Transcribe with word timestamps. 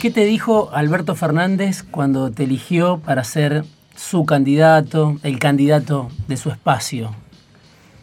¿Qué 0.00 0.10
te 0.10 0.24
dijo 0.24 0.70
Alberto 0.72 1.14
Fernández 1.14 1.82
cuando 1.82 2.30
te 2.30 2.44
eligió 2.44 3.00
para 3.00 3.22
ser 3.22 3.64
su 3.94 4.24
candidato, 4.24 5.18
el 5.22 5.38
candidato 5.38 6.08
de 6.26 6.38
su 6.38 6.48
espacio? 6.48 7.14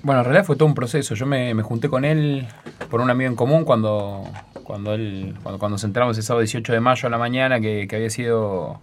Bueno, 0.03 0.21
en 0.21 0.25
realidad 0.25 0.45
fue 0.45 0.55
todo 0.55 0.67
un 0.67 0.75
proceso. 0.75 1.15
Yo 1.15 1.25
me, 1.25 1.51
junté 1.63 1.89
con 1.89 2.05
él 2.05 2.45
por 2.91 3.01
un 3.01 3.09
amigo 3.09 3.31
en 3.31 3.35
común 3.35 3.65
cuando, 3.65 4.25
cuando 4.63 4.93
él, 4.93 5.33
cuando, 5.41 5.57
cuando 5.57 5.73
nos 5.73 5.83
entramos 5.85 6.15
el 6.17 6.23
sábado 6.23 6.41
18 6.41 6.71
de 6.71 6.79
mayo 6.79 7.07
a 7.07 7.09
la 7.09 7.17
mañana, 7.17 7.59
que, 7.59 7.87
había 7.91 8.11
sido, 8.11 8.79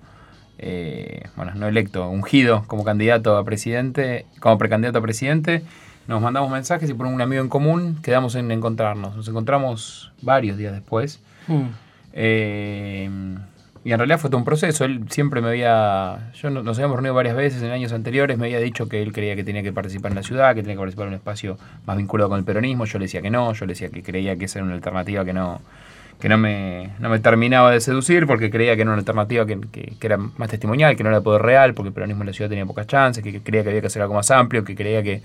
eh, 0.59 1.29
bueno, 1.37 1.53
no 1.55 1.69
electo, 1.69 2.09
ungido 2.09 2.65
como 2.67 2.83
candidato 2.83 3.37
a 3.37 3.45
presidente, 3.45 4.27
como 4.41 4.59
precandidato 4.59 4.99
a 4.99 5.03
presidente. 5.03 5.63
Nos 6.09 6.21
mandamos 6.21 6.51
mensajes 6.51 6.91
y 6.91 6.95
por 6.95 7.07
un 7.07 7.21
amigo 7.21 7.43
en 7.43 7.49
común 7.49 7.97
quedamos 8.03 8.35
en 8.35 8.51
encontrarnos. 8.51 9.15
Nos 9.15 9.29
encontramos 9.29 10.11
varios 10.21 10.59
días 10.59 10.73
después. 10.73 11.21
Mm. 11.47 11.84
Eh, 12.15 13.11
y 13.85 13.93
en 13.93 13.99
realidad 13.99 14.19
fue 14.19 14.31
todo 14.31 14.39
un 14.39 14.45
proceso. 14.45 14.87
Él 14.87 15.05
siempre 15.11 15.43
me 15.43 15.49
había. 15.49 16.31
Yo 16.35 16.49
nos 16.49 16.79
habíamos 16.79 16.97
reunido 16.97 17.15
varias 17.15 17.37
veces 17.37 17.63
en 17.63 17.71
años 17.71 17.93
anteriores. 17.93 18.39
Me 18.39 18.47
había 18.47 18.61
dicho 18.61 18.89
que 18.89 19.03
él 19.03 19.13
creía 19.13 19.37
que 19.37 19.45
tenía 19.45 19.63
que 19.63 19.73
participar 19.73 20.13
en 20.13 20.17
la 20.17 20.23
ciudad, 20.23 20.55
que 20.55 20.63
tenía 20.63 20.77
que 20.77 20.81
participar 20.81 21.09
en 21.09 21.09
un 21.09 21.15
espacio 21.17 21.59
más 21.85 21.99
vinculado 21.99 22.31
con 22.31 22.39
el 22.39 22.45
peronismo. 22.47 22.87
Yo 22.87 22.99
le 22.99 23.05
decía 23.05 23.21
que 23.21 23.31
no. 23.31 23.53
Yo 23.53 23.67
le 23.67 23.73
decía 23.73 23.91
que 23.91 24.03
creía 24.03 24.37
que 24.37 24.47
esa 24.47 24.61
era 24.61 24.65
una 24.65 24.75
alternativa 24.75 25.25
que 25.25 25.35
no 25.35 25.61
que 26.19 26.29
no 26.29 26.39
me, 26.39 26.91
no 27.01 27.09
me 27.09 27.19
terminaba 27.19 27.71
de 27.71 27.81
seducir 27.81 28.27
porque 28.27 28.51
creía 28.51 28.77
que 28.77 28.83
era 28.83 28.91
una 28.91 28.99
alternativa 28.99 29.45
que, 29.47 29.61
que, 29.61 29.95
era 30.01 30.17
más 30.17 30.49
testimonial, 30.49 30.97
que 30.97 31.03
no 31.03 31.11
era 31.11 31.19
de 31.19 31.25
poder 31.25 31.43
real, 31.43 31.75
porque 31.75 31.89
el 31.89 31.95
peronismo 31.95 32.23
en 32.23 32.29
la 32.29 32.33
ciudad 32.33 32.49
tenía 32.49 32.65
pocas 32.65 32.87
chances, 32.87 33.23
que 33.23 33.43
creía 33.43 33.63
que 33.63 33.71
había 33.71 33.81
que 33.81 33.89
hacer 33.89 34.01
algo 34.01 34.15
más 34.15 34.31
amplio, 34.31 34.65
que 34.65 34.75
creía 34.75 35.03
que 35.03 35.23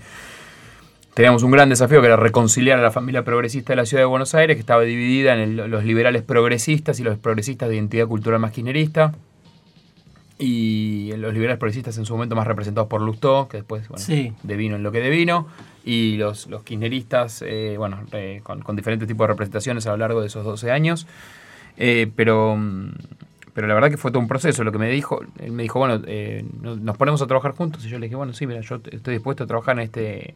teníamos 1.20 1.42
un 1.42 1.50
gran 1.50 1.68
desafío 1.68 2.00
que 2.00 2.06
era 2.06 2.16
reconciliar 2.16 2.78
a 2.78 2.82
la 2.82 2.90
familia 2.90 3.22
progresista 3.22 3.74
de 3.74 3.76
la 3.76 3.84
ciudad 3.84 4.00
de 4.00 4.06
Buenos 4.06 4.34
Aires, 4.34 4.56
que 4.56 4.60
estaba 4.60 4.80
dividida 4.84 5.34
en 5.34 5.54
los 5.70 5.84
liberales 5.84 6.22
progresistas 6.22 6.98
y 6.98 7.02
los 7.02 7.18
progresistas 7.18 7.68
de 7.68 7.74
identidad 7.74 8.06
cultural 8.06 8.40
más 8.40 8.52
kirchnerista. 8.52 9.12
Y 10.38 11.12
los 11.18 11.34
liberales 11.34 11.58
progresistas 11.58 11.98
en 11.98 12.06
su 12.06 12.14
momento 12.14 12.36
más 12.36 12.46
representados 12.46 12.88
por 12.88 13.02
Lustó, 13.02 13.48
que 13.48 13.58
después, 13.58 13.86
bueno, 13.88 14.32
devino 14.44 14.76
en 14.76 14.82
lo 14.82 14.92
que 14.92 15.00
devino. 15.00 15.46
Y 15.84 16.16
los, 16.16 16.46
los 16.46 16.62
kirchneristas, 16.62 17.44
eh, 17.46 17.74
bueno, 17.76 17.98
con, 18.42 18.74
diferentes 18.74 19.06
tipos 19.06 19.24
de 19.24 19.28
representaciones 19.34 19.86
a 19.86 19.90
lo 19.90 19.98
largo 19.98 20.22
de 20.22 20.28
esos 20.28 20.42
12 20.42 20.70
años. 20.70 21.06
Eh, 21.76 22.10
pero 22.16 22.56
pero 23.52 23.66
la 23.66 23.74
verdad 23.74 23.90
que 23.90 23.98
fue 23.98 24.10
todo 24.10 24.20
un 24.20 24.28
proceso. 24.28 24.64
Lo 24.64 24.72
que 24.72 24.78
me 24.78 24.88
dijo, 24.88 25.20
él 25.38 25.52
me 25.52 25.64
dijo, 25.64 25.80
bueno, 25.80 26.02
eh, 26.06 26.46
nos 26.62 26.96
ponemos 26.96 27.20
a 27.20 27.26
trabajar 27.26 27.52
juntos. 27.52 27.84
Y 27.84 27.90
yo 27.90 27.98
le 27.98 28.06
dije, 28.06 28.16
bueno, 28.16 28.32
sí, 28.32 28.46
mira, 28.46 28.62
yo 28.62 28.80
estoy 28.90 29.12
dispuesto 29.12 29.44
a 29.44 29.46
trabajar 29.46 29.76
en 29.76 29.84
este, 29.84 30.34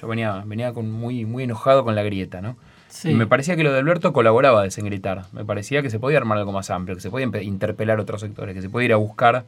yo 0.00 0.06
venía, 0.06 0.42
venía 0.46 0.72
con 0.72 0.90
muy, 0.90 1.24
muy 1.24 1.44
enojado 1.44 1.84
con 1.84 1.94
la 1.94 2.02
grieta, 2.02 2.40
¿no? 2.40 2.56
Y 3.04 3.14
me 3.14 3.26
parecía 3.26 3.54
que 3.54 3.62
lo 3.62 3.72
de 3.72 3.78
Alberto 3.78 4.12
colaboraba 4.12 4.60
a 4.60 4.64
desengritar. 4.64 5.24
Me 5.32 5.44
parecía 5.44 5.82
que 5.82 5.90
se 5.90 5.98
podía 5.98 6.18
armar 6.18 6.38
algo 6.38 6.52
más 6.52 6.70
amplio, 6.70 6.96
que 6.96 7.02
se 7.02 7.10
podía 7.10 7.26
interpelar 7.42 8.00
otros 8.00 8.22
sectores, 8.22 8.54
que 8.54 8.62
se 8.62 8.70
podía 8.70 8.86
ir 8.86 8.92
a 8.94 8.96
buscar 8.96 9.44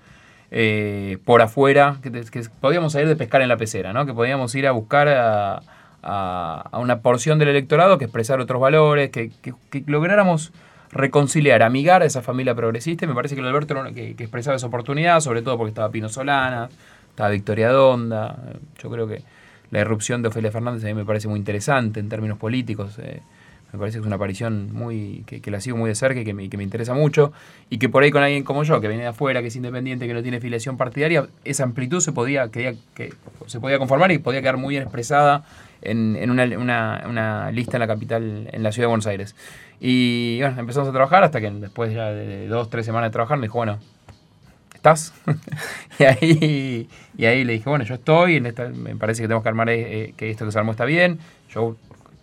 eh, 0.50 1.18
por 1.24 1.40
afuera, 1.40 1.96
que, 2.02 2.10
podíamos 2.60 2.92
salir 2.92 3.08
de 3.08 3.16
pescar 3.16 3.40
en 3.40 3.48
la 3.48 3.56
pecera, 3.56 3.92
¿no? 3.92 4.04
Que 4.04 4.12
podíamos 4.12 4.54
ir 4.54 4.66
a 4.66 4.72
buscar 4.72 5.08
a, 5.08 5.62
una 6.72 7.00
porción 7.00 7.38
del 7.38 7.48
electorado 7.48 7.98
que 7.98 8.04
expresar 8.04 8.40
otros 8.40 8.60
valores, 8.60 9.10
que, 9.10 9.30
lográramos 9.86 10.52
reconciliar, 10.92 11.62
amigar 11.62 12.02
a 12.02 12.04
esa 12.04 12.20
familia 12.20 12.54
progresista. 12.54 13.04
Y 13.04 13.08
me 13.08 13.14
parece 13.14 13.36
que 13.36 13.40
lo 13.40 13.48
de 13.48 13.54
Alberto 13.54 13.82
que, 13.94 14.16
que 14.16 14.24
expresaba 14.24 14.56
esa 14.56 14.66
oportunidad, 14.66 15.20
sobre 15.20 15.42
todo 15.42 15.56
porque 15.56 15.70
estaba 15.70 15.90
Pino 15.90 16.08
Solana, 16.08 16.68
estaba 17.08 17.30
Victoria 17.30 17.70
Donda. 17.70 18.36
Yo 18.82 18.90
creo 18.90 19.06
que 19.06 19.22
la 19.70 19.80
irrupción 19.80 20.22
de 20.22 20.28
Ofelia 20.28 20.50
Fernández 20.50 20.84
a 20.84 20.86
mí 20.86 20.94
me 20.94 21.04
parece 21.04 21.28
muy 21.28 21.38
interesante 21.38 22.00
en 22.00 22.08
términos 22.08 22.38
políticos. 22.38 22.98
Eh, 22.98 23.20
me 23.72 23.78
parece 23.78 23.98
que 23.98 24.00
es 24.00 24.06
una 24.06 24.16
aparición 24.16 24.72
muy 24.72 25.24
que, 25.26 25.48
la 25.50 25.60
sigo 25.60 25.76
muy 25.76 25.88
de 25.88 25.94
cerca 25.94 26.20
y 26.20 26.24
que, 26.24 26.34
me, 26.34 26.48
que 26.50 26.56
me 26.56 26.64
interesa 26.64 26.92
mucho. 26.92 27.32
Y 27.68 27.78
que 27.78 27.88
por 27.88 28.02
ahí 28.02 28.10
con 28.10 28.22
alguien 28.22 28.42
como 28.42 28.64
yo, 28.64 28.80
que 28.80 28.88
viene 28.88 29.04
de 29.04 29.10
afuera, 29.10 29.42
que 29.42 29.48
es 29.48 29.56
independiente, 29.56 30.08
que 30.08 30.14
no 30.14 30.22
tiene 30.22 30.40
filiación 30.40 30.76
partidaria, 30.76 31.28
esa 31.44 31.62
amplitud 31.62 32.00
se 32.00 32.12
podía, 32.12 32.48
que, 32.48 32.76
que 32.94 33.14
se 33.46 33.60
podía 33.60 33.78
conformar 33.78 34.10
y 34.10 34.18
podía 34.18 34.40
quedar 34.40 34.56
muy 34.56 34.76
expresada 34.76 35.44
en, 35.82 36.16
en 36.16 36.30
una, 36.30 36.44
una, 36.58 37.04
una, 37.08 37.50
lista 37.52 37.76
en 37.76 37.80
la 37.80 37.86
capital, 37.86 38.48
en 38.52 38.62
la 38.62 38.72
ciudad 38.72 38.84
de 38.84 38.90
Buenos 38.90 39.06
Aires. 39.06 39.36
Y 39.80 40.40
bueno, 40.40 40.58
empezamos 40.60 40.88
a 40.88 40.92
trabajar 40.92 41.22
hasta 41.22 41.40
que 41.40 41.50
después 41.50 41.94
ya 41.94 42.10
de 42.10 42.48
dos, 42.48 42.70
tres 42.70 42.84
semanas 42.84 43.10
de 43.10 43.12
trabajar 43.12 43.38
me 43.38 43.46
dijo, 43.46 43.58
bueno, 43.58 43.78
¿estás? 44.80 45.12
y, 45.98 46.04
ahí, 46.04 46.88
y 47.16 47.24
ahí 47.26 47.44
le 47.44 47.52
dije, 47.52 47.68
bueno, 47.68 47.84
yo 47.84 47.94
estoy, 47.94 48.36
en 48.36 48.46
esta, 48.46 48.68
me 48.70 48.96
parece 48.96 49.20
que 49.20 49.28
tenemos 49.28 49.42
que 49.42 49.48
armar 49.50 49.68
eh, 49.68 50.14
que 50.16 50.30
esto 50.30 50.46
que 50.46 50.52
se 50.52 50.58
armó 50.58 50.72
está 50.72 50.86
bien. 50.86 51.18
Yo, 51.50 51.76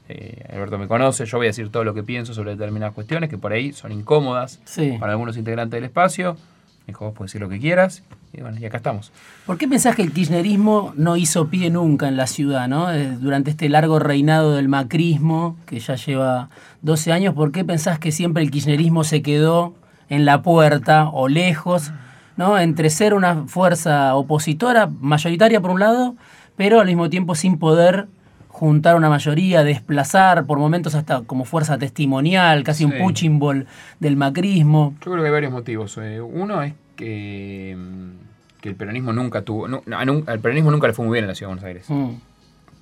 eh, 0.10 0.44
Alberto 0.52 0.80
me 0.80 0.88
conoce, 0.88 1.26
yo 1.26 1.38
voy 1.38 1.46
a 1.46 1.50
decir 1.50 1.70
todo 1.70 1.84
lo 1.84 1.94
que 1.94 2.02
pienso 2.02 2.34
sobre 2.34 2.52
determinadas 2.52 2.96
cuestiones 2.96 3.30
que 3.30 3.38
por 3.38 3.54
ahí 3.54 3.74
son 3.74 3.92
incómodas 3.92 4.60
para 5.00 5.12
algunos 5.12 5.38
integrantes 5.38 5.78
del 5.78 5.84
espacio. 5.84 6.34
Me 6.34 6.94
dijo, 6.94 7.06
vos 7.06 7.14
puedes 7.16 7.32
decir 7.32 7.42
lo 7.42 7.50
que 7.50 7.60
quieras. 7.60 8.02
Y 8.34 8.42
bueno, 8.42 8.58
y 8.60 8.66
acá 8.66 8.78
estamos. 8.78 9.12
¿Por 9.46 9.58
qué 9.58 9.68
pensás 9.68 9.96
que 9.96 10.02
el 10.02 10.12
kirchnerismo 10.12 10.94
no 10.96 11.16
hizo 11.16 11.50
pie 11.50 11.70
nunca 11.70 12.08
en 12.08 12.18
la 12.18 12.26
ciudad, 12.26 12.68
¿no? 12.68 12.92
Eh, 12.92 13.18
durante 13.20 13.52
este 13.52 13.70
largo 13.70 14.00
reinado 14.00 14.56
del 14.56 14.68
macrismo, 14.68 15.58
que 15.68 15.80
ya 15.80 15.96
lleva 15.96 16.50
12 16.82 17.12
años, 17.12 17.36
¿por 17.36 17.52
qué 17.52 17.64
pensás 17.64 18.00
que 18.00 18.12
siempre 18.12 18.42
el 18.42 18.50
kirchnerismo 18.50 19.04
se 19.04 19.22
quedó 19.22 19.76
en 20.10 20.26
la 20.26 20.42
puerta 20.42 21.10
o 21.10 21.28
lejos 21.28 21.92
¿no? 22.38 22.58
entre 22.58 22.90
ser 22.90 23.14
una 23.14 23.48
fuerza 23.48 24.16
opositora, 24.16 24.90
mayoritaria 25.02 25.60
por 25.60 25.72
un 25.72 25.80
lado, 25.80 26.16
pero 26.56 26.80
al 26.80 26.88
mismo 26.88 27.10
tiempo 27.10 27.36
sin 27.36 27.58
poder 27.58 28.08
juntar 28.48 28.96
una 28.96 29.10
mayoría, 29.10 29.64
desplazar 29.64 30.46
por 30.46 30.58
momentos 30.58 30.96
hasta 30.96 31.22
como 31.22 31.46
fuerza 31.46 31.78
testimonial, 31.78 32.64
casi 32.64 32.86
un 32.86 32.94
punching 32.98 33.38
ball 33.38 33.68
del 34.00 34.16
macrismo. 34.16 34.96
Yo 35.06 35.12
creo 35.12 35.24
que 35.24 35.28
hay 35.28 35.34
varios 35.34 35.52
motivos. 35.52 35.98
Eh, 36.02 36.20
uno 36.22 36.64
es 36.64 36.74
que, 36.96 37.76
mm, 37.78 38.62
que 38.62 38.70
el 38.70 38.76
peronismo 38.76 39.14
nunca 39.14 39.44
tuvo, 39.44 39.68
al 39.68 40.40
peronismo 40.40 40.72
nunca 40.72 40.88
le 40.88 40.94
fue 40.94 41.06
muy 41.06 41.14
bien 41.14 41.26
en 41.26 41.30
la 41.30 41.36
ciudad 41.36 41.52
de 41.52 41.56
Buenos 41.56 41.66
Aires. 41.66 41.90
Mm 41.90 42.27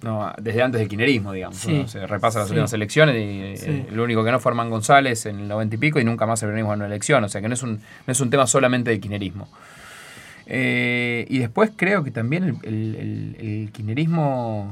no, 0.01 0.31
desde 0.39 0.61
antes 0.61 0.79
del 0.79 0.89
quinerismo, 0.89 1.33
digamos. 1.33 1.57
Se 1.57 2.07
repasa 2.07 2.39
las 2.39 2.49
últimas 2.49 2.73
elecciones 2.73 3.15
y 3.15 3.65
eh, 3.69 3.87
el 3.91 3.99
único 3.99 4.23
que 4.23 4.31
no 4.31 4.39
fue 4.39 4.51
Armán 4.51 4.69
González 4.69 5.25
en 5.25 5.39
el 5.39 5.47
noventa 5.47 5.75
y 5.75 5.77
pico 5.77 5.99
y 5.99 6.03
nunca 6.03 6.25
más 6.25 6.41
el 6.43 6.47
peronismo 6.47 6.73
en 6.73 6.79
una 6.79 6.87
elección. 6.87 7.23
O 7.23 7.29
sea 7.29 7.41
que 7.41 7.47
no 7.47 7.53
es 7.53 7.63
un, 7.63 7.79
no 8.05 8.11
es 8.11 8.19
un 8.19 8.29
tema 8.29 8.47
solamente 8.47 8.91
del 8.91 8.99
quinerismo. 8.99 9.47
Eh, 10.47 11.25
y 11.27 11.39
después 11.39 11.71
creo 11.75 12.03
que 12.03 12.11
también 12.11 12.59
el, 12.61 13.71
el, 13.73 14.09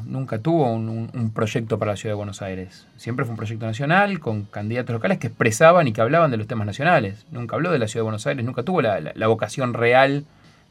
nunca 0.05 0.37
tuvo 0.37 0.71
un, 0.71 1.31
proyecto 1.33 1.79
para 1.79 1.91
la 1.91 1.97
ciudad 1.97 2.11
de 2.13 2.17
Buenos 2.17 2.41
Aires. 2.41 2.85
Siempre 2.97 3.25
fue 3.25 3.31
un 3.31 3.37
proyecto 3.37 3.65
nacional 3.65 4.19
con 4.19 4.43
candidatos 4.43 4.93
locales 4.93 5.17
que 5.17 5.27
expresaban 5.27 5.87
y 5.87 5.93
que 5.93 6.01
hablaban 6.01 6.29
de 6.29 6.37
los 6.37 6.47
temas 6.47 6.67
nacionales. 6.67 7.25
Nunca 7.31 7.55
habló 7.55 7.71
de 7.71 7.79
la 7.79 7.87
ciudad 7.87 8.01
de 8.01 8.03
Buenos 8.03 8.27
Aires, 8.27 8.45
nunca 8.45 8.63
tuvo 8.63 8.81
la, 8.81 8.99
la 9.01 9.27
vocación 9.27 9.73
real 9.73 10.25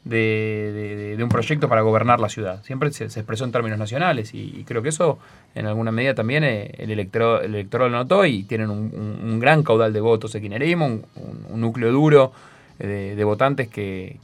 de, 0.05 1.17
un 1.21 1.29
proyecto 1.29 1.69
para 1.69 1.81
gobernar 1.81 2.19
la 2.19 2.29
ciudad. 2.29 2.63
Siempre 2.63 2.91
se, 2.91 3.05
expresó 3.05 3.45
en 3.45 3.51
términos 3.51 3.79
nacionales 3.79 4.33
y, 4.33 4.63
creo 4.65 4.81
que 4.81 4.89
eso 4.89 5.19
en 5.55 5.65
alguna 5.65 5.91
medida 5.91 6.13
también 6.13 6.43
eh, 6.43 6.73
el, 6.77 6.91
electorado, 6.91 7.41
el 7.41 7.55
electorado 7.55 7.89
lo 7.89 7.97
notó 7.97 8.25
y 8.25 8.43
tienen 8.43 8.69
un, 8.69 9.39
gran 9.39 9.63
caudal 9.63 9.93
de 9.93 10.01
votos 10.01 10.33
de 10.33 10.41
kirchnerismo, 10.41 10.85
un, 10.85 11.61
núcleo 11.61 11.91
duro 11.91 12.31
eh, 12.79 13.13
de, 13.15 13.23
votantes 13.23 13.67
que, 13.67 14.19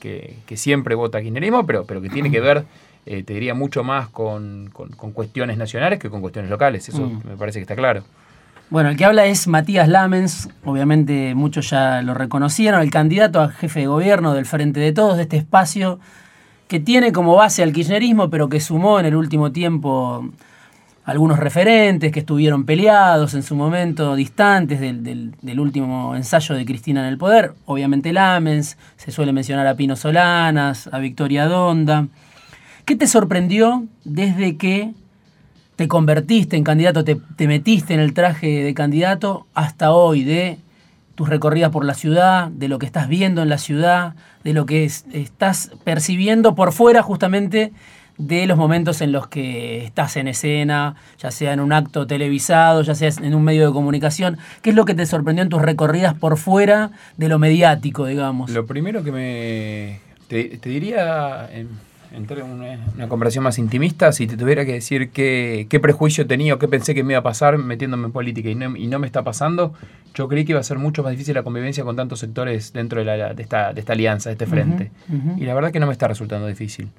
siempre 0.55 0.95
vota 0.95 1.21
kirchnerismo, 1.21 1.65
pero, 1.65 1.85
pero 1.85 2.01
que 2.01 2.09
tiene 2.09 2.31
que 2.31 2.39
ver, 2.41 2.65
eh, 3.05 3.23
te 3.23 3.33
diría, 3.33 3.53
mucho 3.53 3.83
más 3.83 4.09
con, 4.09 4.71
cuestiones 5.13 5.57
nacionales 5.57 5.99
que 5.99 6.09
con 6.09 6.21
cuestiones 6.21 6.51
locales. 6.51 6.89
Eso 6.89 7.01
mm. 7.01 7.21
me 7.25 7.37
parece 7.37 7.59
que 7.59 7.63
está 7.63 7.75
claro. 7.75 8.03
Bueno, 8.69 8.89
el 8.89 8.97
que 8.97 9.05
habla 9.05 9.25
es 9.25 9.47
Matías 9.47 9.87
Lamens, 9.87 10.47
obviamente 10.63 11.33
muchos 11.33 11.71
ya 11.71 12.03
lo 12.03 12.13
reconocieron, 12.13 12.81
el 12.81 12.91
candidato 12.91 13.41
a 13.41 13.49
jefe 13.49 13.79
de 13.79 13.87
gobierno 13.87 14.35
del 14.35 14.45
Frente 14.45 14.79
de 14.79 14.91
Todos, 14.91 15.17
de 15.17 15.23
este 15.23 15.37
espacio 15.37 15.99
que 16.67 16.79
tiene 16.79 17.11
como 17.11 17.35
base 17.35 17.63
al 17.63 17.73
kirchnerismo, 17.73 18.29
pero 18.29 18.47
que 18.47 18.59
sumó 18.59 18.99
en 18.99 19.07
el 19.07 19.15
último 19.15 19.51
tiempo 19.51 20.29
algunos 21.03 21.39
referentes 21.39 22.11
que 22.11 22.19
estuvieron 22.19 22.63
peleados 22.65 23.33
en 23.33 23.41
su 23.41 23.55
momento, 23.55 24.15
distantes 24.15 24.79
del, 24.79 25.59
último 25.59 26.15
ensayo 26.15 26.53
de 26.53 26.63
Cristina 26.63 27.01
en 27.01 27.07
el 27.07 27.17
poder. 27.17 27.55
Obviamente 27.65 28.13
Lamens, 28.13 28.77
se 28.97 29.09
suele 29.09 29.33
mencionar 29.33 29.65
a 29.65 29.73
Pino 29.73 29.95
Solanas, 29.95 30.87
a 30.91 30.99
Victoria 30.99 31.47
Donda. 31.47 32.05
¿Qué 32.85 32.95
te 32.95 33.07
sorprendió 33.07 33.85
desde 34.03 34.57
que 34.57 34.93
te 35.79 35.87
convertiste 35.87 36.57
en 36.57 36.65
candidato, 36.65 37.05
te, 37.05 37.47
metiste 37.47 37.93
en 37.93 38.01
el 38.01 38.13
traje 38.13 38.65
de 38.65 38.73
candidato 38.73 39.47
hasta 39.53 39.93
hoy, 39.93 40.25
de 40.25 40.57
tus 41.15 41.29
recorridas 41.29 41.71
por 41.71 41.85
la 41.85 41.93
ciudad, 41.93 42.49
de 42.49 42.67
lo 42.67 42.79
que 42.79 42.85
estás 42.85 43.07
viendo 43.07 43.41
en 43.41 43.47
la 43.47 43.57
ciudad, 43.57 44.13
de 44.43 44.51
lo 44.51 44.65
que 44.65 44.83
estás 44.83 45.71
percibiendo 45.85 46.53
por 46.53 46.73
fuera 46.73 47.01
justamente 47.01 47.71
de 48.17 48.45
los 48.45 48.57
momentos 48.57 48.99
en 48.99 49.13
los 49.13 49.27
que 49.27 49.85
estás 49.85 50.17
en 50.17 50.27
escena, 50.27 50.95
ya 51.17 51.31
sea 51.31 51.53
en 51.53 51.61
un 51.61 51.71
acto 51.71 52.05
televisado, 52.05 52.81
ya 52.81 52.93
sea 52.93 53.09
en 53.21 53.33
un 53.33 53.45
medio 53.45 53.65
de 53.65 53.71
comunicación. 53.71 54.37
¿Qué 54.61 54.71
es 54.71 54.75
lo 54.75 54.83
que 54.83 54.95
te 54.95 55.05
sorprendió 55.05 55.43
en 55.43 55.49
tus 55.49 55.61
recorridas 55.61 56.13
por 56.13 56.35
fuera 56.35 56.91
de 57.15 57.29
lo 57.29 57.39
mediático, 57.39 58.05
digamos? 58.05 58.49
Lo 58.49 58.65
primero 58.65 59.01
que 59.01 59.13
me... 59.13 59.99
Te, 60.27 60.59
diría 60.61 61.49
entrar 62.13 62.39
en 62.39 62.51
una, 62.51 62.79
una 62.95 63.07
conversación 63.07 63.43
más 63.43 63.59
intimista, 63.59 64.11
si 64.11 64.27
te 64.27 64.35
tuviera 64.35 64.65
que 64.65 64.73
decir 64.73 65.11
qué, 65.11 65.67
qué 65.69 65.79
prejuicio 65.79 66.25
tenía 66.25 66.55
o 66.55 66.59
qué 66.59 66.67
pensé 66.67 66.95
que 66.95 67.03
me 67.03 67.13
iba 67.13 67.19
a 67.19 67.23
pasar 67.23 67.57
metiéndome 67.57 68.05
en 68.05 68.11
política 68.11 68.49
y 68.49 68.55
no, 68.55 68.75
y 68.75 68.87
no 68.87 68.99
me 68.99 69.07
está 69.07 69.23
pasando, 69.23 69.73
yo 70.13 70.27
creí 70.27 70.45
que 70.45 70.53
iba 70.53 70.59
a 70.59 70.63
ser 70.63 70.79
mucho 70.79 71.03
más 71.03 71.11
difícil 71.11 71.35
la 71.35 71.43
convivencia 71.43 71.83
con 71.83 71.95
tantos 71.95 72.19
sectores 72.19 72.73
dentro 72.73 72.99
de, 72.99 73.05
la, 73.05 73.33
de, 73.33 73.43
esta, 73.43 73.73
de 73.73 73.79
esta 73.79 73.93
alianza, 73.93 74.29
de 74.29 74.33
este 74.33 74.47
frente. 74.47 74.91
Y 75.37 75.45
la 75.45 75.53
verdad 75.53 75.71
que 75.71 75.79
no 75.79 75.87
me 75.87 75.93
está 75.93 76.07
resultando 76.07 76.47
difícil. 76.47 76.89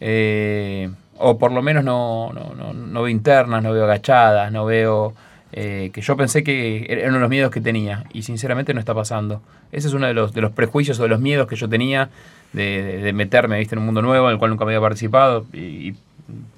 Eh, 0.00 0.90
o 1.18 1.38
por 1.38 1.52
lo 1.52 1.62
menos 1.62 1.84
no, 1.84 2.32
no, 2.32 2.54
no, 2.54 2.72
no 2.72 3.02
veo 3.02 3.08
internas, 3.08 3.62
no 3.62 3.72
veo 3.72 3.84
agachadas, 3.84 4.50
no 4.52 4.64
veo... 4.64 5.14
eh, 5.52 5.90
que 5.92 6.00
yo 6.00 6.16
pensé 6.16 6.42
que 6.42 6.86
era 6.88 7.08
uno 7.08 7.14
de 7.14 7.20
los 7.20 7.30
miedos 7.30 7.50
que 7.50 7.60
tenía 7.60 8.04
y 8.12 8.22
sinceramente 8.22 8.74
no 8.74 8.80
está 8.80 8.94
pasando. 8.94 9.42
Ese 9.72 9.88
es 9.88 9.94
uno 9.94 10.06
de 10.06 10.14
los, 10.14 10.32
de 10.32 10.40
los 10.40 10.52
prejuicios 10.52 10.98
o 11.00 11.04
de 11.04 11.08
los 11.08 11.20
miedos 11.20 11.46
que 11.46 11.56
yo 11.56 11.68
tenía 11.68 12.10
de, 12.52 13.12
meterme 13.14 13.58
¿viste? 13.58 13.74
en 13.74 13.80
un 13.80 13.86
mundo 13.86 14.02
nuevo 14.02 14.26
en 14.26 14.32
el 14.32 14.38
cual 14.38 14.50
nunca 14.50 14.64
había 14.64 14.80
participado 14.80 15.46
y 15.52 15.94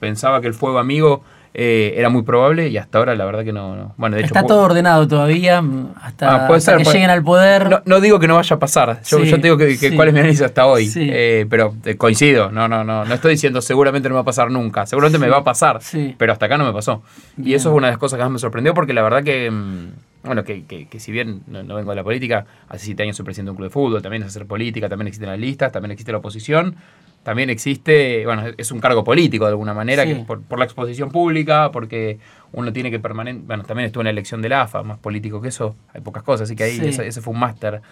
pensaba 0.01 0.41
que 0.41 0.47
el 0.47 0.55
fuego 0.55 0.79
amigo 0.79 1.23
eh, 1.55 1.95
era 1.97 2.09
muy 2.09 2.23
probable 2.23 2.69
y 2.69 2.77
hasta 2.77 2.99
ahora 2.99 3.15
la 3.15 3.25
verdad 3.25 3.45
que 3.45 3.53
no. 3.53 3.75
no. 3.75 3.95
Bueno, 3.97 4.17
de 4.17 4.23
Está 4.23 4.45
todo 4.45 4.63
ordenado 4.63 5.09
todavía 5.09 5.61
mm, 5.63 5.95
hasta, 6.03 6.45
Ah, 6.45 6.47
puede 6.47 6.59
hasta 6.59 6.73
ser, 6.73 6.79
que 6.79 6.85
puede- 6.85 6.97
lleguen 6.99 7.11
al 7.11 7.23
poder. 7.25 7.69
no, 7.71 7.83
no 7.85 8.01
digo 8.01 8.19
que 8.21 8.29
no 8.29 8.37
vaya 8.37 8.57
a 8.57 8.59
pasar. 8.59 9.01
Yo, 9.05 9.19
Sí, 9.19 9.25
yo 9.27 9.37
te 9.37 9.43
digo 9.43 9.57
que, 9.57 9.67
que 9.79 9.91
sí. 9.91 9.97
cuál 9.97 10.09
es 10.09 10.15
mi 10.15 10.21
análisis 10.21 10.43
hasta 10.45 10.67
hoy. 10.67 10.87
Sí. 10.87 11.09
Eh, 11.11 11.47
pero 11.51 11.75
eh, 11.85 11.97
coincido. 11.97 12.51
No, 12.51 12.69
no, 12.69 12.85
no. 12.85 13.05
No 13.05 13.15
estoy 13.15 13.33
diciendo 13.33 13.61
seguramente 13.61 14.09
no 14.09 14.15
me 14.15 14.17
va 14.19 14.23
a 14.23 14.25
pasar 14.27 14.51
nunca. 14.51 14.87
Seguramente 14.87 15.19
me 15.19 15.29
va 15.29 15.39
a 15.39 15.45
pasar. 15.45 15.83
Sí. 15.83 16.15
Pero 16.19 16.33
hasta 16.33 16.47
acá 16.47 16.59
no 16.59 16.65
me 16.65 16.73
pasó. 16.73 17.03
Y 17.43 17.55
eso 17.55 17.71
es 17.71 17.75
una 17.77 17.89
de 17.89 17.93
las 17.93 17.99
cosas 17.99 18.19
que 18.19 18.23
más 18.25 18.33
me 18.33 18.39
sorprendió 18.39 18.75
porque 18.75 18.93
la 18.93 19.03
verdad 19.03 19.23
que. 19.23 19.51
mm, 19.51 19.87
Bueno, 20.25 20.43
que, 20.45 20.65
que- 20.65 20.87
que 20.89 21.01
si 21.01 21.13
bien 21.13 21.43
no, 21.47 21.63
no 21.63 21.77
vengo 21.77 21.91
de 21.93 21.97
la 21.97 22.03
política, 22.05 22.45
hace 22.69 22.87
siete 22.87 23.05
años 23.05 23.17
soy 23.17 23.25
presidente 23.25 23.47
de 23.49 23.51
un 23.53 23.57
club 23.57 23.69
de 23.69 23.73
fútbol, 23.73 24.03
también 24.03 24.23
es 24.25 24.29
hacer 24.29 24.47
política, 24.47 24.89
también 24.89 25.07
existen 25.07 25.29
las 25.31 25.39
listas, 25.39 25.71
también 25.73 25.93
existe 25.93 26.11
la 26.13 26.19
oposición, 26.19 26.75
también 27.23 27.51
existe, 27.51 28.25
bueno, 28.25 28.45
es 28.57 28.73
un 28.73 28.81
cargo 28.81 29.05
político 29.05 29.45
de 29.45 29.51
alguna 29.51 29.75
manera, 29.75 30.05
Sí. 30.05 30.11
que 30.15 30.15
por, 30.25 30.41
por 30.43 30.59
la 30.59 30.65
exposición 30.65 31.11
pública, 31.11 31.71
porque 31.73 32.19
uno 32.53 32.73
tiene 32.73 32.91
que 32.91 32.99
permanente, 33.01 33.45
bueno, 33.47 33.65
también 33.65 33.87
estuvo 33.87 34.01
en 34.03 34.07
la 34.07 34.11
elección 34.13 34.41
del 34.41 34.53
AFA, 34.55 34.83
más 34.83 34.99
político 34.99 35.41
que 35.43 35.49
eso, 35.49 35.77
hay 35.93 36.01
pocas 36.01 36.23
cosas, 36.23 36.45
así 36.49 36.57
que 36.57 36.65
ahí 36.65 36.79
Sí. 36.79 36.87
ese, 36.89 37.07
ese 37.07 37.21
fue 37.21 37.35
un 37.35 37.41
máster 37.41 37.83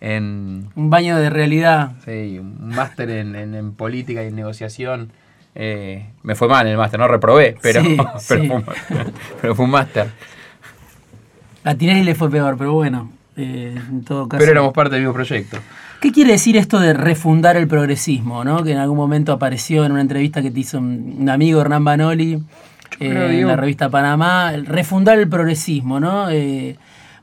en, 0.00 0.68
Un 0.74 0.88
baño 0.90 1.16
de 1.18 1.28
realidad. 1.30 1.92
sí, 2.04 2.38
un 2.38 2.68
máster 2.68 3.10
en, 3.10 3.34
en- 3.36 3.54
en 3.54 3.72
política 3.72 4.22
y 4.24 4.28
en 4.28 4.36
negociación. 4.36 5.10
Eh, 5.58 6.06
me 6.22 6.34
fue 6.34 6.48
mal 6.48 6.66
en 6.66 6.72
el 6.72 6.78
máster, 6.78 7.00
no 7.00 7.08
reprobé, 7.08 7.56
pero, 7.62 7.82
Sí, 7.82 7.96
pero. 8.28 8.44
Fue, 8.44 8.56
un, 8.56 8.64
pero 9.40 9.54
fue 9.54 9.64
un 9.64 9.70
máster. 9.70 10.08
A 11.64 11.74
Tinelli 11.74 12.04
le 12.04 12.14
fue 12.14 12.30
peor, 12.30 12.56
pero 12.58 12.72
bueno, 12.74 13.10
eh, 13.36 13.74
en 13.88 14.04
todo 14.04 14.28
caso. 14.28 14.38
Pero 14.38 14.52
éramos 14.52 14.72
parte 14.72 14.94
del 14.94 15.02
mismo 15.02 15.14
proyecto. 15.14 15.58
¿Qué 16.00 16.12
quiere 16.12 16.32
decir 16.32 16.56
esto 16.56 16.78
de 16.78 16.92
refundar 16.92 17.56
el 17.56 17.66
progresismo? 17.68 18.44
¿no? 18.44 18.62
Que 18.62 18.72
en 18.72 18.78
algún 18.78 18.96
momento 18.96 19.32
apareció 19.32 19.84
en 19.84 19.92
una 19.92 20.00
entrevista 20.00 20.42
que 20.42 20.50
te 20.50 20.60
hizo 20.60 20.78
un, 20.78 21.28
amigo 21.28 21.60
Hernán 21.60 21.84
Banoli 21.84 22.34
eh, 23.00 23.38
en 23.40 23.46
la 23.46 23.56
revista 23.56 23.88
Panamá. 23.88 24.52
refundar 24.64 25.18
el 25.18 25.28
progresismo, 25.28 25.98
¿no? 26.00 26.30
Eh, 26.30 26.76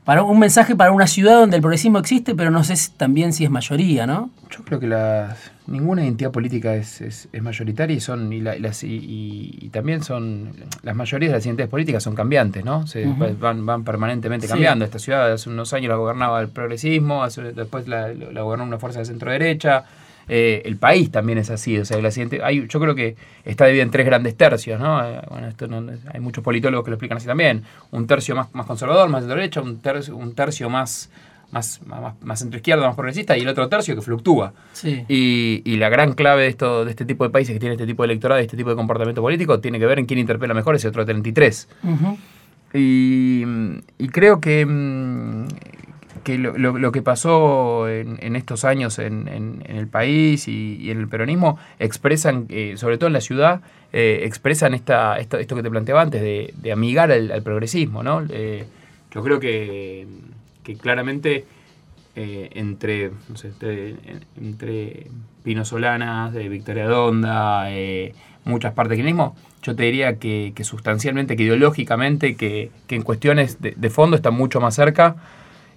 para 0.04 0.22
un 0.22 0.38
mensaje 0.38 0.76
para 0.76 0.92
una 0.92 1.06
ciudad 1.06 1.38
donde 1.40 1.56
el 1.56 1.62
progresismo 1.62 1.98
existe, 1.98 2.34
pero 2.34 2.50
no 2.50 2.62
sé 2.64 2.76
si- 2.76 2.90
también 2.92 3.32
si 3.32 3.44
es 3.44 3.50
mayoría, 3.50 4.06
¿no? 4.06 4.30
Yo 4.50 4.62
creo 4.64 4.78
que 4.78 4.86
las, 4.86 5.38
ninguna 5.66 6.04
identidad 6.04 6.30
política 6.30 6.74
es, 6.74 7.00
es- 7.00 7.28
es 7.32 7.42
mayoritaria 7.42 7.96
y 7.96 8.00
son 8.00 8.32
y, 8.32 8.40
la- 8.40 8.54
y 8.56 8.60
las, 8.60 8.84
y, 8.84 9.58
y- 9.62 9.68
también 9.70 10.02
son 10.02 10.52
las 10.82 10.94
mayorías 10.94 11.32
de 11.32 11.38
las 11.38 11.46
identidades 11.46 11.70
políticas 11.70 12.02
son 12.02 12.14
cambiantes, 12.14 12.64
¿no? 12.64 12.86
Se, 12.86 13.04
van, 13.06 13.64
van 13.66 13.82
permanentemente 13.84 14.46
Sí. 14.46 14.50
cambiando. 14.52 14.84
Esta 14.84 14.98
ciudad 14.98 15.32
hace 15.32 15.48
unos 15.48 15.72
años 15.72 15.88
la 15.88 15.96
gobernaba 15.96 16.40
el 16.40 16.48
progresismo, 16.48 17.24
hace- 17.24 17.52
después 17.52 17.88
la, 17.88 18.08
la 18.12 18.42
gobernó 18.42 18.64
una 18.64 18.78
fuerza 18.78 18.98
de 19.00 19.06
centro 19.06 19.30
derecha. 19.32 19.84
Eh, 20.28 20.62
el 20.64 20.76
país 20.76 21.10
también 21.10 21.38
es 21.38 21.50
así, 21.50 21.78
o 21.78 21.84
sea, 21.84 21.98
hay, 22.42 22.66
yo 22.68 22.80
creo 22.80 22.94
que 22.94 23.16
está 23.44 23.66
dividido 23.66 23.84
en 23.84 23.90
tres 23.90 24.06
grandes 24.06 24.36
tercios, 24.36 24.80
¿no? 24.80 25.04
Eh, 25.06 25.20
Bueno, 25.30 25.48
esto 25.48 25.66
no- 25.66 25.90
hay 26.12 26.20
muchos 26.20 26.42
politólogos 26.42 26.84
que 26.84 26.90
lo 26.90 26.94
explican 26.96 27.18
así 27.18 27.26
también. 27.26 27.62
Un 27.90 28.06
tercio 28.06 28.34
más, 28.34 28.54
más 28.54 28.66
conservador, 28.66 29.08
más 29.08 29.22
de 29.26 29.34
derecha, 29.34 29.60
un 29.60 29.80
tercio, 29.80 30.16
un 30.16 30.34
tercio 30.34 30.70
más, 30.70 31.10
más, 31.52 31.80
más, 31.86 32.14
más 32.22 32.38
centro 32.40 32.56
izquierda, 32.56 32.86
más 32.86 32.96
progresista, 32.96 33.36
y 33.36 33.42
el 33.42 33.48
otro 33.48 33.68
tercio 33.68 33.94
que 33.94 34.00
fluctúa. 34.02 34.52
Sí. 34.72 35.04
Y, 35.08 35.62
y 35.64 35.76
la 35.76 35.88
gran 35.88 36.14
clave 36.14 36.42
de, 36.42 36.48
esto, 36.48 36.84
de 36.84 36.90
este 36.90 37.04
tipo 37.04 37.22
de 37.24 37.30
países 37.30 37.52
que 37.52 37.60
tienen 37.60 37.74
este 37.76 37.86
tipo 37.86 38.02
de 38.02 38.12
electorado 38.12 38.40
y 38.40 38.44
este 38.44 38.56
tipo 38.56 38.70
de 38.70 38.76
comportamiento 38.76 39.20
político 39.22 39.60
tiene 39.60 39.78
que 39.78 39.86
ver 39.86 39.98
en 39.98 40.06
quién 40.06 40.18
interpela 40.18 40.52
mejor 40.54 40.74
ese 40.74 40.88
otro 40.88 41.04
33. 41.04 41.68
Ujú. 41.84 42.18
Y, 42.72 43.44
y 43.98 44.08
creo 44.08 44.40
que, 44.40 44.66
mm, 44.66 45.46
que 46.24 46.38
lo, 46.38 46.56
lo- 46.58 46.78
lo 46.78 46.90
que 46.92 47.02
pasó 47.02 47.88
en, 47.88 48.18
en 48.20 48.34
estos 48.34 48.64
años 48.64 48.98
en, 48.98 49.28
en- 49.28 49.62
en 49.66 49.76
el 49.76 49.86
país 49.86 50.48
y, 50.48 50.76
y 50.80 50.90
en 50.90 50.98
el 50.98 51.08
peronismo 51.08 51.58
expresan, 51.78 52.46
eh, 52.48 52.74
sobre 52.76 52.98
todo 52.98 53.06
en 53.06 53.12
la 53.12 53.20
ciudad, 53.20 53.60
eh, 53.92 54.22
expresan 54.24 54.74
esta, 54.74 55.18
esto, 55.20 55.38
esto 55.38 55.54
que 55.54 55.62
te 55.62 55.70
planteaba 55.70 56.02
antes, 56.02 56.20
de, 56.22 56.52
de 56.56 56.72
amigar 56.72 57.12
al, 57.12 57.30
al 57.30 57.42
progresismo. 57.42 58.02
¿no? 58.02 58.22
Eh, 58.30 58.64
yo 59.12 59.22
creo 59.22 59.38
que, 59.38 60.06
que 60.64 60.76
claramente 60.76 61.44
eh, 62.16 62.50
entre, 62.54 63.10
no 63.28 63.36
sé, 63.36 63.48
entre, 63.48 63.94
entre 64.40 65.06
Pino 65.44 65.64
Solanas, 65.64 66.32
de 66.32 66.48
Victoria 66.48 66.86
Donda, 66.86 67.70
eh, 67.72 68.14
muchas 68.44 68.72
partes 68.72 68.90
del 68.90 68.98
kirchnerismo, 68.98 69.36
yo 69.62 69.74
te 69.74 69.84
diría 69.84 70.18
que, 70.18 70.52
que 70.54 70.64
sustancialmente, 70.64 71.36
que 71.36 71.44
ideológicamente, 71.44 72.36
que, 72.36 72.70
que 72.86 72.94
en 72.96 73.02
cuestiones 73.02 73.60
de, 73.62 73.72
de 73.76 73.90
fondo 73.90 74.16
están 74.16 74.34
mucho 74.34 74.60
más 74.60 74.74
cerca 74.74 75.16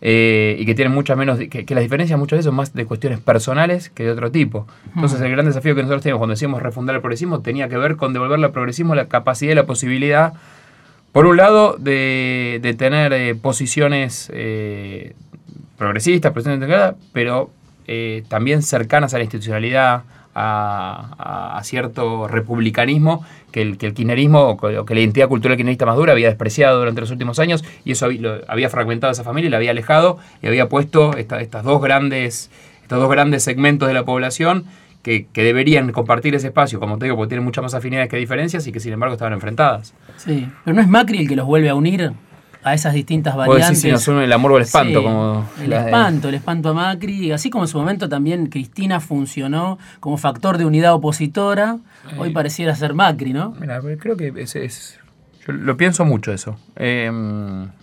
eh, 0.02 0.56
y 0.60 0.66
que 0.66 0.76
tienen 0.76 0.94
muchas 0.94 1.18
menos, 1.18 1.40
que, 1.40 1.66
que 1.66 1.76
las 1.76 1.84
diferencias 1.84 2.20
muchas 2.20 2.38
veces 2.38 2.46
son 2.46 2.56
más 2.56 2.74
de 2.74 2.86
cuestiones 2.86 3.20
personales 3.20 3.90
que 3.90 4.04
de 4.04 4.12
otro 4.12 4.32
tipo. 4.32 4.68
Entonces 4.96 5.20
el 5.22 5.32
gran 5.32 5.46
desafío 5.46 5.76
que 5.76 5.82
nosotros 5.82 6.04
tenemos 6.04 6.20
cuando 6.20 6.34
decimos 6.34 6.62
refundar 6.62 6.96
el 6.96 7.02
progresismo 7.02 7.42
tenía 7.42 7.70
que 7.70 7.78
ver 7.78 7.96
con 7.96 8.14
devolverle 8.14 8.46
al 8.46 8.52
progresismo 8.52 8.96
la 8.96 9.08
capacidad 9.08 9.52
y 9.52 9.56
la 9.56 9.66
posibilidad 9.66 10.34
por 11.18 11.26
un 11.26 11.38
lado, 11.38 11.78
de, 11.80 12.60
de 12.62 12.76
tener 12.76 13.12
eh, 13.12 13.34
posiciones 13.34 14.30
eh, 14.32 15.16
progresistas, 15.76 16.32
posiciones 16.32 16.58
integradas, 16.58 16.96
pero 17.12 17.50
eh, 17.88 18.24
también 18.28 18.62
cercanas 18.62 19.16
a 19.16 19.18
la 19.18 19.24
institucionalidad, 19.24 20.04
a, 20.40 21.60
cierto 21.64 22.28
republicanismo 22.28 23.26
que 23.52 23.62
el, 23.62 23.78
que 23.78 23.94
kirchnerismo 23.94 24.42
o 24.52 24.86
que, 24.86 24.94
la 24.96 25.00
identidad 25.00 25.28
cultural 25.28 25.58
kirchnerista 25.58 25.86
más 25.86 25.96
dura 25.96 26.14
había 26.14 26.28
despreciado 26.28 26.80
durante 26.80 27.02
los 27.02 27.12
últimos 27.12 27.40
años 27.40 27.64
y 27.84 27.92
eso 27.92 28.06
había, 28.06 28.22
lo- 28.22 28.42
había 28.48 28.70
fragmentado 28.70 29.10
a 29.10 29.14
esa 29.14 29.24
familia 29.24 29.48
y 29.48 29.52
la 29.52 29.58
había 29.58 29.72
alejado 29.72 30.18
y 30.42 30.48
había 30.48 30.70
puesto 30.70 31.16
esta- 31.18 31.42
estas 31.42 31.64
dos 31.64 31.82
grandes, 31.82 32.52
estos 32.84 33.00
dos 33.00 33.10
grandes 33.10 33.44
segmentos 33.44 33.88
de 33.88 33.94
la 33.94 34.06
población 34.06 34.66
que, 35.04 35.26
que 35.32 35.44
deberían 35.44 35.92
compartir 35.92 36.36
ese 36.36 36.48
espacio, 36.48 36.80
como 36.80 36.98
te 36.98 37.06
digo, 37.06 37.16
porque 37.16 37.30
tienen 37.30 37.46
muchas 37.46 37.64
más 37.64 37.74
afinidades 37.74 38.10
que 38.10 38.18
diferencias 38.18 38.68
y 38.68 38.72
que 38.72 38.80
sin 38.80 38.94
embargo 38.94 39.14
estaban 39.14 39.34
enfrentadas. 39.34 39.94
Sí. 40.18 40.48
Pero 40.66 40.76
no 40.76 40.82
es 40.82 40.88
Macri 40.88 41.20
el 41.20 41.28
que 41.30 41.36
los 41.36 41.46
vuelve 41.46 41.70
a 41.70 41.76
unir 41.76 42.12
a 42.64 42.74
esas 42.74 42.94
distintas 42.94 43.36
variantes. 43.36 43.68
decís 43.68 43.82
si 43.82 43.92
nos 43.92 44.08
une 44.08 44.26
el 44.26 44.34
amor 44.34 44.54
o 44.54 44.58
el 44.58 44.64
espanto, 44.64 45.00
Sí, 45.00 45.06
como 45.06 45.50
el 45.62 45.74
espanto, 45.74 46.30
el 46.30 46.36
espanto 46.36 46.70
a 46.70 46.74
Macri, 46.74 47.32
así 47.32 47.50
como 47.50 47.64
en 47.64 47.68
su 47.68 47.78
momento 47.78 48.10
también 48.10 48.48
Cristina 48.48 49.00
funcionó 49.00 49.78
como 50.00 50.18
factor 50.18 50.58
de 50.58 50.66
unidad 50.66 50.94
opositora, 50.94 51.78
hoy 52.18 52.32
pareciera 52.32 52.76
ser 52.76 52.94
Macri, 52.94 53.34
¿no? 53.34 53.54
Mira, 53.60 53.80
pero 53.82 53.98
creo 53.98 54.18
que 54.18 54.34
es. 54.36 55.00
Yo 55.46 55.54
lo 55.54 55.78
pienso 55.78 56.04
mucho 56.04 56.34
eso. 56.34 56.58
Eh, 56.76 57.10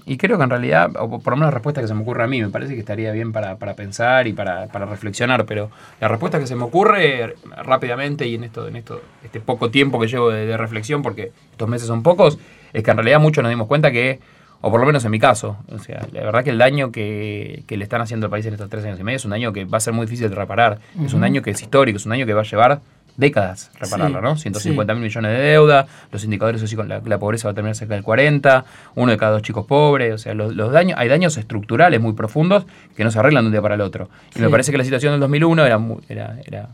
y 0.04 0.19
creo 0.19 0.37
que 0.37 0.45
en 0.45 0.50
realidad, 0.50 0.90
o 0.99 1.19
por 1.19 1.33
lo 1.33 1.37
menos 1.37 1.47
la 1.47 1.54
respuesta 1.54 1.81
que 1.81 1.88
se 1.88 1.95
me 1.95 2.02
ocurre 2.02 2.25
a 2.25 2.26
mí, 2.26 2.43
me 2.43 2.50
parece 2.50 2.75
que 2.75 2.81
estaría 2.81 3.11
bien 3.11 3.33
para, 3.33 3.57
para 3.57 3.73
pensar 3.73 4.26
y 4.26 4.35
para, 4.35 4.66
para 4.66 4.85
reflexionar, 4.85 5.47
pero 5.47 5.71
la 5.99 6.09
respuesta 6.09 6.38
que 6.38 6.47
se 6.47 6.57
me 6.57 6.64
ocurre 6.64 7.37
rápidamente 7.64 8.26
y 8.26 8.35
en 8.35 8.45
esto, 8.45 8.69
en 8.69 8.76
esto, 8.76 9.00
este 9.25 9.40
poco 9.40 9.71
tiempo 9.71 9.99
que 9.99 10.09
llevo 10.09 10.28
de, 10.28 10.45
de 10.45 10.57
reflexión, 10.59 11.00
porque 11.00 11.33
estos 11.52 11.66
meses 11.66 11.88
son 11.88 12.02
pocos, 12.02 12.38
es 12.75 12.83
que 12.83 12.90
en 12.90 12.99
realidad 12.99 13.19
muchos 13.19 13.43
nos 13.43 13.50
dimos 13.50 13.66
cuenta 13.66 13.90
que, 13.90 14.21
o 14.66 14.71
por 14.71 14.80
lo 14.80 14.87
menos 14.87 15.04
en 15.04 15.11
mi 15.11 15.18
caso, 15.18 15.56
o 15.71 15.78
sea, 15.78 16.06
la 16.12 16.23
verdad 16.23 16.42
que 16.44 16.50
el 16.50 16.59
daño 16.59 16.90
que, 16.90 17.64
que 17.66 17.76
le 17.76 17.85
están 17.85 18.00
haciendo 18.00 18.26
al 18.26 18.30
país 18.30 18.44
en 18.47 18.54
estos 18.54 18.68
tres 18.71 18.85
años 18.85 18.99
y 18.99 19.04
medio 19.04 19.16
es 19.16 19.25
un 19.25 19.30
daño 19.33 19.52
que 19.52 19.64
va 19.64 19.78
a 19.78 19.80
ser 19.80 19.92
muy 19.92 20.06
difícil 20.06 20.28
de 20.30 20.35
reparar. 20.35 20.78
Es 21.04 21.12
un 21.14 21.21
daño 21.21 21.42
que 21.42 21.50
es 21.50 21.61
histórico, 21.62 21.97
es 21.99 22.06
un 22.06 22.11
daño 22.11 22.26
que 22.26 22.35
va 22.35 22.40
a 22.40 22.44
llevar 22.44 22.80
décadas 23.16 23.71
repararlo, 23.78 24.18
Sí, 24.18 24.25
¿no? 24.25 24.37
150 24.37 24.92
mil 24.94 25.02
millones 25.04 25.30
de 25.30 25.38
deuda, 25.38 25.87
los 26.11 26.25
indicadores 26.25 26.61
sociales, 26.61 26.88
la, 26.88 27.00
la 27.04 27.18
pobreza 27.18 27.47
va 27.47 27.52
a 27.52 27.54
terminar 27.54 27.76
cerca 27.76 27.94
del 27.94 28.02
40, 28.02 28.64
uno 28.97 29.12
de 29.12 29.16
cada 29.18 29.33
dos 29.33 29.42
chicos 29.42 29.66
pobres, 29.66 30.12
o 30.14 30.18
sea, 30.18 30.35
los, 30.35 30.54
los 30.56 30.73
daños, 30.73 30.99
hay 30.99 31.09
daños 31.09 31.37
estructurales 31.37 32.00
muy 32.00 32.14
profundos 32.14 32.66
que 32.97 33.04
no 33.04 33.12
se 33.12 33.18
arreglan 33.21 33.44
de 33.44 33.49
un 33.49 33.52
día 33.52 33.62
para 33.62 33.76
el 33.76 33.83
otro. 33.83 34.09
Y 34.30 34.38
Sí. 34.38 34.40
me 34.42 34.49
parece 34.49 34.73
que 34.73 34.78
la 34.78 34.85
situación 34.85 35.12
del 35.12 35.21
2001 35.21 35.64
era, 35.64 35.80
era, 36.09 36.37
era 36.44 36.68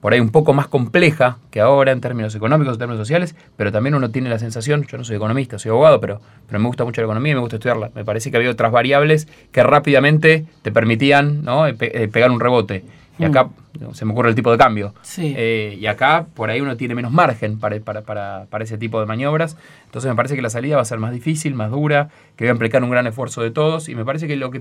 por 0.00 0.12
ahí 0.12 0.20
un 0.20 0.30
poco 0.30 0.52
más 0.54 0.68
compleja 0.68 1.38
que 1.50 1.60
ahora 1.60 1.92
en 1.92 2.00
términos 2.00 2.34
económicos, 2.34 2.74
en 2.74 2.78
términos 2.78 3.00
sociales, 3.00 3.34
pero 3.56 3.72
también 3.72 3.94
uno 3.94 4.10
tiene 4.10 4.30
la 4.30 4.38
sensación, 4.38 4.84
yo 4.86 4.96
no 4.98 5.04
soy 5.04 5.16
economista, 5.16 5.58
soy 5.58 5.70
abogado, 5.70 6.00
pero, 6.00 6.20
pero 6.46 6.60
me 6.60 6.66
gusta 6.68 6.84
mucho 6.84 7.00
la 7.00 7.06
economía 7.06 7.32
y 7.32 7.34
me 7.34 7.40
gusta 7.40 7.56
estudiarla. 7.56 7.90
Me 7.94 8.04
parece 8.04 8.30
que 8.30 8.36
había 8.36 8.50
otras 8.50 8.70
variables 8.72 9.26
que 9.50 9.62
rápidamente 9.62 10.46
te 10.62 10.70
permitían 10.72 11.42
¿no? 11.44 11.66
eh, 11.66 11.74
pe- 11.74 12.02
eh, 12.04 12.08
pegar 12.08 12.30
un 12.30 12.40
rebote. 12.40 12.84
Y 13.18 13.24
acá 13.24 13.50
¿no? 13.78 13.92
se 13.94 14.04
me 14.04 14.12
ocurre 14.12 14.30
el 14.30 14.34
tipo 14.34 14.50
de 14.50 14.58
cambio. 14.58 14.94
Sí. 15.02 15.34
Eh, 15.36 15.76
y 15.78 15.86
acá 15.86 16.26
por 16.34 16.48
ahí 16.50 16.60
uno 16.60 16.76
tiene 16.76 16.94
menos 16.94 17.12
margen 17.12 17.58
para, 17.58 17.78
para, 17.78 18.00
para, 18.00 18.46
para 18.48 18.64
ese 18.64 18.78
tipo 18.78 18.98
de 19.00 19.06
maniobras. 19.06 19.56
Entonces 19.84 20.08
me 20.10 20.16
parece 20.16 20.34
que 20.34 20.42
la 20.42 20.50
salida 20.50 20.76
va 20.76 20.82
a 20.82 20.86
ser 20.86 20.98
más 20.98 21.12
difícil, 21.12 21.54
más 21.54 21.70
dura, 21.70 22.08
que 22.36 22.46
va 22.46 22.50
a 22.50 22.54
implicar 22.54 22.82
un 22.82 22.90
gran 22.90 23.06
esfuerzo 23.06 23.42
de 23.42 23.50
todos. 23.50 23.88
Y 23.88 23.94
me 23.94 24.04
parece 24.04 24.26
que 24.26 24.34
lo 24.36 24.50
que 24.50 24.60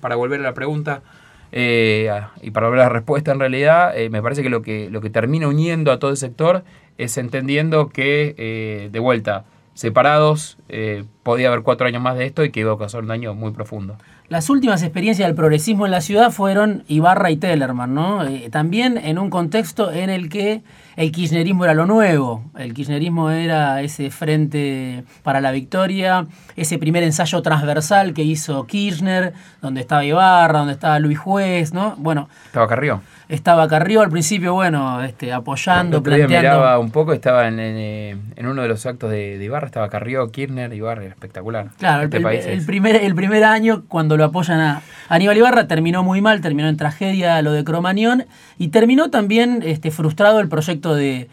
para 0.00 0.16
volver 0.16 0.40
a 0.40 0.42
la 0.42 0.52
pregunta, 0.52 1.00
Eh, 1.52 2.10
y 2.40 2.50
para 2.50 2.70
de 2.70 2.76
la 2.76 2.88
respuesta, 2.88 3.30
en 3.32 3.38
realidad, 3.38 3.96
eh, 3.96 4.10
me 4.10 4.22
parece 4.22 4.42
que 4.42 4.48
lo, 4.48 4.62
que 4.62 4.90
lo 4.90 5.00
que 5.00 5.10
termina 5.10 5.48
uniendo 5.48 5.92
a 5.92 5.98
todo 5.98 6.10
el 6.10 6.16
sector 6.16 6.64
es 6.98 7.16
entendiendo 7.18 7.88
que, 7.88 8.88
de 8.90 8.98
vuelta, 8.98 9.44
separados, 9.74 10.58
podía 11.22 11.48
haber 11.48 11.62
cuatro 11.62 11.86
años 11.86 12.02
más 12.02 12.16
de 12.16 12.26
esto 12.26 12.44
y 12.44 12.50
que 12.50 12.60
iba 12.60 12.72
a 12.72 12.78
causar 12.78 13.02
un 13.02 13.08
daño 13.08 13.34
muy 13.34 13.52
profundo. 13.52 13.96
Las 14.32 14.48
últimas 14.48 14.82
experiencias 14.82 15.28
del 15.28 15.36
progresismo 15.36 15.84
en 15.84 15.90
la 15.90 16.00
ciudad 16.00 16.30
fueron 16.30 16.84
Ibarra 16.88 17.30
y 17.30 17.36
Tellerman, 17.36 17.92
¿no? 17.92 18.24
Eh, 18.24 18.48
también 18.50 18.96
en 18.96 19.18
un 19.18 19.28
contexto 19.28 19.92
en 19.92 20.08
el 20.08 20.30
que 20.30 20.62
el 20.96 21.12
kirchnerismo 21.12 21.64
era 21.64 21.74
lo 21.74 21.84
nuevo, 21.84 22.42
el 22.56 22.72
kirchnerismo 22.72 23.28
era 23.28 23.82
ese 23.82 24.10
frente 24.10 25.04
para 25.22 25.42
la 25.42 25.52
victoria, 25.52 26.28
ese 26.56 26.78
primer 26.78 27.02
ensayo 27.02 27.42
transversal 27.42 28.14
que 28.14 28.22
hizo 28.22 28.66
Kirchner, 28.66 29.34
donde 29.60 29.82
estaba 29.82 30.02
Ibarra, 30.02 30.60
donde 30.60 30.72
estaba 30.72 30.98
Luis 30.98 31.18
Juez, 31.18 31.74
¿no? 31.74 31.94
Bueno. 31.98 32.30
Estaba 32.46 32.66
Carrió 32.66 33.02
estaba 33.32 33.66
Carrió 33.66 34.02
al 34.02 34.10
principio, 34.10 34.52
bueno, 34.52 35.02
este, 35.02 35.32
apoyando, 35.32 35.98
el 35.98 36.02
planteando. 36.02 36.36
miraba 36.36 36.78
un 36.78 36.90
poco, 36.90 37.14
estaba 37.14 37.48
eh, 37.48 38.16
en, 38.36 38.46
uno 38.46 38.60
de 38.60 38.68
los 38.68 38.84
actos 38.84 39.10
de, 39.10 39.42
Ibarra, 39.42 39.66
estaba 39.66 39.88
Carrió, 39.88 40.30
Kirchner, 40.30 40.72
Ibarra, 40.74 41.04
espectacular. 41.04 41.68
Claro, 41.78 42.02
el, 42.02 42.14
este 42.14 42.60
primer, 42.66 42.96
el 42.96 43.14
primer 43.14 43.44
año, 43.44 43.84
cuando 43.88 44.18
lo 44.18 44.24
apoyan 44.24 44.60
a 44.60 44.82
Aníbal 45.08 45.38
Ibarra, 45.38 45.66
terminó 45.66 46.02
muy 46.02 46.20
mal, 46.20 46.42
terminó 46.42 46.68
en 46.68 46.76
tragedia 46.76 47.40
lo 47.40 47.52
de 47.52 47.64
Cromañón, 47.64 48.26
y 48.58 48.68
terminó 48.68 49.08
también 49.08 49.62
este, 49.64 49.90
frustrado 49.90 50.38
el 50.38 50.48
proyecto 50.48 50.94
de, 50.94 51.30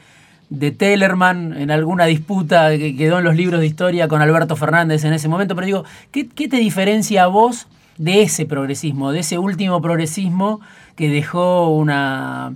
de 0.50 0.72
Tellerman 0.72 1.58
en 1.58 1.70
alguna 1.70 2.06
disputa 2.06 2.70
que 2.70 2.96
quedó 2.96 3.18
en 3.18 3.26
los 3.26 3.36
libros 3.36 3.60
de 3.60 3.66
historia 3.68 4.08
con 4.08 4.22
Alberto 4.22 4.56
Fernández 4.56 5.04
en 5.04 5.12
ese 5.12 5.28
momento. 5.28 5.54
Pero 5.54 5.66
digo, 5.66 5.84
¿qué, 6.12 6.30
qué 6.30 6.48
te 6.48 6.58
diferencia 6.58 7.24
a 7.24 7.28
vos 7.28 7.68
de 7.98 8.22
ese 8.22 8.46
progresismo, 8.46 9.12
de 9.12 9.20
ese 9.20 9.38
último 9.38 9.82
progresismo 9.82 10.62
que 11.00 11.08
dejó 11.08 11.70
una, 11.70 12.56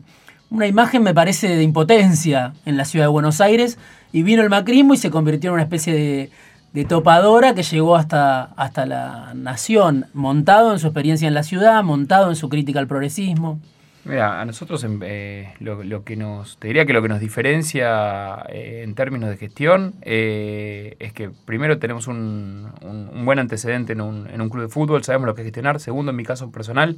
una 0.50 0.68
imagen, 0.68 1.02
me 1.02 1.14
parece, 1.14 1.56
de 1.56 1.64
impotencia 1.64 2.54
en 2.66 2.76
la 2.76 2.84
ciudad 2.84 3.06
de 3.06 3.10
Buenos 3.10 3.40
Aires. 3.40 3.80
Y 4.12 4.24
vino 4.24 4.42
el 4.42 4.50
macrismo 4.50 4.94
y 4.94 4.98
se 4.98 5.10
convirtió 5.10 5.52
en 5.52 5.54
una 5.54 5.64
especie 5.64 5.94
de, 5.94 6.30
de 6.74 6.84
topadora 6.84 7.56
que 7.56 7.64
llegó 7.64 7.96
hasta, 7.96 8.44
hasta 8.58 8.86
la 8.86 9.32
nación, 9.34 10.08
montado 10.14 10.74
en 10.74 10.80
su 10.80 10.88
experiencia 10.88 11.26
en 11.26 11.34
la 11.34 11.44
ciudad, 11.44 11.82
montado 11.86 12.30
en 12.30 12.36
su 12.36 12.50
crítica 12.50 12.80
al 12.80 12.88
progresismo. 12.88 13.62
Mira, 14.04 14.42
a 14.42 14.44
nosotros 14.44 14.86
eh, 15.04 15.54
lo, 15.62 16.04
que 16.04 16.18
nos, 16.18 16.58
te 16.58 16.68
diría 16.68 16.86
que 16.86 16.92
lo 16.92 17.02
que 17.02 17.08
nos 17.08 17.22
diferencia 17.22 18.46
eh, 18.50 18.82
en 18.84 18.94
términos 18.96 19.30
de 19.30 19.38
gestión 19.38 19.94
eh, 20.02 20.98
es 21.00 21.14
que 21.14 21.30
primero 21.46 21.80
tenemos 21.80 22.08
un, 22.08 22.68
un, 22.82 23.24
buen 23.24 23.40
antecedente 23.40 23.94
en 23.94 24.02
un, 24.02 24.28
en 24.30 24.42
un, 24.42 24.50
club 24.50 24.64
de 24.64 24.70
fútbol, 24.70 25.02
sabemos 25.06 25.28
lo 25.28 25.36
que 25.36 25.44
es 25.44 25.46
gestionar. 25.46 25.80
Segundo, 25.80 26.10
en 26.10 26.18
mi 26.18 26.26
caso 26.26 26.52
personal, 26.52 26.98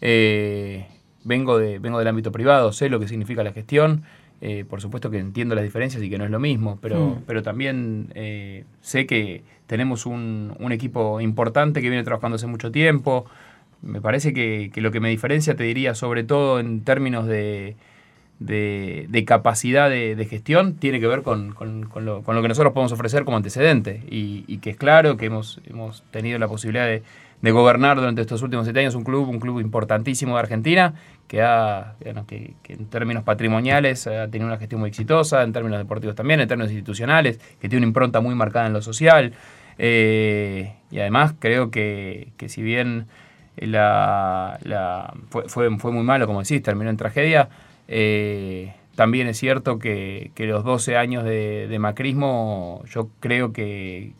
eh, 0.00 0.86
vengo, 1.24 1.58
de, 1.58 1.78
vengo 1.78 1.98
del 1.98 2.08
ámbito 2.08 2.32
privado, 2.32 2.72
sé 2.72 2.88
lo 2.88 3.00
que 3.00 3.08
significa 3.08 3.42
la 3.42 3.52
gestión. 3.52 4.04
Eh, 4.42 4.64
por 4.64 4.80
supuesto 4.80 5.10
que 5.10 5.18
entiendo 5.18 5.54
las 5.54 5.64
diferencias 5.64 6.02
y 6.02 6.08
que 6.08 6.16
no 6.16 6.24
es 6.24 6.30
lo 6.30 6.40
mismo, 6.40 6.78
pero, 6.80 7.08
mm. 7.08 7.22
pero 7.26 7.42
también 7.42 8.10
eh, 8.14 8.64
sé 8.80 9.04
que 9.04 9.42
tenemos 9.66 10.06
un, 10.06 10.56
equipo 10.70 11.20
importante 11.20 11.82
que 11.82 11.90
viene 11.90 12.04
trabajando 12.04 12.36
hace 12.36 12.46
mucho 12.46 12.72
tiempo. 12.72 13.26
Me 13.82 14.00
parece 14.00 14.32
que, 14.32 14.70
lo 14.76 14.90
que 14.90 15.00
me 15.00 15.10
diferencia, 15.10 15.56
te 15.56 15.64
diría, 15.64 15.94
sobre 15.94 16.24
todo 16.24 16.58
en 16.58 16.84
términos 16.84 17.26
de, 17.26 17.76
de, 18.38 19.24
capacidad 19.26 19.90
de, 19.90 20.26
gestión, 20.28 20.74
tiene 20.74 21.00
que 21.00 21.06
ver 21.06 21.22
con, 21.22 21.54
lo, 21.96 22.22
que 22.24 22.48
nosotros 22.48 22.72
podemos 22.72 22.92
ofrecer 22.92 23.24
como 23.24 23.36
antecedente. 23.36 24.02
Y, 24.10 24.44
y 24.46 24.58
que 24.58 24.70
es 24.70 24.76
claro 24.76 25.18
que 25.18 25.26
hemos, 25.26 25.60
hemos 25.66 26.02
tenido 26.10 26.38
la 26.38 26.48
posibilidad 26.48 26.86
de, 26.86 27.02
de 27.42 27.50
gobernar 27.50 27.96
durante 27.96 28.20
estos 28.20 28.42
últimos 28.42 28.66
siete 28.66 28.80
años 28.80 28.94
un 28.94 29.04
club, 29.04 29.28
un 29.28 29.40
club 29.40 29.60
importantísimo 29.60 30.34
de 30.34 30.40
Argentina, 30.40 30.94
que, 31.26 31.42
ha, 31.42 31.94
que, 32.26 32.54
en 32.68 32.86
términos 32.86 33.22
patrimoniales 33.24 34.06
ha 34.06 34.28
tenido 34.28 34.46
una 34.48 34.58
gestión 34.58 34.80
muy 34.80 34.88
exitosa, 34.88 35.42
en 35.42 35.52
términos 35.52 35.78
deportivos 35.78 36.16
también, 36.16 36.40
en 36.40 36.48
términos 36.48 36.70
institucionales, 36.70 37.38
que 37.60 37.68
tiene 37.68 37.78
una 37.78 37.88
impronta 37.88 38.20
muy 38.20 38.34
marcada 38.34 38.66
en 38.66 38.72
lo 38.72 38.82
social. 38.82 39.32
Eh, 39.78 40.74
y 40.90 40.98
además 40.98 41.34
creo 41.38 41.70
que, 41.70 42.28
si 42.48 42.62
bien 42.62 43.06
la, 43.56 45.14
fue, 45.30 45.48
fue, 45.48 45.92
muy 45.92 46.04
malo, 46.04 46.26
como 46.26 46.42
decís, 46.42 46.62
terminó 46.62 46.90
en 46.90 46.96
tragedia, 46.96 47.48
eh, 47.88 48.74
también 48.94 49.28
es 49.28 49.38
cierto 49.38 49.78
que, 49.78 50.30
los 50.36 50.62
12 50.62 50.98
años 50.98 51.24
de, 51.24 51.74
macrismo 51.80 52.82
yo 52.90 53.08
creo 53.20 53.52
que, 53.52 54.12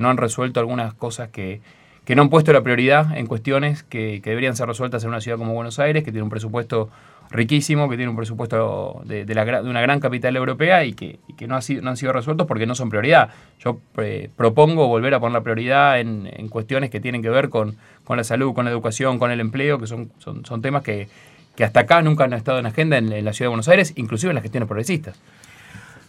no 0.00 0.10
han 0.10 0.16
resuelto 0.16 0.58
algunas 0.58 0.92
cosas 0.94 1.28
que, 1.28 1.60
que 2.04 2.14
no 2.14 2.22
han 2.22 2.30
puesto 2.30 2.52
la 2.52 2.62
prioridad 2.62 3.16
en 3.16 3.26
cuestiones 3.26 3.82
que, 3.82 4.20
deberían 4.22 4.56
ser 4.56 4.68
resueltas 4.68 5.02
en 5.04 5.08
una 5.08 5.20
ciudad 5.20 5.38
como 5.38 5.54
Buenos 5.54 5.78
Aires, 5.78 6.04
que 6.04 6.10
tiene 6.10 6.22
un 6.22 6.30
presupuesto 6.30 6.90
riquísimo, 7.30 7.88
que 7.88 7.96
tiene 7.96 8.10
un 8.10 8.16
presupuesto 8.16 9.00
de, 9.04 9.24
una 9.64 9.80
gran 9.80 10.00
capital 10.00 10.36
europea 10.36 10.84
y 10.84 10.92
que, 10.92 11.18
no, 11.46 11.56
ha 11.56 11.62
sido, 11.62 11.82
no, 11.82 11.90
han 11.90 11.96
sido 11.96 12.12
resueltos 12.12 12.46
porque 12.46 12.66
no 12.66 12.74
son 12.74 12.90
prioridad. 12.90 13.30
Yo 13.58 13.78
eh, 13.98 14.28
propongo 14.36 14.86
volver 14.86 15.14
a 15.14 15.20
poner 15.20 15.32
la 15.32 15.42
prioridad 15.42 15.98
en, 15.98 16.48
cuestiones 16.48 16.90
que 16.90 17.00
tienen 17.00 17.22
que 17.22 17.30
ver 17.30 17.48
con, 17.48 17.76
la 18.08 18.24
salud, 18.24 18.52
con 18.52 18.66
la 18.66 18.70
educación, 18.70 19.18
con 19.18 19.30
el 19.30 19.40
empleo, 19.40 19.78
que 19.78 19.86
son, 19.86 20.12
son, 20.18 20.62
temas 20.62 20.82
que, 20.82 21.08
hasta 21.58 21.80
acá 21.80 22.02
nunca 22.02 22.24
han 22.24 22.34
estado 22.34 22.58
en 22.58 22.66
agenda 22.66 22.98
en, 22.98 23.10
en 23.10 23.24
la 23.24 23.32
ciudad 23.32 23.46
de 23.46 23.50
Buenos 23.50 23.68
Aires, 23.68 23.94
inclusive 23.96 24.30
en 24.30 24.34
las 24.34 24.42
gestiones 24.42 24.68
progresistas. 24.68 25.18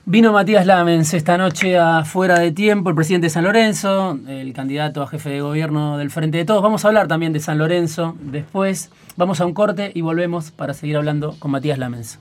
Vino 0.08 0.32
Matías 0.32 0.68
Lamens 0.68 1.16
esta 1.16 1.36
noche 1.36 1.80
a 1.80 2.06
Fuera 2.06 2.38
de 2.38 2.52
Tiempo, 2.52 2.92
el 2.92 2.96
presidente 2.96 3.26
de 3.26 3.30
San 3.32 3.44
Lorenzo, 3.44 4.20
el 4.28 4.54
candidato 4.54 5.02
a 5.02 5.08
jefe 5.08 5.32
de 5.32 5.42
gobierno 5.42 5.98
del 5.98 6.12
Frente 6.12 6.38
de 6.38 6.46
Todos. 6.46 6.62
Vamos 6.62 6.86
a 6.86 6.90
hablar 6.90 7.08
también 7.08 7.34
de 7.34 7.40
San 7.40 7.58
Lorenzo 7.58 8.16
después. 8.22 8.92
Vamos 9.18 9.42
a 9.42 9.48
un 9.48 9.56
corte 9.56 9.92
y 9.96 10.02
volvemos 10.02 10.52
para 10.52 10.76
seguir 10.76 10.98
hablando 10.98 11.36
con 11.40 11.50
Matías 11.50 11.80
Lamens. 11.80 12.20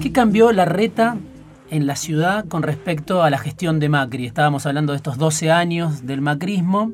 ¿Qué 0.00 0.12
cambió 0.12 0.52
la 0.52 0.64
reta 0.64 1.16
en 1.70 1.86
la 1.86 1.96
ciudad 1.96 2.46
con 2.46 2.62
respecto 2.62 3.22
a 3.22 3.30
la 3.30 3.38
gestión 3.38 3.80
de 3.80 3.88
Macri. 3.88 4.26
Estábamos 4.26 4.66
hablando 4.66 4.92
de 4.92 4.96
estos 4.96 5.18
12 5.18 5.50
años 5.50 6.06
del 6.06 6.20
macrismo, 6.20 6.92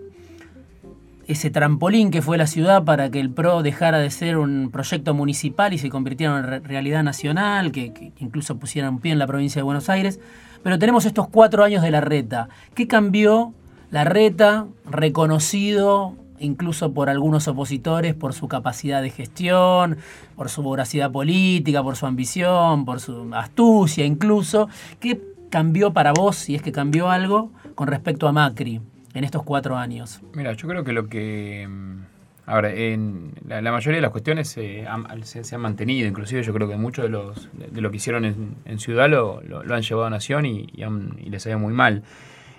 ese 1.26 1.50
trampolín 1.50 2.10
que 2.10 2.22
fue 2.22 2.36
la 2.36 2.46
ciudad 2.46 2.84
para 2.84 3.10
que 3.10 3.20
el 3.20 3.30
PRO 3.30 3.62
dejara 3.62 3.98
de 3.98 4.10
ser 4.10 4.36
un 4.36 4.70
proyecto 4.70 5.14
municipal 5.14 5.72
y 5.72 5.78
se 5.78 5.88
convirtiera 5.88 6.38
en 6.38 6.64
realidad 6.64 7.02
nacional, 7.02 7.72
que, 7.72 8.12
incluso 8.18 8.58
pusiera 8.58 8.90
un 8.90 9.00
pie 9.00 9.12
en 9.12 9.18
la 9.18 9.26
provincia 9.26 9.60
de 9.60 9.64
Buenos 9.64 9.88
Aires. 9.88 10.20
Pero 10.62 10.78
tenemos 10.78 11.04
estos 11.04 11.28
cuatro 11.28 11.64
años 11.64 11.82
de 11.82 11.90
la 11.90 12.00
reta. 12.00 12.48
¿Qué 12.74 12.86
cambió 12.86 13.54
la 13.90 14.04
reta, 14.04 14.66
reconocido 14.84 16.16
incluso 16.38 16.92
por 16.92 17.08
algunos 17.08 17.48
opositores, 17.48 18.14
por 18.14 18.32
su 18.32 18.48
capacidad 18.48 19.02
de 19.02 19.10
gestión, 19.10 19.98
por 20.36 20.48
su 20.48 20.62
voracidad 20.62 21.10
política, 21.10 21.82
por 21.82 21.96
su 21.96 22.06
ambición, 22.06 22.84
por 22.84 23.00
su 23.00 23.30
astucia 23.34 24.04
incluso. 24.04 24.68
¿Qué 25.00 25.20
cambió 25.50 25.92
para 25.92 26.12
vos, 26.12 26.36
si 26.36 26.54
es 26.54 26.62
que 26.62 26.72
cambió 26.72 27.10
algo, 27.10 27.52
con 27.74 27.88
respecto 27.88 28.26
a 28.26 28.32
Macri 28.32 28.80
en 29.14 29.24
estos 29.24 29.42
cuatro 29.44 29.76
años? 29.76 30.20
Mira, 30.34 30.52
yo 30.52 30.68
creo 30.68 30.84
que 30.84 30.92
lo 30.92 31.08
que... 31.08 31.66
Mm, 31.68 32.00
ahora, 32.46 32.74
en 32.74 33.32
la, 33.46 33.70
mayoría 33.70 33.98
de 33.98 34.02
las 34.02 34.10
cuestiones 34.10 34.48
se, 34.48 34.86
han 34.86 35.60
mantenido, 35.60 36.08
inclusive 36.08 36.42
yo 36.42 36.52
creo 36.52 36.68
que 36.68 36.76
muchos 36.76 37.04
de, 37.04 37.08
los, 37.08 37.48
de, 37.52 37.80
lo 37.80 37.90
que 37.90 37.98
hicieron 37.98 38.56
en, 38.64 38.78
Ciudad 38.80 39.08
lo, 39.08 39.40
han 39.72 39.82
llevado 39.82 40.06
a 40.06 40.10
Nación 40.10 40.44
y, 40.44 40.66
y, 40.74 41.30
les 41.30 41.46
ha 41.46 41.50
ido 41.50 41.58
muy 41.58 41.72
mal. 41.72 42.02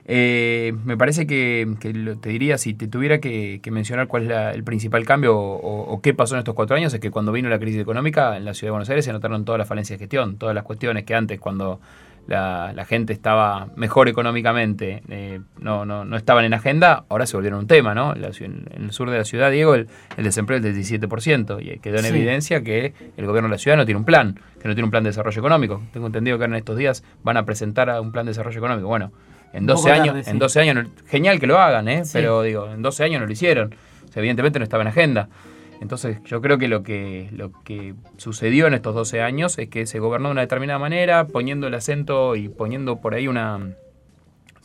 Eh, 0.07 0.73
me 0.83 0.97
parece 0.97 1.25
que, 1.25 1.67
te 1.79 2.29
diría, 2.29 2.57
si 2.59 2.75
te 2.75 2.87
tuviera 2.87 3.19
que, 3.19 3.59
mencionar 3.71 4.07
cuál 4.07 4.31
es 4.31 4.55
el 4.55 4.63
principal 4.63 5.03
cambio 5.03 5.37
o, 5.37 5.99
qué 6.01 6.13
pasó 6.13 6.35
en 6.35 6.39
estos 6.39 6.53
cuatro 6.53 6.75
años, 6.75 6.93
es 6.93 6.99
que 6.99 7.09
cuando 7.09 7.31
vino 7.31 7.49
la 7.49 7.59
crisis 7.59 7.81
económica 7.81 8.37
en 8.37 8.45
la 8.45 8.53
ciudad 8.53 8.67
de 8.67 8.71
Buenos 8.71 8.89
Aires 8.89 9.05
se 9.05 9.11
notaron 9.11 9.45
todas 9.45 9.57
las 9.57 9.67
falencias 9.67 9.97
de 9.97 10.03
gestión, 10.03 10.37
todas 10.37 10.53
las 10.53 10.63
cuestiones 10.63 11.05
que 11.05 11.15
antes 11.15 11.39
cuando 11.39 11.79
la, 12.27 12.85
gente 12.87 13.13
estaba 13.13 13.67
mejor 13.75 14.07
económicamente, 14.07 15.01
eh, 15.09 15.41
no, 15.59 15.85
no, 15.85 16.05
no, 16.05 16.17
estaban 16.17 16.45
en 16.45 16.53
agenda, 16.53 17.05
ahora 17.09 17.25
se 17.25 17.37
volvieron 17.37 17.59
un 17.59 17.67
tema, 17.67 17.95
¿no? 17.95 18.13
en, 18.13 18.67
el 18.75 18.91
sur 18.91 19.09
de 19.09 19.17
la 19.17 19.25
ciudad, 19.25 19.51
Diego, 19.51 19.75
el, 19.75 19.87
desempleo 20.17 20.57
es 20.57 20.63
del 20.63 20.75
17% 20.75 21.61
y 21.61 21.79
quedó 21.79 21.97
en 21.99 22.05
evidencia 22.05 22.63
que 22.63 22.93
el 23.17 23.25
gobierno 23.25 23.49
de 23.49 23.55
la 23.55 23.59
ciudad 23.59 23.77
no 23.77 23.85
tiene 23.85 23.99
un 23.99 24.05
plan, 24.05 24.39
que 24.61 24.67
no 24.67 24.75
tiene 24.75 24.85
un 24.85 24.91
plan 24.91 25.03
de 25.03 25.09
desarrollo 25.09 25.39
económico. 25.39 25.81
Tengo 25.93 26.07
entendido 26.07 26.37
que 26.37 26.45
en 26.45 26.55
estos 26.55 26.77
días 26.77 27.03
van 27.23 27.37
a 27.37 27.45
presentar 27.45 27.89
un 27.99 28.11
plan 28.11 28.25
de 28.25 28.31
desarrollo 28.31 28.57
económico. 28.57 28.87
Bueno, 28.87 29.11
en 29.55 29.65
12 29.65 29.91
años, 29.91 30.27
en 30.27 30.37
12 30.37 30.59
años, 30.59 30.87
genial 31.07 31.39
que 31.39 31.47
lo 31.47 31.57
hagan, 31.59 31.87
¿eh? 31.87 32.03
pero 32.11 32.41
digo, 32.41 32.69
en 32.69 32.81
12 32.81 33.03
años 33.05 33.21
no 33.21 33.25
lo 33.25 33.31
hicieron. 33.31 33.73
evidentemente 34.13 34.59
no 34.59 34.63
estaba 34.63 34.81
en 34.83 34.87
agenda. 34.87 35.29
Entonces 35.81 36.17
yo 36.25 36.41
creo 36.41 36.57
que 36.57 36.67
lo, 36.67 36.83
que 36.83 37.29
lo 37.31 37.51
que 37.63 37.93
sucedió 38.17 38.67
en 38.67 38.73
estos 38.73 38.95
12 38.95 39.21
años 39.21 39.57
es 39.57 39.69
que 39.69 39.85
se 39.85 39.99
gobernó 39.99 40.29
de 40.29 40.33
una 40.33 40.41
determinada 40.41 40.79
manera, 40.79 41.27
poniendo 41.27 41.67
el 41.67 41.73
acento 41.73 42.35
y 42.35 42.49
poniendo 42.49 42.97
por 43.01 43.13
ahí 43.13 43.27
una... 43.27 43.75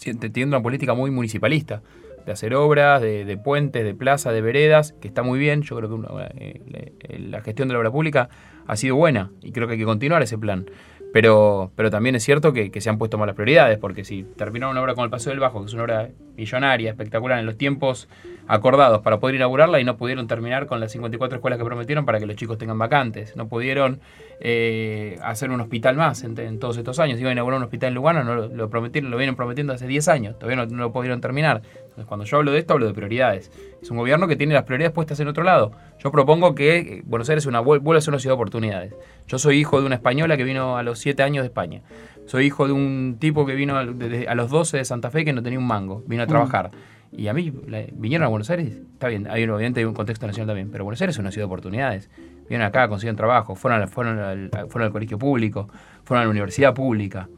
teniendo 0.02 0.56
una 0.56 0.62
política 0.62 0.94
muy 0.94 1.11
municipalista. 1.11 1.82
de 2.26 2.32
hacer 2.32 2.54
obras, 2.54 3.00
de, 3.00 3.40
puentes, 3.42 3.85
de 3.85 3.94
plazas, 3.94 4.32
de 4.32 4.40
veredas, 4.40 4.94
que 5.00 5.09
está 5.09 5.23
muy 5.23 5.38
bien. 5.38 5.62
Yo 5.62 5.76
creo 5.76 5.88
que 5.88 6.09
eh, 6.38 7.18
la 7.28 7.40
gestión 7.42 7.68
de 7.68 7.75
la 7.75 7.80
obra 7.80 7.90
pública 7.90 8.28
ha 8.66 8.76
sido 8.76 8.97
buena 8.97 9.30
y 9.40 9.52
creo 9.52 9.66
que 9.66 9.75
hay 9.75 9.78
que 9.78 9.85
continuar 9.85 10.23
ese 10.23 10.38
plan. 10.38 10.66
Pero, 11.12 11.73
pero 11.75 11.90
también 11.90 12.14
es 12.14 12.23
cierto 12.23 12.52
que, 12.52 12.71
se 12.81 12.88
han 12.88 12.99
puesto 12.99 13.19
malas 13.19 13.35
prioridades, 13.35 13.79
porque 13.79 14.05
si 14.05 14.23
terminaron 14.23 14.73
una 14.73 14.83
obra 14.83 14.95
como 14.95 15.05
el 15.05 15.11
Paseo 15.11 15.31
del 15.31 15.40
Bajo, 15.40 15.61
que 15.61 15.67
es 15.67 15.75
una 15.75 15.83
obra 15.83 16.11
millonaria, 16.37 16.90
espectacular, 16.90 17.38
en 17.38 17.47
los 17.47 17.57
tiempos 17.57 18.09
acordados 18.47 19.02
para 19.02 19.21
poder 19.21 19.37
inaugurarla 19.37 19.81
y 19.81 19.85
no 19.85 19.97
pudieron 19.97 20.26
terminar 20.26 20.67
con 20.67 20.81
las 20.81 20.90
54 20.93 21.37
escuelas 21.37 21.59
que 21.59 21.64
prometieron 21.64 22.05
para 22.05 22.19
que 22.19 22.26
los 22.26 22.37
chicos 22.37 22.59
tengan 22.59 22.79
vacantes, 22.79 23.37
no 23.37 23.49
pudieron 23.49 24.00
eh, 24.40 25.19
hacer 25.23 25.50
un 25.50 25.61
hospital 25.61 25.97
más 25.97 26.25
en, 26.25 26.59
todos 26.59 26.76
estos 26.76 26.99
años, 26.99 27.19
iban 27.21 27.31
a 27.31 27.33
inaugurar 27.35 27.59
un 27.59 27.64
hospital 27.64 27.88
en 27.88 27.95
Lugano, 27.95 28.25
no 28.25 28.49
lo, 28.49 28.71
prometieron, 28.71 29.11
lo 29.11 29.17
vienen 29.17 29.37
prometiendo 29.37 29.73
hace 29.73 29.87
10 29.87 30.09
años, 30.09 30.38
todavía 30.38 30.64
no, 30.64 30.76
lo 30.76 30.93
pudieron 30.93 31.21
terminar. 31.21 31.62
Entonces 32.00 32.09
cuando 32.09 32.25
yo 32.25 32.38
hablo 32.38 32.52
de 32.52 32.59
esto, 32.59 32.73
hablo 32.73 32.87
de 32.87 32.95
prioridades. 32.95 33.50
Es 33.83 33.90
un 33.90 33.99
gobierno 33.99 34.26
que 34.26 34.35
tiene 34.35 34.54
las 34.54 34.62
prioridades 34.62 34.95
puestas 34.95 35.21
en 35.21 35.28
otro 35.28 35.45
lado. 35.45 35.73
Yo 35.99 36.11
propongo 36.11 36.54
que 36.54 36.78
eh, 36.78 37.02
Buenos 37.04 37.28
Aires 37.28 37.45
una, 37.45 37.61
vuelva 37.61 37.99
a 37.99 38.00
ser 38.00 38.12
una 38.12 38.19
ciudad 38.19 38.33
de 38.33 38.37
oportunidades. 38.37 38.95
Yo 39.26 39.38
soy 39.38 39.59
hijo 39.59 39.78
de 39.80 39.87
una 39.87 39.97
española 39.97 40.38
que 40.38 40.45
vino 40.45 40.78
a 40.78 40.83
los 40.83 40.99
7 40.99 41.23
años 41.23 41.42
de 41.42 41.49
España. 41.49 41.83
Soy 42.25 42.47
hijo 42.47 42.66
de 42.66 42.73
un 42.73 43.19
tipo 43.21 43.45
que 43.45 43.54
vino 43.54 43.76
a, 43.76 43.85
los 43.85 44.50
12 44.50 44.78
de 44.78 44.85
Santa 44.87 45.11
Fe 45.11 45.26
que 45.26 45.35
no 45.35 45.42
tenía 45.42 45.59
un 45.59 45.66
mango, 45.66 46.02
vino 46.07 46.23
a 46.23 46.26
mm. 46.26 46.28
trabajar. 46.28 46.71
Y 47.12 47.28
a 47.28 47.35
mí, 47.35 47.52
vinieron 47.92 48.25
a 48.25 48.28
Buenos 48.28 48.49
Aires, 48.49 48.69
está 48.69 49.09
bien, 49.09 49.26
hay 49.28 49.42
obviamente 49.45 49.80
hay 49.80 49.85
un 49.85 49.95
contexto 49.95 50.26
nacional 50.26 50.47
también, 50.47 50.71
pero 50.71 50.85
Buenos 50.85 51.02
Aires 51.02 51.16
es 51.16 51.19
una 51.19 51.33
ciudad 51.33 51.42
de 51.42 51.52
oportunidades. 51.52 52.09
Vienen 52.49 52.66
acá, 52.66 52.88
consiguen 52.88 53.16
trabajo, 53.16 53.57
fueron, 53.57 53.87
fueron, 53.88 54.19
al, 54.21 54.49
fueron 54.69 54.87
al 54.87 54.92
colegio 54.92 55.19
público, 55.19 55.69
fueron 56.04 56.23
a 56.23 56.25
la 56.25 56.30
universidad 56.30 56.73
pública. 56.73 57.28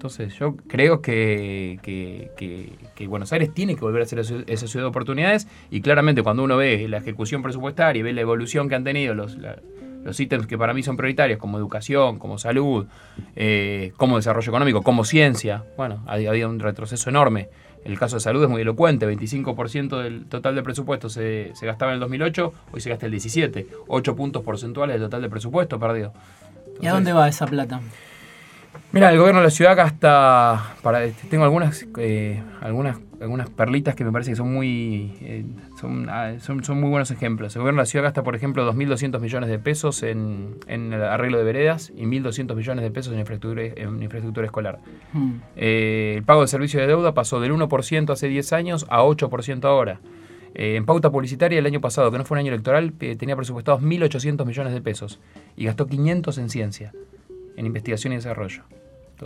Entonces 0.00 0.34
yo 0.38 0.56
creo 0.66 1.02
que, 1.02 1.78
que, 1.82 3.06
Buenos 3.06 3.34
Aires 3.34 3.52
tiene 3.52 3.74
que 3.74 3.82
volver 3.82 4.00
a 4.00 4.06
ser 4.06 4.20
esa 4.20 4.66
ciudad 4.66 4.84
de 4.84 4.88
oportunidades 4.88 5.46
y 5.70 5.82
claramente 5.82 6.22
cuando 6.22 6.42
uno 6.42 6.56
ve 6.56 6.88
la 6.88 6.96
ejecución 6.96 7.42
presupuestaria 7.42 8.00
y 8.00 8.02
ve 8.02 8.14
la 8.14 8.22
evolución 8.22 8.70
que 8.70 8.76
han 8.76 8.82
tenido 8.82 9.14
los, 9.14 9.36
los 9.36 10.18
ítems 10.18 10.46
que 10.46 10.56
para 10.56 10.72
mí 10.72 10.82
son 10.82 10.96
prioritarios, 10.96 11.38
como 11.38 11.58
educación, 11.58 12.18
como 12.18 12.38
salud, 12.38 12.86
eh, 13.36 13.92
como 13.98 14.16
desarrollo 14.16 14.48
económico, 14.48 14.80
como 14.80 15.04
ciencia, 15.04 15.64
bueno, 15.76 16.02
había 16.06 16.48
un 16.48 16.60
retroceso 16.60 17.10
enorme. 17.10 17.50
El 17.84 17.98
caso 17.98 18.16
de 18.16 18.20
salud 18.20 18.42
es 18.42 18.48
muy 18.48 18.62
elocuente, 18.62 19.06
25% 19.06 20.02
del 20.02 20.24
total 20.24 20.54
de 20.54 20.62
presupuesto 20.62 21.10
se, 21.10 21.52
gastaba 21.60 21.90
en 21.90 21.96
el 21.96 22.00
2008, 22.00 22.54
hoy 22.72 22.80
se 22.80 22.88
gasta 22.88 23.04
el 23.04 23.12
17, 23.12 23.68
8 23.86 24.16
puntos 24.16 24.42
porcentuales 24.42 24.94
del 24.94 25.02
total 25.02 25.20
de 25.20 25.28
presupuesto 25.28 25.78
perdido. 25.78 26.14
¿Y 26.80 26.86
a 26.86 26.94
dónde 26.94 27.12
va 27.12 27.28
esa 27.28 27.46
plata? 27.46 27.82
Mira, 28.92 29.10
el 29.10 29.18
gobierno 29.18 29.40
de 29.40 29.46
la 29.46 29.50
ciudad 29.50 29.76
gasta, 29.76 30.74
para, 30.82 31.04
este, 31.04 31.28
tengo 31.28 31.44
algunas, 31.44 31.86
eh, 31.96 32.42
algunas, 32.60 32.98
algunas 33.20 33.48
perlitas 33.48 33.94
que 33.94 34.04
me 34.04 34.10
parece 34.10 34.32
que 34.32 34.36
son 34.36 34.52
muy, 34.52 35.16
eh, 35.20 35.44
ah, 36.08 36.32
son, 36.40 36.64
son, 36.64 36.80
muy 36.80 36.90
buenos 36.90 37.12
ejemplos. 37.12 37.54
El 37.54 37.62
gobierno 37.62 37.78
de 37.78 37.82
la 37.82 37.86
ciudad 37.86 38.04
gasta, 38.06 38.24
por 38.24 38.34
ejemplo, 38.34 38.68
2.200 38.72 39.20
millones 39.20 39.48
de 39.48 39.60
pesos 39.60 40.02
en, 40.02 40.56
en, 40.66 40.92
el 40.92 41.04
arreglo 41.04 41.38
de 41.38 41.44
veredas 41.44 41.92
y 41.96 42.02
1.200 42.02 42.56
millones 42.56 42.82
de 42.82 42.90
pesos 42.90 43.12
en 43.12 43.20
infraestructura, 43.20 43.62
en 43.62 44.02
infraestructura 44.02 44.46
escolar. 44.46 44.80
Hmm. 45.12 45.34
Eh, 45.54 46.14
el 46.16 46.24
pago 46.24 46.40
de 46.40 46.48
servicio 46.48 46.80
de 46.80 46.88
deuda 46.88 47.14
pasó 47.14 47.38
del 47.38 47.52
1% 47.52 48.10
hace 48.10 48.26
10 48.26 48.52
años 48.52 48.86
a 48.88 49.02
8% 49.02 49.64
ahora. 49.66 50.00
en 50.54 50.84
pauta 50.84 51.12
publicitaria 51.12 51.60
el 51.60 51.66
año 51.66 51.80
pasado, 51.80 52.10
que 52.10 52.18
no 52.18 52.24
fue 52.24 52.34
un 52.34 52.40
año 52.40 52.52
electoral, 52.52 52.92
tenía 52.92 53.36
presupuestados 53.36 53.82
1.800 53.82 54.44
millones 54.44 54.72
de 54.72 54.80
pesos 54.80 55.20
y 55.56 55.66
gastó 55.66 55.86
500 55.86 56.38
en 56.38 56.50
ciencia, 56.50 56.92
en 57.56 57.66
investigación 57.66 58.12
y 58.12 58.16
desarrollo. 58.16 58.62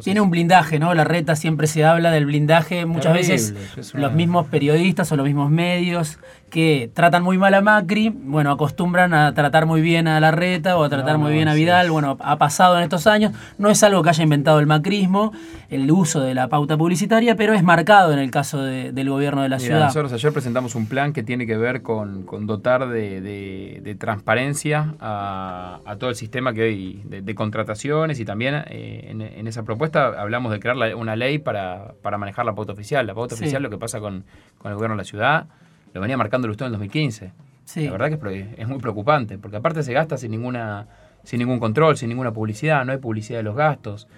Tiene 0.03 0.21
un 0.21 0.31
blindaje, 0.31 0.79
¿no? 0.79 0.93
La 0.95 1.05
reta 1.05 1.37
siempre 1.37 1.67
se 1.67 1.85
habla 1.85 2.11
del 2.11 2.27
blindaje, 2.27 2.85
muchas 2.85 3.15
veces 3.15 3.55
los 3.95 4.13
mismos 4.13 4.47
periodistas 4.49 5.13
o 5.13 5.17
los 5.17 5.25
mismos 5.25 5.51
medios 5.51 6.19
que 6.55 6.89
tratan 6.95 7.25
muy 7.25 7.37
mal 7.37 7.53
a 7.55 7.61
Macri, 7.63 8.11
bueno, 8.11 8.53
acostumbran 8.53 9.13
a 9.13 9.35
tratar 9.35 9.67
muy 9.67 9.81
bien 9.81 10.07
a 10.07 10.21
la 10.21 10.31
reta 10.31 10.79
o 10.79 10.85
a 10.85 10.89
tratar 10.89 11.19
muy 11.19 11.33
bien 11.33 11.49
a 11.49 11.55
Vidal, 11.55 11.91
bueno, 11.91 12.17
ha 12.21 12.39
pasado 12.39 12.77
en 12.77 12.85
estos 12.85 13.09
años, 13.09 13.33
no 13.59 13.71
es 13.71 13.83
algo 13.83 14.05
que 14.05 14.11
haya 14.11 14.23
inventado 14.23 14.61
el 14.61 14.69
macrismo, 14.69 15.33
el 15.69 15.91
uso 15.91 16.21
de 16.21 16.33
la 16.33 16.47
pauta 16.47 16.77
publicitaria, 16.77 17.35
pero 17.35 17.55
es 17.55 17.65
marcado 17.65 18.13
en 18.13 18.21
el 18.21 18.31
caso 18.31 18.63
del 18.63 19.11
gobierno 19.11 19.43
de 19.43 19.49
la 19.49 19.59
ciudad. 19.59 19.87
Nosotros 19.87 20.13
ayer 20.13 20.33
presentamos 20.33 20.77
un 20.77 20.87
plan 20.87 21.13
que 21.13 21.25
tiene 21.25 21.45
que 21.45 21.57
ver 21.57 21.83
con, 21.83 22.25
dotar 22.47 22.89
de, 22.89 23.97
transparencia 23.99 24.95
a, 25.01 25.97
todo 25.99 26.11
el 26.11 26.15
sistema 26.15 26.53
que 26.53 26.63
hoy 26.63 27.03
de, 27.05 27.35
contrataciones 27.35 28.21
y 28.21 28.25
también 28.25 28.63
eh, 28.69 29.09
en, 29.11 29.49
esa 29.49 29.65
propuesta 29.65 30.07
hablamos 30.21 30.53
de 30.53 30.61
crear 30.61 30.95
una 30.95 31.17
ley 31.17 31.39
para, 31.39 31.95
manejar 32.17 32.47
la 32.47 32.55
pauta 32.55 32.75
oficial. 32.75 33.05
La 33.09 33.15
pauta 33.15 33.35
oficial, 33.35 33.61
lo 33.61 33.71
que 33.71 33.79
pasa 33.79 33.99
con, 33.99 34.23
con 34.59 34.71
el 34.71 34.77
gobierno 34.77 34.95
de 34.95 34.99
la 34.99 35.05
ciudad, 35.05 35.47
lo 35.95 36.01
venía 36.01 36.17
marcando 36.17 36.47
el 36.47 36.51
usted 36.51 36.67
en 36.67 36.73
el 36.75 36.79
2015. 36.79 37.33
La 37.77 37.93
verdad 37.93 38.19
que 38.19 38.55
es, 38.59 38.69
muy 38.69 38.79
preocupante, 38.79 39.39
porque 39.39 39.57
aparte 39.57 39.83
se 39.83 39.93
gasta 39.93 40.19
sin, 40.19 40.33
ninguna, 40.33 40.89
sin 41.23 41.39
ningún 41.39 41.59
control, 41.59 41.97
sin 41.97 42.09
ninguna 42.11 42.33
publicidad, 42.33 42.85
no 42.85 42.93
hay 42.93 42.99
publicidad 42.99 43.39
de 43.39 43.45
los 43.45 43.57
gastos. 43.57 44.09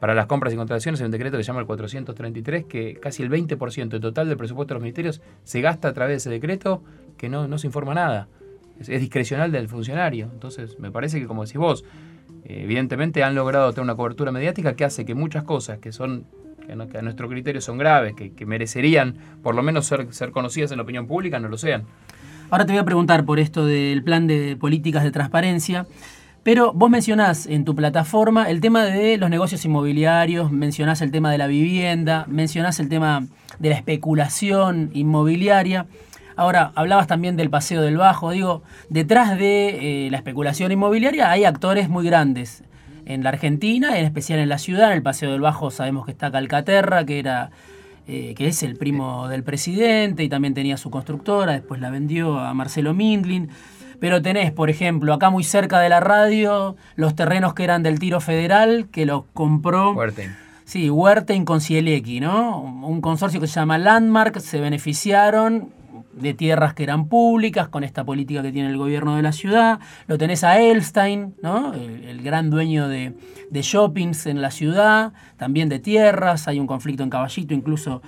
Para 0.00 0.14
las 0.14 0.26
compras 0.26 0.54
y 0.54 0.56
contrataciones 0.56 1.00
hay 1.00 1.06
un 1.06 1.10
decreto 1.10 1.36
que 1.36 1.42
se 1.42 1.48
llama 1.48 1.60
el 1.60 1.66
433, 1.66 2.64
que 2.64 2.94
casi 2.94 3.22
el 3.22 3.30
20% 3.30 3.88
del 3.88 4.00
total 4.00 4.28
del 4.28 4.36
presupuesto 4.36 4.74
de 4.74 4.76
los 4.76 4.82
ministerios 4.82 5.20
se 5.42 5.60
gasta 5.60 5.88
a 5.88 5.92
través 5.92 6.12
de 6.12 6.16
ese 6.16 6.30
decreto 6.30 6.82
que 7.18 7.28
no, 7.28 7.48
no 7.48 7.58
se 7.58 7.66
informa 7.66 7.94
nada. 7.94 8.28
Es, 8.78 8.88
discrecional 8.88 9.50
del 9.50 9.68
funcionario. 9.68 10.30
Entonces, 10.32 10.78
me 10.78 10.90
parece 10.90 11.20
que, 11.20 11.26
como 11.26 11.44
decís 11.44 11.58
vos, 11.58 11.84
evidentemente 12.44 13.22
han 13.22 13.34
logrado 13.34 13.72
tener 13.72 13.84
una 13.84 13.96
cobertura 13.96 14.30
mediática 14.30 14.74
que 14.74 14.84
hace 14.84 15.04
que 15.04 15.14
muchas 15.14 15.42
cosas 15.44 15.78
que 15.78 15.90
son 15.90 16.26
que, 16.66 16.98
a 16.98 17.02
nuestro 17.02 17.28
criterio 17.28 17.60
son 17.60 17.78
graves, 17.78 18.14
que, 18.14 18.46
merecerían 18.46 19.14
por 19.42 19.54
lo 19.54 19.62
menos 19.62 19.86
ser, 19.86 20.12
ser 20.12 20.30
conocidas 20.30 20.70
en 20.70 20.78
la 20.78 20.82
opinión 20.82 21.06
pública, 21.06 21.38
no 21.38 21.48
lo 21.48 21.58
sean. 21.58 21.84
Ahora 22.50 22.66
te 22.66 22.72
voy 22.72 22.80
a 22.80 22.84
preguntar 22.84 23.24
por 23.24 23.38
esto 23.38 23.66
del 23.66 24.02
plan 24.02 24.26
de 24.26 24.56
políticas 24.56 25.02
de 25.02 25.10
transparencia. 25.10 25.86
Pero 26.44 26.74
vos 26.74 26.90
mencionás 26.90 27.46
en 27.46 27.64
tu 27.64 27.74
plataforma 27.74 28.50
el 28.50 28.60
tema 28.60 28.84
de 28.84 29.16
los 29.16 29.30
negocios 29.30 29.64
inmobiliarios, 29.64 30.52
mencionás 30.52 31.00
el 31.00 31.10
tema 31.10 31.32
de 31.32 31.38
la 31.38 31.46
vivienda, 31.46 32.26
mencionás 32.28 32.78
el 32.80 32.90
tema 32.90 33.26
de 33.58 33.70
la 33.70 33.76
especulación 33.76 34.90
inmobiliaria. 34.92 35.86
Ahora, 36.36 36.72
hablabas 36.74 37.06
también 37.06 37.36
del 37.36 37.48
paseo 37.48 37.80
del 37.80 37.96
bajo. 37.96 38.30
Digo, 38.30 38.62
detrás 38.90 39.38
de 39.38 40.06
eh, 40.06 40.10
la 40.10 40.18
especulación 40.18 40.70
inmobiliaria 40.70 41.30
hay 41.30 41.46
actores 41.46 41.88
muy 41.88 42.04
grandes 42.04 42.62
en 43.06 43.22
la 43.22 43.30
Argentina, 43.30 43.98
en 43.98 44.04
especial 44.04 44.38
en 44.38 44.48
la 44.48 44.58
ciudad. 44.58 44.90
En 44.90 44.96
el 44.96 45.02
Paseo 45.02 45.32
del 45.32 45.40
Bajo 45.40 45.70
sabemos 45.70 46.04
que 46.04 46.12
está 46.12 46.30
Calcaterra, 46.30 47.04
que 47.04 47.18
era 47.18 47.50
eh, 48.06 48.34
que 48.36 48.48
es 48.48 48.62
el 48.62 48.76
primo 48.76 49.28
del 49.28 49.42
presidente 49.42 50.24
y 50.24 50.28
también 50.28 50.52
tenía 50.52 50.76
su 50.76 50.90
constructora, 50.90 51.52
después 51.52 51.80
la 51.80 51.88
vendió 51.88 52.38
a 52.38 52.52
Marcelo 52.52 52.92
Mindlin. 52.92 53.48
Pero 53.98 54.20
tenés, 54.20 54.52
por 54.52 54.68
ejemplo, 54.68 55.14
acá 55.14 55.30
muy 55.30 55.44
cerca 55.44 55.80
de 55.80 55.88
la 55.88 56.00
radio, 56.00 56.76
los 56.96 57.14
terrenos 57.14 57.54
que 57.54 57.64
eran 57.64 57.82
del 57.82 57.98
tiro 57.98 58.20
federal, 58.20 58.88
que 58.90 59.06
los 59.06 59.24
compró. 59.32 59.92
Huerten. 59.92 60.36
Sí, 60.66 60.90
Huerten 60.90 61.44
con 61.46 61.60
Cielequi, 61.60 62.20
¿no? 62.20 62.60
Un 62.60 63.00
consorcio 63.00 63.40
que 63.40 63.46
se 63.46 63.54
llama 63.54 63.78
Landmark, 63.78 64.40
se 64.40 64.60
beneficiaron 64.60 65.70
de 66.12 66.34
tierras 66.34 66.74
que 66.74 66.82
eran 66.82 67.08
públicas, 67.08 67.68
con 67.68 67.84
esta 67.84 68.04
política 68.04 68.42
que 68.42 68.52
tiene 68.52 68.70
el 68.70 68.76
gobierno 68.76 69.16
de 69.16 69.22
la 69.22 69.32
ciudad. 69.32 69.80
Lo 70.06 70.18
tenés 70.18 70.44
a 70.44 70.60
Elstein, 70.60 71.34
¿no? 71.42 71.72
el, 71.74 72.22
gran 72.22 72.50
dueño 72.50 72.88
de, 72.88 73.14
shoppings 73.52 74.26
en 74.26 74.40
la 74.42 74.50
ciudad, 74.50 75.12
también 75.36 75.68
de 75.68 75.78
tierras. 75.78 76.48
Hay 76.48 76.58
un 76.58 76.66
conflicto 76.66 77.02
en 77.02 77.10
Caballito, 77.10 77.54
incluso 77.54 78.02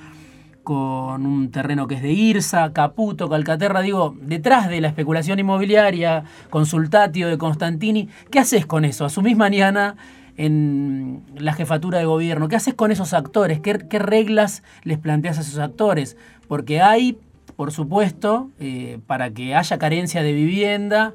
con 0.62 1.26
un 1.26 1.50
terreno 1.52 1.86
que 1.86 1.94
es 1.94 2.02
de 2.02 2.12
Irsa, 2.12 2.72
Caputo, 2.72 3.28
Calcaterra. 3.28 3.82
Digo, 3.82 4.16
detrás 4.20 4.68
de 4.68 4.80
la 4.80 4.88
especulación 4.88 5.38
inmobiliaria, 5.38 6.24
consultatio 6.50 7.28
de 7.28 7.38
Constantini, 7.38 8.08
¿qué 8.30 8.40
haces 8.40 8.66
con 8.66 8.84
eso? 8.84 9.04
Asumís 9.04 9.36
mañana 9.36 9.96
en 10.36 11.22
la 11.36 11.52
jefatura 11.52 11.98
de 11.98 12.04
gobierno. 12.04 12.48
¿Qué 12.48 12.56
haces 12.56 12.74
con 12.74 12.90
esos 12.90 13.12
actores? 13.12 13.60
¿Qué, 13.60 13.78
¿Qué, 13.88 13.98
reglas 13.98 14.62
les 14.82 14.98
planteas 14.98 15.38
a 15.38 15.42
esos 15.42 15.58
actores? 15.58 16.16
Porque 16.48 16.80
hay 16.80 17.18
por 17.56 17.72
supuesto, 17.72 18.50
eh, 18.60 18.98
para 19.06 19.30
que 19.30 19.54
haya 19.54 19.78
carencia 19.78 20.22
de 20.22 20.32
vivienda. 20.32 21.14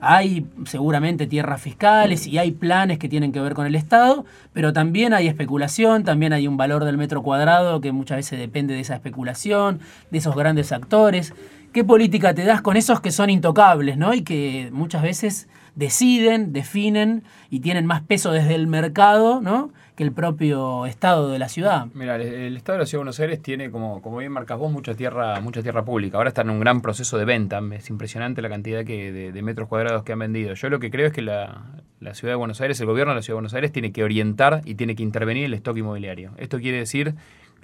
Hay 0.00 0.46
seguramente 0.64 1.28
tierras 1.28 1.62
fiscales 1.62 2.26
y 2.26 2.38
hay 2.38 2.50
planes 2.50 2.98
que 2.98 3.08
tienen 3.08 3.30
que 3.30 3.40
ver 3.40 3.54
con 3.54 3.66
el 3.66 3.76
Estado, 3.76 4.24
pero 4.52 4.72
también 4.72 5.14
hay 5.14 5.28
especulación, 5.28 6.02
también 6.02 6.32
hay 6.32 6.48
un 6.48 6.56
valor 6.56 6.84
del 6.84 6.98
metro 6.98 7.22
cuadrado 7.22 7.80
que 7.80 7.92
muchas 7.92 8.16
veces 8.16 8.40
depende 8.40 8.74
de 8.74 8.80
esa 8.80 8.94
especulación, 8.94 9.78
de 10.10 10.18
esos 10.18 10.34
grandes 10.34 10.72
actores. 10.72 11.32
¿Qué 11.72 11.84
política 11.84 12.34
te 12.34 12.44
das 12.44 12.62
con 12.62 12.76
esos 12.76 13.00
que 13.00 13.12
son 13.12 13.30
intocables 13.30 13.96
¿no? 13.96 14.12
y 14.12 14.22
que 14.22 14.70
muchas 14.72 15.02
veces 15.02 15.48
deciden, 15.76 16.52
definen 16.52 17.22
y 17.48 17.60
tienen 17.60 17.86
más 17.86 18.02
peso 18.02 18.32
desde 18.32 18.56
el 18.56 18.66
mercado 18.66 19.40
¿no? 19.40 19.70
Que 19.94 20.04
el 20.04 20.12
propio 20.12 20.86
estado 20.86 21.30
de 21.30 21.38
la 21.38 21.48
ciudad. 21.48 21.86
Mira, 21.94 22.16
el, 22.16 22.56
estado 22.56 22.78
de 22.78 22.84
la 22.84 22.86
ciudad 22.86 23.00
de 23.00 23.04
Buenos 23.04 23.20
Aires 23.20 23.42
tiene, 23.42 23.70
como, 23.70 24.00
como 24.00 24.18
bien 24.18 24.32
marcas 24.32 24.58
vos, 24.58 24.72
mucha 24.72 24.94
tierra, 24.94 25.40
mucha 25.40 25.62
tierra 25.62 25.84
pública. 25.84 26.16
Ahora 26.16 26.28
está 26.28 26.42
en 26.42 26.50
un 26.50 26.60
gran 26.60 26.80
proceso 26.80 27.18
de 27.18 27.24
venta. 27.24 27.60
Es 27.74 27.90
impresionante 27.90 28.40
la 28.40 28.48
cantidad 28.48 28.84
que, 28.84 29.12
de, 29.12 29.42
metros 29.42 29.68
cuadrados 29.68 30.02
que 30.02 30.12
han 30.12 30.20
vendido. 30.20 30.54
Yo 30.54 30.70
lo 30.70 30.78
que 30.78 30.90
creo 30.90 31.08
es 31.08 31.12
que 31.12 31.20
la, 31.20 31.62
la 32.00 32.14
ciudad 32.14 32.32
de 32.32 32.36
Buenos 32.36 32.60
Aires, 32.60 32.80
el 32.80 32.86
gobierno 32.86 33.12
de 33.12 33.16
la 33.16 33.22
ciudad 33.22 33.34
de 33.34 33.40
Buenos 33.40 33.54
Aires, 33.54 33.72
tiene 33.72 33.92
que 33.92 34.02
orientar 34.02 34.62
y 34.64 34.76
tiene 34.76 34.96
que 34.96 35.02
intervenir 35.02 35.44
el 35.44 35.54
stock 35.54 35.76
inmobiliario. 35.76 36.32
Esto 36.38 36.58
quiere 36.58 36.78
decir 36.78 37.14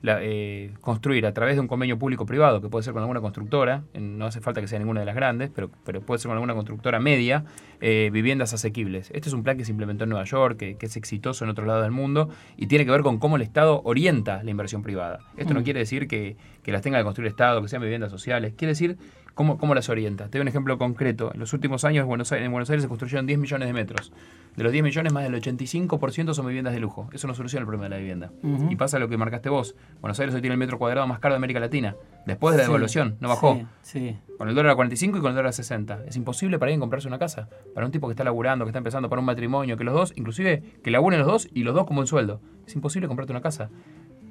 eh, 0.04 0.72
construir 0.80 1.26
a 1.26 1.32
través 1.32 1.56
de 1.56 1.61
un 1.61 1.66
convenio 1.66 1.98
público-privado, 1.98 2.61
que 2.61 2.68
puede 2.68 2.84
ser 2.84 2.92
con 2.92 3.02
alguna 3.02 3.20
constructora, 3.20 3.82
no 3.94 4.26
hace 4.26 4.40
falta 4.40 4.61
que 4.61 4.68
sea 4.68 4.78
ninguna 4.78 5.00
de 5.00 5.06
las 5.06 5.14
grandes, 5.14 5.50
pero, 5.52 5.70
pero 5.84 6.00
puede 6.00 6.18
ser 6.18 6.28
con 6.28 6.37
alguna 6.37 6.54
constructora 6.54 7.00
media, 7.00 7.44
eh, 7.80 8.11
viviendas 8.12 8.54
asequibles. 8.54 9.11
Este 9.12 9.28
es 9.28 9.32
un 9.32 9.42
plan 9.42 9.56
que 9.56 9.64
se 9.64 9.72
implementó 9.72 10.04
en 10.04 10.11
Nueva 10.11 10.24
York, 10.24 10.56
que, 10.56 10.76
es 10.80 10.96
exitoso 10.96 11.44
en 11.44 11.50
otros 11.50 11.66
lados 11.66 11.82
del 11.82 11.92
mundo, 11.92 12.28
y 12.56 12.68
tiene 12.68 12.84
que 12.84 12.90
ver 12.90 13.02
con 13.02 13.18
cómo 13.18 13.37
el 13.37 13.42
Estado 13.42 13.82
orienta 13.84 14.42
la 14.42 14.50
inversión 14.50 14.82
privada. 14.82 15.18
Esto 15.37 15.52
no 15.52 15.61
mm. 15.61 15.64
quiere 15.64 15.80
decir 15.80 16.06
que, 16.06 16.37
que 16.62 16.72
las 16.72 16.82
tenga 16.82 16.98
que 16.98 17.04
construir 17.04 17.26
el 17.26 17.32
Estado, 17.32 17.61
que 17.61 17.68
sean 17.68 17.82
viviendas 17.82 18.11
sociales, 18.11 18.54
quiere 18.56 18.72
decir 18.72 18.98
¿Cómo, 19.38 19.57
¿Cómo, 19.57 19.72
las 19.72 19.88
orienta? 19.88 20.24
Te 20.24 20.38
doy 20.38 20.42
un 20.42 20.48
ejemplo 20.48 20.79
concreto. 20.79 21.31
En 21.33 21.38
los 21.38 21.53
últimos 21.53 21.85
años 21.85 22.03
en 22.03 22.09
Buenos 22.09 22.33
Aires, 22.33 22.46
en 22.46 22.51
Buenos 22.51 22.68
Aires 22.70 22.83
se 22.83 22.88
construyeron 22.88 23.24
10 23.24 23.38
millones 23.38 23.68
de 23.68 23.72
metros. 23.72 24.12
De 24.57 24.64
los 24.64 24.72
10 24.72 24.83
millones, 24.83 25.12
más 25.12 25.22
del 25.22 25.40
85% 25.40 26.35
son 26.35 26.44
viviendas 26.48 26.74
de 26.74 26.81
lujo. 26.81 27.09
Eso 27.12 27.29
no 27.29 27.35
soluciona 27.35 27.61
el 27.61 27.66
problema 27.68 27.85
de 27.85 27.90
la 27.90 27.98
vivienda. 27.98 28.33
Y 28.68 28.74
pasa 28.74 28.98
lo 28.98 29.09
que 29.09 29.16
marcaste 29.16 29.48
vos. 29.48 29.77
Buenos 30.01 30.18
Aires 30.18 30.35
hoy 30.35 30.40
tiene 30.40 30.55
el 30.55 30.59
metro 30.59 30.77
cuadrado 30.77 31.07
más 31.07 31.20
caro 31.20 31.35
de 31.35 31.37
América 31.37 31.61
Latina. 31.61 31.94
Después 32.27 32.57
de 32.57 32.59
la 32.59 32.64
devaluación, 32.64 33.16
no 33.20 33.29
bajó. 33.29 33.61
Sí, 33.83 34.16
Con 34.38 34.48
el 34.48 34.57
dólar 34.57 34.72
a 34.72 34.74
45 34.74 35.18
y 35.18 35.20
con 35.20 35.29
el 35.29 35.37
dólar 35.37 35.51
a 35.51 35.53
60. 35.53 36.01
Es 36.09 36.16
imposible 36.16 36.59
para 36.59 36.70
alguien 36.70 36.81
comprarse 36.81 37.07
una 37.07 37.20
casa. 37.20 37.48
Para 37.77 37.87
un 37.87 37.92
tipo 37.92 38.09
que 38.09 38.14
está 38.14 38.24
laburando, 38.24 38.64
que 38.64 38.70
está 38.70 38.79
empezando 38.79 39.09
para 39.09 39.20
un 39.20 39.27
matrimonio, 39.27 39.77
que 39.77 39.85
los 39.85 39.94
dos, 39.94 40.12
inclusive 40.16 40.64
que 40.83 40.90
laburen 40.90 41.20
los 41.20 41.29
dos 41.29 41.48
y 41.55 41.62
los 41.62 41.77
dos 41.77 41.87
como 41.87 42.01
un 42.01 42.09
sueldo. 42.09 42.40
Es 42.66 42.74
imposible 42.74 43.07
comprarte 43.07 43.33
una 43.33 43.40
casa. 43.40 43.70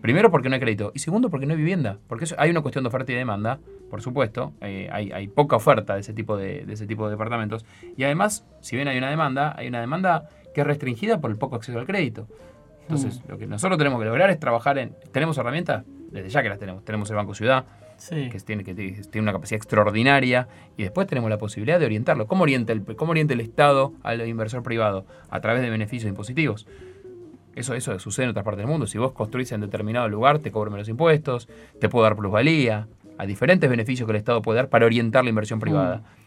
Primero 0.02 0.30
porque 0.32 0.50
no 0.50 0.56
hay 0.56 0.62
crédito 0.62 0.92
y 0.94 1.00
segundo 1.00 1.30
porque 1.30 1.46
no 1.46 1.54
hay 1.54 1.58
vivienda. 1.58 1.98
Porque 2.08 2.26
hay 2.38 2.50
una 2.50 2.62
cuestión 2.62 2.84
de 2.84 2.90
oferta 2.90 3.12
y 3.12 3.16
demanda, 3.16 3.60
por 3.90 4.02
supuesto. 4.02 4.54
Eh, 4.62 4.90
hay, 4.92 5.28
poca 5.28 5.56
oferta 5.56 5.96
de 5.96 6.02
ese, 6.02 6.14
tipo 6.14 6.38
de, 6.38 6.66
ese 6.70 6.86
tipo 6.86 7.06
de 7.06 7.12
departamentos. 7.12 7.66
Y 7.96 8.04
además, 8.04 8.46
si 8.62 8.76
bien 8.76 8.88
hay 8.88 8.98
una 8.98 9.10
demanda, 9.10 9.56
hay 9.58 9.68
una 9.68 9.82
demanda 9.82 10.30
que 10.54 10.62
es 10.62 10.68
restringida 10.68 11.20
por 11.20 11.32
el 11.32 11.38
poco 11.38 11.56
acceso 11.56 11.80
al 11.80 11.86
crédito. 11.86 12.28
Entonces, 12.84 13.22
mm. 13.22 13.32
lo 13.32 13.38
que 13.38 13.48
nosotros 13.48 13.78
tenemos 13.78 14.00
que 14.00 14.06
lograr 14.06 14.30
es 14.30 14.40
trabajar 14.40 14.78
en... 14.78 14.96
¿Tenemos 15.12 15.38
herramientas? 15.38 15.84
Desde 16.12 16.30
ya 16.30 16.42
que 16.42 16.50
las 16.50 16.60
tenemos. 16.60 16.86
Tenemos 16.86 17.10
el 17.10 17.18
Banco 17.18 17.34
Ciudad, 17.34 17.66
que, 18.10 18.40
tiene, 18.46 18.64
que 18.64 18.74
tiene 18.74 19.22
una 19.22 19.34
capacidad 19.34 19.58
extraordinaria, 19.58 20.48
y 20.78 20.84
después 20.84 21.06
tenemos 21.06 21.30
la 21.30 21.38
posibilidad 21.38 21.80
de 21.80 21.86
orientarlo. 21.86 22.28
¿Cómo 22.28 22.44
orienta 22.44 22.72
el, 22.72 22.84
cómo 22.96 23.12
orienta 23.12 23.34
el 23.34 23.42
Estado 23.42 23.94
al 24.04 24.26
inversor 24.26 24.64
privado? 24.64 25.06
A 25.30 25.42
través 25.42 25.62
de 25.62 25.70
beneficios 25.70 26.08
impositivos. 26.08 26.66
Eso, 27.58 27.74
eso 27.74 27.98
sucede 28.00 28.26
en 28.26 28.30
otras 28.32 28.46
partes 28.46 28.60
del 28.60 28.68
mundo. 28.68 28.88
Si 28.88 28.98
vos 28.98 29.12
construís 29.12 29.52
en 29.52 29.62
determinado 29.62 30.08
lugar, 30.08 30.40
te 30.40 30.52
cobro 30.52 30.70
menos 30.70 30.88
impuestos, 30.90 31.50
te 31.80 31.90
puedo 31.90 32.04
dar 32.04 32.16
plusvalía, 32.16 32.88
a 33.18 33.26
diferentes 33.26 33.70
beneficios 33.70 34.06
que 34.06 34.12
el 34.12 34.18
Estado 34.18 34.42
puede 34.42 34.58
dar 34.58 34.70
para 34.70 34.86
orientar 34.86 35.24
la 35.24 35.30
inversión 35.30 35.60
privada. 35.60 35.98
Mm. 35.98 36.18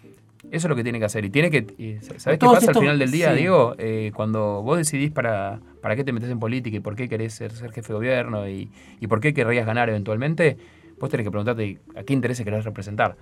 Eso 0.50 0.66
es 0.66 0.70
lo 0.70 0.76
que 0.76 0.82
tiene 0.82 0.98
que 0.98 1.04
hacer. 1.04 1.24
Y 1.24 1.30
tiene 1.30 1.50
que. 1.50 2.00
¿Sabés 2.16 2.38
qué 2.38 2.46
pasa 2.46 2.70
al 2.70 2.78
final 2.78 2.98
del 2.98 3.10
día, 3.10 3.32
Diego? 3.32 3.74
Eh, 3.78 4.10
cuando 4.14 4.62
vos 4.62 4.78
decidís 4.78 5.12
para, 5.12 5.60
para 5.80 5.94
qué 5.96 6.02
te 6.02 6.12
metes 6.12 6.30
en 6.30 6.40
política 6.40 6.76
y 6.76 6.80
por 6.80 6.96
qué 6.96 7.08
querés 7.08 7.34
ser, 7.34 7.52
jefe 7.52 7.88
de 7.88 7.94
gobierno 7.94 8.48
y, 8.48 8.70
y 9.00 9.06
por 9.06 9.20
qué 9.20 9.32
querrías 9.34 9.66
ganar 9.66 9.88
eventualmente, 9.88 10.56
vos 10.98 11.10
tenés 11.10 11.24
que 11.24 11.30
preguntarte 11.30 11.78
a 11.94 12.02
qué 12.02 12.12
intereses 12.12 12.44
querés 12.44 12.64
representar. 12.64 13.16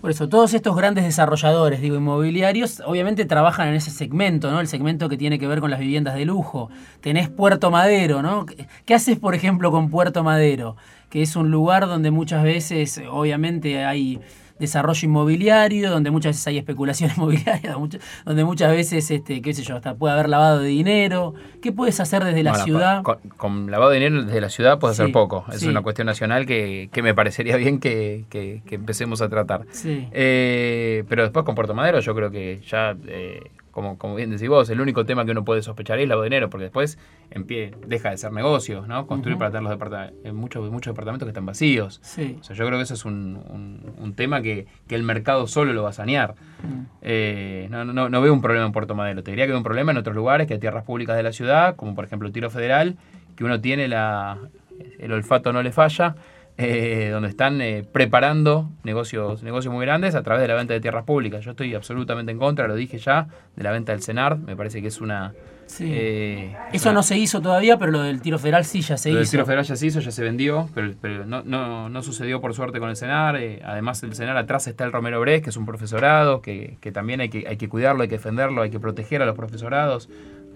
Por 0.00 0.10
eso, 0.10 0.30
todos 0.30 0.54
estos 0.54 0.74
grandes 0.74 1.04
desarrolladores, 1.04 1.82
digo, 1.82 1.96
inmobiliarios, 1.96 2.80
obviamente 2.86 3.26
trabajan 3.26 3.68
en 3.68 3.74
ese 3.74 3.90
segmento, 3.90 4.50
¿no? 4.50 4.60
El 4.60 4.66
segmento 4.66 5.10
que 5.10 5.18
tiene 5.18 5.38
que 5.38 5.46
ver 5.46 5.60
con 5.60 5.70
las 5.70 5.78
viviendas 5.78 6.14
de 6.14 6.24
lujo. 6.24 6.70
Tenés 7.02 7.28
Puerto 7.28 7.70
Madero, 7.70 8.22
¿no? 8.22 8.46
¿Qué 8.86 8.94
haces, 8.94 9.18
por 9.18 9.34
ejemplo, 9.34 9.70
con 9.70 9.90
Puerto 9.90 10.24
Madero? 10.24 10.76
Que 11.10 11.20
es 11.20 11.36
un 11.36 11.50
lugar 11.50 11.86
donde 11.86 12.10
muchas 12.10 12.42
veces, 12.42 13.02
obviamente, 13.10 13.84
hay 13.84 14.20
desarrollo 14.60 15.00
inmobiliario, 15.08 15.90
donde 15.90 16.10
muchas 16.10 16.36
veces 16.36 16.46
hay 16.46 16.58
especulación 16.58 17.10
inmobiliaria, 17.16 17.74
donde 18.24 18.44
muchas 18.44 18.70
veces, 18.70 19.10
este, 19.10 19.42
qué 19.42 19.52
sé 19.52 19.62
yo, 19.62 19.76
hasta 19.76 19.94
puede 19.94 20.14
haber 20.14 20.28
lavado 20.28 20.60
de 20.60 20.68
dinero. 20.68 21.34
¿Qué 21.60 21.72
puedes 21.72 21.98
hacer 21.98 22.22
desde 22.22 22.42
la 22.42 22.54
ciudad? 22.54 23.02
Con, 23.36 23.70
lavado 23.70 23.90
de 23.90 23.98
dinero 23.98 24.24
desde 24.24 24.40
la 24.40 24.50
ciudad 24.50 24.78
puedes 24.78 25.00
hacer 25.00 25.12
poco. 25.12 25.44
Es 25.52 25.64
una 25.64 25.82
cuestión 25.82 26.06
nacional 26.06 26.46
que, 26.46 26.88
me 27.02 27.14
parecería 27.14 27.56
bien 27.56 27.80
que, 27.80 28.24
empecemos 28.70 29.22
a 29.22 29.28
tratar. 29.28 29.66
Eh, 29.84 31.04
pero 31.08 31.22
después 31.22 31.44
con 31.44 31.54
Puerto 31.54 31.74
Madero 31.74 32.00
yo 32.00 32.14
creo 32.14 32.30
que 32.30 32.60
ya 32.66 32.94
eh, 33.06 33.50
como, 33.80 33.98
como 33.98 34.14
bien 34.14 34.30
decís 34.30 34.48
vos, 34.48 34.68
el 34.68 34.80
único 34.80 35.06
tema 35.06 35.24
que 35.24 35.30
uno 35.30 35.44
puede 35.44 35.62
sospechar 35.62 35.98
es 35.98 36.02
el 36.02 36.10
lavado 36.10 36.24
de 36.24 36.28
dinero, 36.28 36.50
porque 36.50 36.64
después 36.64 36.98
en 37.30 37.44
pie 37.44 37.74
deja 37.86 38.10
de 38.10 38.18
ser 38.18 38.32
negocio, 38.32 38.86
¿no? 38.86 39.06
Construir 39.06 39.38
para 39.38 39.50
tener 39.50 39.62
los 39.62 39.72
departamentos, 39.72 40.18
en 40.24 40.36
muchos, 40.36 40.70
muchos 40.70 40.92
departamentos 40.92 41.26
que 41.26 41.30
están 41.30 41.46
vacíos. 41.46 41.98
Sí. 42.02 42.36
O 42.40 42.44
sea, 42.44 42.54
yo 42.54 42.66
creo 42.66 42.78
que 42.78 42.82
eso 42.82 42.94
es 42.94 43.04
un, 43.04 43.40
un, 43.98 44.14
tema 44.14 44.42
que, 44.42 44.66
que, 44.86 44.94
el 44.94 45.02
mercado 45.02 45.46
solo 45.46 45.72
lo 45.72 45.82
va 45.82 45.90
a 45.90 45.92
sanear. 45.94 46.34
Eh, 47.00 47.68
no, 47.70 47.84
no, 47.84 48.08
no, 48.08 48.20
veo 48.20 48.32
un 48.32 48.42
problema 48.42 48.66
en 48.66 48.72
Puerto 48.72 48.94
Madero. 48.94 49.22
Te 49.22 49.30
diría 49.30 49.46
que 49.46 49.52
veo 49.52 49.58
un 49.58 49.64
problema 49.64 49.92
en 49.92 49.98
otros 49.98 50.14
lugares, 50.14 50.46
que 50.46 50.54
hay 50.54 50.60
tierras 50.60 50.84
públicas 50.84 51.16
de 51.16 51.22
la 51.22 51.32
ciudad, 51.32 51.76
como 51.76 51.94
por 51.94 52.04
ejemplo 52.04 52.30
Tiro 52.30 52.50
Federal, 52.50 52.96
que 53.36 53.44
uno 53.44 53.60
tiene 53.60 53.88
la... 53.88 54.36
el 54.98 55.12
olfato 55.12 55.52
no 55.52 55.62
le 55.62 55.72
falla 55.72 56.16
eh, 56.62 57.08
donde 57.10 57.30
están 57.30 57.60
eh, 57.62 57.84
preparando 57.90 58.68
negocios, 58.84 59.42
negocios 59.42 59.72
muy 59.72 59.86
grandes 59.86 60.14
a 60.14 60.22
través 60.22 60.42
de 60.42 60.48
la 60.48 60.54
venta 60.54 60.74
de 60.74 60.80
tierras 60.80 61.04
públicas. 61.04 61.42
Yo 61.42 61.52
estoy 61.52 61.74
absolutamente 61.74 62.32
en 62.32 62.38
contra, 62.38 62.68
lo 62.68 62.74
dije 62.74 62.98
ya, 62.98 63.28
de 63.56 63.62
la 63.62 63.70
venta 63.70 63.92
del 63.92 64.02
CENAR. 64.02 64.36
Me 64.36 64.56
parece 64.56 64.82
que 64.82 64.88
es 64.88 65.00
una... 65.00 65.32
Eh, 65.78 66.54
Eso 66.72 66.92
no 66.92 67.02
se 67.02 67.16
hizo 67.16 67.40
todavía, 67.40 67.78
pero 67.78 67.92
lo 67.92 68.02
del 68.02 68.20
tiro 68.20 68.38
federal 68.38 68.64
sí 68.64 68.82
ya 68.82 68.96
se 68.96 69.08
hizo. 69.08 69.14
Lo 69.14 69.20
del 69.20 69.30
tiro 69.30 69.46
federal 69.46 69.64
ya 69.64 69.76
se 69.76 69.86
hizo, 69.86 70.00
ya 70.00 70.10
se 70.10 70.22
vendió, 70.22 70.68
pero, 70.74 71.24
no, 71.24 71.42
no, 71.44 71.88
no, 71.88 72.02
sucedió 72.02 72.40
por 72.40 72.52
suerte 72.54 72.78
con 72.78 72.90
el 72.90 72.96
CENAR. 72.96 73.38
además 73.64 74.00
del 74.00 74.14
CENAR 74.14 74.36
atrás 74.36 74.66
está 74.66 74.84
el 74.84 74.92
Romero 74.92 75.20
Bres, 75.20 75.42
que 75.42 75.50
es 75.50 75.56
un 75.56 75.64
profesorado, 75.64 76.42
que, 76.42 76.76
que 76.80 76.92
también 76.92 77.20
hay 77.20 77.28
que, 77.28 77.46
hay 77.48 77.56
que 77.56 77.68
cuidarlo, 77.68 78.02
hay 78.02 78.08
que 78.08 78.16
defenderlo, 78.16 78.62
hay 78.62 78.70
que 78.70 78.80
proteger 78.80 79.22
a 79.22 79.26
los 79.26 79.36
profesorados. 79.36 80.08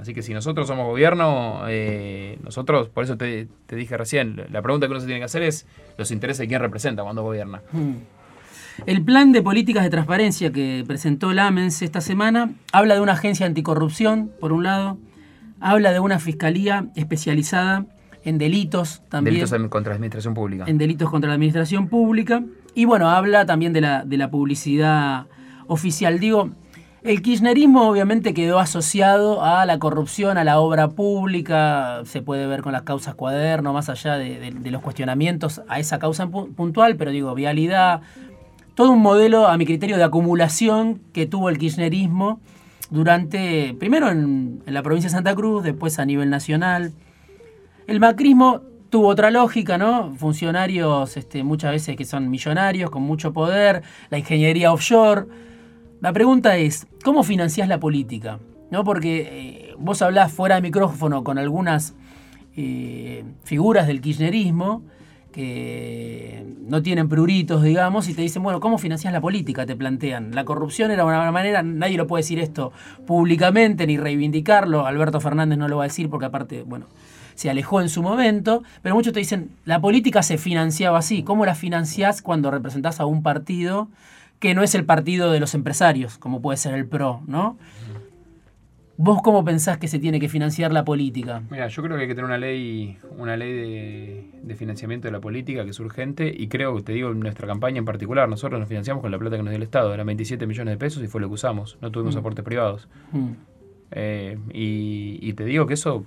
Así 0.05 0.13
que 0.13 0.21
si 0.21 0.35
nosotros 0.35 0.69
somos 0.69 0.85
gobierno, 0.85 1.63
eh, 1.67 2.39
nosotros, 2.45 2.91
por 2.91 3.05
eso 3.05 3.17
te, 3.17 3.49
dije 3.71 3.97
recién, 3.97 4.37
la 4.53 4.61
pregunta 4.61 4.87
que 4.87 4.91
uno 4.91 5.01
se 5.01 5.07
tiene 5.07 5.19
que 5.19 5.25
hacer 5.25 5.43
es 5.43 5.67
los 5.97 6.11
intereses 6.11 6.41
de 6.41 6.49
quién 6.49 6.61
representa 6.61 7.03
cuando 7.03 7.23
gobierna. 7.23 7.63
Hmm. 7.73 7.95
El 8.85 9.03
plan 9.03 9.33
de 9.33 9.41
políticas 9.41 9.83
de 9.83 9.89
transparencia 9.89 10.53
que 10.53 10.85
presentó 10.87 11.31
el 11.31 11.39
AMENS 11.39 11.81
esta 11.81 12.03
semana 12.03 12.51
habla 12.71 12.97
de 12.97 13.01
una 13.01 13.13
agencia 13.13 13.47
anticorrupción, 13.47 14.31
por 14.41 14.53
un 14.53 14.65
lado, 14.65 14.99
habla 15.59 15.91
de 15.91 16.01
una 16.01 16.19
fiscalía 16.19 16.89
especializada 16.97 17.87
en 18.25 18.37
delitos 18.37 19.01
también. 19.09 19.37
Delitos 19.37 19.71
contra 19.71 19.93
la 19.93 19.95
administración 19.95 20.35
pública. 20.35 20.65
En 20.67 20.77
delitos 20.77 21.09
contra 21.09 21.29
la 21.29 21.35
administración 21.37 21.89
pública. 21.89 22.45
Y 22.75 22.85
bueno, 22.85 23.09
habla 23.09 23.47
también 23.47 23.73
de 23.73 23.81
la, 23.81 24.05
de 24.05 24.19
la 24.19 24.31
publicidad 24.31 25.29
oficial. 25.67 26.19
Digo, 26.21 26.51
el 27.05 27.21
kirchnerismo 27.21 27.87
obviamente 27.87 28.33
quedó 28.33 28.59
asociado 28.59 29.45
a 29.45 29.67
la 29.67 29.79
corrupción, 29.79 30.39
a 30.39 30.45
la 30.45 30.59
obra 30.59 30.89
pública, 30.89 32.01
se 32.07 32.23
puede 32.23 32.47
ver 32.47 32.63
con 32.63 32.73
las 32.73 32.83
causas 32.83 33.15
cuaderno, 33.15 33.75
más 33.75 33.91
allá 33.91 34.17
de, 34.17 34.51
los 34.71 34.81
cuestionamientos 34.81 35.61
a 35.69 35.79
esa 35.79 35.99
causa 35.99 36.29
puntual, 36.29 36.97
pero 36.97 37.11
digo, 37.11 37.35
vialidad, 37.35 38.01
todo 38.75 38.91
un 38.91 39.03
modelo, 39.03 39.49
a 39.49 39.59
mi 39.59 39.67
criterio, 39.67 39.99
de 39.99 40.05
acumulación 40.05 40.99
que 41.13 41.27
tuvo 41.27 41.51
el 41.51 41.59
kirchnerismo 41.59 42.41
durante, 42.89 43.77
primero 43.79 44.09
en, 44.09 44.63
la 44.65 44.83
provincia 44.83 45.09
de 45.11 45.13
Santa 45.13 45.35
Cruz, 45.35 45.63
después 45.63 45.99
a 45.99 46.07
nivel 46.07 46.31
nacional. 46.31 46.93
El 47.87 48.01
macrismo 48.01 48.63
tuvo 48.89 49.09
otra 49.09 49.31
lógica, 49.31 49.77
¿no? 49.77 50.15
Funcionarios 50.15 51.19
este, 51.19 51.45
muchas 51.45 51.73
veces 51.73 51.97
que 51.97 52.07
son 52.07 52.31
millonarios, 52.31 52.91
con 52.91 53.03
mucho 53.03 53.35
poder, 53.35 53.83
la 54.09 54.17
ingeniería 54.17 54.73
offshore 54.73 55.27
la 56.05 56.13
pregunta 56.13 56.59
es, 56.59 56.87
¿cómo 57.03 57.23
financiás 57.23 57.67
la 57.67 57.81
política? 57.81 58.39
¿No? 58.71 58.85
Porque 58.85 59.23
eh, 59.23 59.75
vos 59.79 60.03
hablás 60.03 60.31
fuera 60.31 60.57
de 60.57 60.61
micrófono 60.61 61.25
con 61.25 61.39
algunas 61.39 61.95
eh, 62.59 63.25
figuras 63.43 63.87
del 63.87 64.03
kirchnerismo 64.03 64.83
que 65.33 66.45
no 66.69 66.83
tienen 66.83 67.09
pruritos, 67.09 67.63
digamos, 67.63 68.07
y 68.11 68.13
te 68.13 68.21
dicen, 68.21 68.43
bueno, 68.43 68.61
¿cómo 68.61 68.77
financiás 68.77 69.15
la 69.15 69.23
política? 69.23 69.65
Te 69.65 69.77
plantean. 69.77 70.35
La 70.35 70.45
corrupción 70.45 70.91
era 70.91 71.07
una 71.07 71.33
manera, 71.33 71.63
nadie 71.63 71.97
lo 71.97 72.07
puede 72.07 72.21
decir 72.21 72.39
esto 72.39 72.71
públicamente 73.07 73.87
ni 73.87 73.97
reivindicarlo, 73.97 74.85
Alberto 74.85 75.23
Fernández 75.23 75.57
no 75.57 75.69
lo 75.69 75.79
va 75.79 75.85
a 75.85 75.87
decir 75.87 76.11
porque 76.11 76.27
aparte, 76.27 76.65
bueno, 76.65 76.85
se 77.35 77.49
alejó 77.49 77.81
en 77.81 77.89
su 77.89 78.03
momento, 78.03 78.63
pero 78.83 78.95
muchos 78.95 79.15
te 79.15 79.21
dicen, 79.21 79.53
la 79.65 79.81
política 79.81 80.23
se 80.23 80.37
financiaba 80.37 80.99
así, 80.99 81.23
¿cómo 81.23 81.47
la 81.47 81.55
financiás 81.55 82.21
cuando 82.21 82.51
representás 82.51 83.01
a 83.01 83.07
un 83.07 83.23
partido 83.23 83.89
que 84.45 84.55
no 84.55 84.63
es 84.63 84.75
el 84.75 84.85
partido 84.85 85.33
de 85.33 85.41
los 85.41 85.55
empresarios, 85.55 86.19
como 86.19 86.43
puede 86.43 86.59
ser 86.59 86.75
el 86.75 86.85
PRO, 86.85 87.23
¿no? 87.27 87.57
¿Vos 88.99 89.23
cómo 89.23 89.43
pensás 89.43 89.79
que 89.79 89.89
se 89.89 89.99
tiene 89.99 90.21
que 90.21 90.29
financiar 90.29 90.71
la 90.71 90.85
política? 90.85 91.41
Mira, 91.51 91.67
yo 91.69 91.83
creo 91.83 91.97
que 91.97 92.03
hay 92.03 92.09
que 92.09 92.15
tener 92.15 92.27
una 92.27 92.37
ley, 92.37 92.99
una 93.17 93.39
ley 93.39 94.31
de, 94.43 94.55
financiamiento 94.55 95.09
de 95.09 95.13
la 95.13 95.21
política 95.21 95.65
que 95.65 95.71
es 95.71 95.81
urgente 95.81 96.31
y 96.31 96.49
creo 96.49 96.77
que 96.77 96.83
te 96.83 96.93
digo 96.93 97.11
en 97.11 97.21
nuestra 97.21 97.47
campaña 97.47 97.79
en 97.79 97.87
particular, 97.87 98.29
nosotros 98.29 98.61
nos 98.61 98.69
financiamos 98.69 99.01
con 99.01 99.11
la 99.11 99.19
plata 99.19 99.39
que 99.39 99.43
nos 99.43 99.51
dio 99.51 99.57
el 99.57 99.63
Estado, 99.63 99.95
eran 99.95 100.05
27 100.05 100.47
millones 100.47 100.75
de 100.75 100.77
pesos 100.77 101.03
y 101.03 101.07
fue 101.07 101.23
lo 101.23 101.29
que 101.29 101.35
usamos, 101.35 101.79
no 101.81 101.91
tuvimos 101.91 102.15
mm. 102.15 102.19
aportes 102.19 102.45
privados. 102.45 102.87
Mm. 103.13 103.31
Eh, 103.93 104.37
y, 104.53 105.33
te 105.33 105.47
digo 105.47 105.67
que 105.67 105.73
eso 105.73 106.05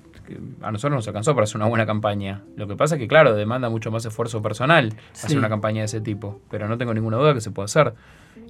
a 0.62 0.72
nosotros 0.72 0.96
nos 0.96 1.08
alcanzó 1.08 1.34
para 1.34 1.46
hacer 1.46 1.58
una 1.58 1.70
buena 1.70 1.88
campaña. 1.88 2.44
Lo 2.56 2.68
que 2.68 2.76
pasa 2.76 2.96
es 2.96 3.00
que, 3.00 3.08
claro, 3.08 3.34
demanda 3.34 3.72
mucho 3.72 3.90
más 3.90 4.06
esfuerzo 4.06 4.44
personal 4.44 4.94
hacer 5.12 5.40
una 5.40 5.50
campaña 5.50 5.80
de 5.80 5.86
ese 5.86 6.02
tipo, 6.02 6.40
pero 6.52 6.68
no 6.68 6.78
tengo 6.78 6.94
ninguna 6.94 7.18
duda 7.18 7.34
que 7.34 7.42
se 7.42 7.50
puede 7.50 7.66
hacer. 7.66 7.96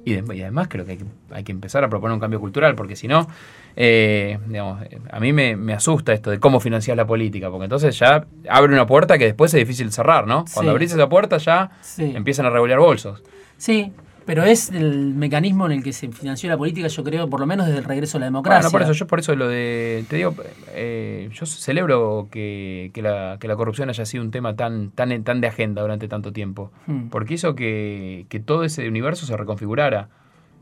Y, 0.07 0.41
además 0.41 0.69
creo 0.69 0.85
que 0.85 0.91
hay, 0.91 0.97
que 0.97 1.05
hay, 1.31 1.43
que 1.43 1.51
empezar 1.51 1.83
a 1.83 1.89
proponer 1.89 2.13
un 2.13 2.21
cambio 2.21 2.39
cultural, 2.39 2.75
porque 2.75 2.95
si 2.95 3.09
no, 3.09 3.27
eh, 3.75 4.39
digamos, 4.47 4.81
a 5.11 5.19
mí 5.19 5.33
me, 5.33 5.73
asusta 5.73 6.13
esto 6.13 6.31
de 6.31 6.39
cómo 6.39 6.61
financiar 6.61 6.95
la 6.95 7.05
política, 7.05 7.49
porque 7.49 7.65
entonces 7.65 7.99
ya 7.99 8.25
abre 8.49 8.71
una 8.71 8.87
puerta 8.87 9.17
que 9.17 9.25
después 9.25 9.53
es 9.53 9.59
difícil 9.59 9.91
cerrar, 9.91 10.25
¿no? 10.25 10.45
Cuando 10.53 10.71
abrís 10.71 10.93
esa 10.93 11.09
puerta 11.09 11.37
ya 11.39 11.71
empiezan 11.97 12.45
a 12.45 12.49
regular 12.51 12.79
bolsos. 12.79 13.21
Sí, 13.57 13.91
pero 14.27 14.43
es 14.43 14.71
el 14.71 15.13
mecanismo 15.15 15.67
en 15.67 15.71
el 15.71 15.83
que 15.83 15.93
se 15.93 16.09
financió 16.11 16.49
la 16.49 16.57
política, 16.57 16.89
yo 16.89 17.01
creo, 17.01 17.29
por 17.29 17.39
lo 17.39 17.45
menos 17.45 17.65
desde 17.65 17.79
el 17.79 17.85
regreso 17.85 18.17
a 18.17 18.19
la 18.19 18.25
democracia. 18.25 18.59
Bueno, 18.59 18.71
por 18.71 18.81
eso, 18.81 18.91
yo 18.91 19.07
por 19.07 19.19
eso 19.19 19.33
lo 19.37 19.47
de. 19.47 20.03
Te 20.09 20.17
digo, 20.17 20.35
eh, 20.73 21.29
yo 21.31 21.45
celebro 21.45 22.27
que, 22.29 22.91
la, 22.95 23.37
corrupción 23.55 23.87
haya 23.87 24.05
sido 24.05 24.25
un 24.25 24.31
tema 24.31 24.57
tan, 24.57 24.91
tan, 24.91 25.23
tan 25.23 25.39
de 25.39 25.47
agenda 25.47 25.81
durante 25.81 26.09
tanto 26.09 26.33
tiempo. 26.33 26.73
Hmm. 26.87 27.07
Porque 27.07 27.35
hizo 27.35 27.55
que, 27.55 28.25
todo 28.45 28.65
ese 28.65 28.85
universo 28.89 29.25
se 29.25 29.37
reconfigurara. 29.37 30.09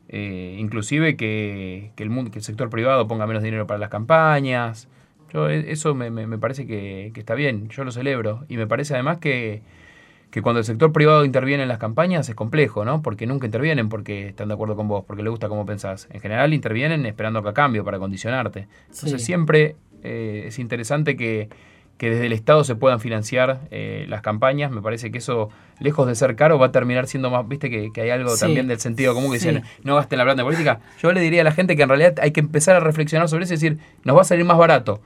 Eh, 0.09 0.57
inclusive 0.59 1.17
que, 1.17 1.91
el 1.97 2.09
mundo, 2.11 2.29
que 2.29 2.37
el 2.37 2.45
sector 2.45 2.69
privado 2.69 3.07
ponga 3.07 3.25
menos 3.25 3.41
dinero 3.41 3.65
para 3.65 3.79
las 3.79 3.89
campañas. 3.89 4.87
Yo, 5.33 5.49
e, 5.49 5.71
eso 5.71 5.95
me, 5.95 6.11
me 6.11 6.37
parece 6.37 6.67
que, 6.67 7.11
está 7.15 7.33
bien, 7.33 7.67
yo 7.69 7.83
lo 7.83 7.91
celebro. 7.91 8.45
Y 8.47 8.57
me 8.57 8.67
parece 8.67 8.93
además 8.93 9.17
que 9.17 9.63
que 10.35 10.41
cuando 10.41 10.59
el 10.59 10.65
sector 10.65 10.91
privado 10.91 11.23
interviene 11.23 11.63
en 11.63 11.69
las 11.69 11.77
campañas 11.77 12.27
es 12.27 12.35
complejo, 12.35 12.83
¿no? 12.83 13.01
Porque 13.01 13.25
nunca 13.25 13.45
intervienen 13.45 13.87
porque 13.87 14.27
están 14.27 14.49
de 14.49 14.55
acuerdo 14.55 14.75
con 14.75 14.85
vos, 14.89 15.05
porque 15.07 15.23
les 15.23 15.31
gusta 15.31 15.47
cómo 15.47 15.65
pensás. 15.65 16.09
En 16.11 16.19
general 16.19 16.53
intervienen 16.53 17.05
esperando 17.05 17.41
que 17.41 17.47
a 17.47 17.53
cambio, 17.53 17.85
para 17.85 17.99
condicionarte. 17.99 18.67
Entonces 18.89 19.23
siempre 19.23 19.77
eh, 20.03 20.43
es 20.47 20.59
interesante 20.59 21.15
que, 21.15 21.47
desde 21.97 22.25
el 22.25 22.33
Estado 22.33 22.65
se 22.65 22.75
puedan 22.75 22.99
financiar 22.99 23.61
eh, 23.71 24.07
las 24.09 24.21
campañas. 24.21 24.71
Me 24.71 24.81
parece 24.81 25.09
que 25.09 25.19
eso, 25.19 25.51
lejos 25.79 26.05
de 26.05 26.15
ser 26.15 26.35
caro, 26.35 26.59
va 26.59 26.65
a 26.65 26.71
terminar 26.73 27.07
siendo 27.07 27.29
más, 27.29 27.47
viste 27.47 27.69
que, 27.69 28.01
hay 28.01 28.09
algo 28.09 28.35
también 28.35 28.67
del 28.67 28.81
sentido 28.81 29.13
común 29.13 29.31
que 29.31 29.37
dicen, 29.37 29.63
no 29.85 29.95
gasten 29.95 30.17
la 30.17 30.25
plata 30.25 30.41
en 30.41 30.47
política. 30.47 30.81
Yo 31.01 31.13
le 31.13 31.21
diría 31.21 31.39
a 31.39 31.45
la 31.45 31.53
gente 31.53 31.77
que 31.77 31.83
en 31.83 31.87
realidad 31.87 32.15
hay 32.21 32.31
que 32.31 32.41
empezar 32.41 32.75
a 32.75 32.81
reflexionar 32.81 33.29
sobre 33.29 33.45
eso 33.45 33.53
y 33.53 33.55
decir, 33.55 33.77
nos 34.03 34.17
va 34.17 34.23
a 34.23 34.25
salir 34.25 34.43
más 34.43 34.57
barato 34.57 34.99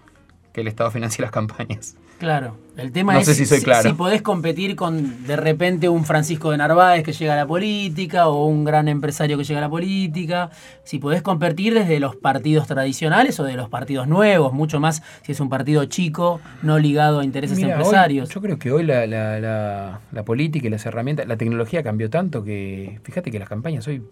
que 0.54 0.62
el 0.62 0.68
Estado 0.68 0.92
financie 0.92 1.22
las 1.22 1.32
campañas. 1.32 1.96
Claro, 2.20 2.58
el 2.76 2.92
tema 2.92 3.18
es 3.18 3.28
si, 3.28 3.94
podés 3.94 4.22
competir 4.22 4.76
con 4.76 5.26
de 5.26 5.38
repente 5.38 5.88
un 5.88 6.04
Francisco 6.04 6.52
de 6.52 6.58
Narváez 6.58 7.02
que 7.04 7.14
llega 7.14 7.32
a 7.32 7.38
la 7.38 7.48
política 7.48 8.28
o 8.28 8.46
un 8.46 8.66
gran 8.66 8.90
empresario 8.90 9.38
que 9.38 9.46
llega 9.46 9.60
a 9.60 9.62
la 9.62 9.70
política, 9.70 10.50
si 10.84 11.00
podés 11.00 11.22
competir 11.22 11.74
desde 11.74 12.02
los 12.02 12.18
partidos 12.18 12.68
tradicionales 12.68 13.40
o 13.40 13.46
de 13.46 13.56
los 13.56 13.70
partidos 13.70 14.08
nuevos, 14.10 14.52
mucho 14.52 14.82
más 14.82 15.02
si 15.22 15.32
es 15.32 15.40
un 15.40 15.48
partido 15.48 15.86
chico, 15.86 16.42
no 16.62 16.78
ligado 16.78 17.22
a 17.22 17.24
intereses 17.24 17.58
empresarios. 17.58 18.28
yo 18.30 18.42
creo 18.42 18.60
que 18.60 18.72
hoy 18.74 18.84
la, 18.84 19.08
la, 19.08 20.02
la, 20.12 20.24
política 20.24 20.68
y 20.68 20.70
las 20.70 20.86
herramientas, 20.86 21.26
la 21.26 21.38
tecnología 21.38 21.84
cambió 21.84 22.10
tanto 22.10 22.44
que 22.44 23.00
fíjate 23.04 23.32
que 23.32 23.40
las 23.40 23.48
campañas 23.48 23.88
hoy 23.88 24.04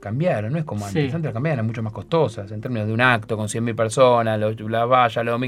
cambiaron, 0.00 0.52
no 0.52 0.58
es 0.58 0.64
como 0.64 0.84
antes, 0.84 1.14
antes 1.14 1.24
las 1.24 1.34
campañas 1.34 1.54
eran 1.54 1.66
mucho 1.66 1.82
más 1.82 1.94
costosas 1.94 2.50
en 2.50 2.60
términos 2.60 2.86
de 2.86 2.92
un 2.92 3.00
acto 3.00 3.38
con 3.38 3.48
100.000 3.48 3.74
personas, 3.74 4.38
la 4.38 4.84
valla, 4.84 5.22
lo 5.22 5.38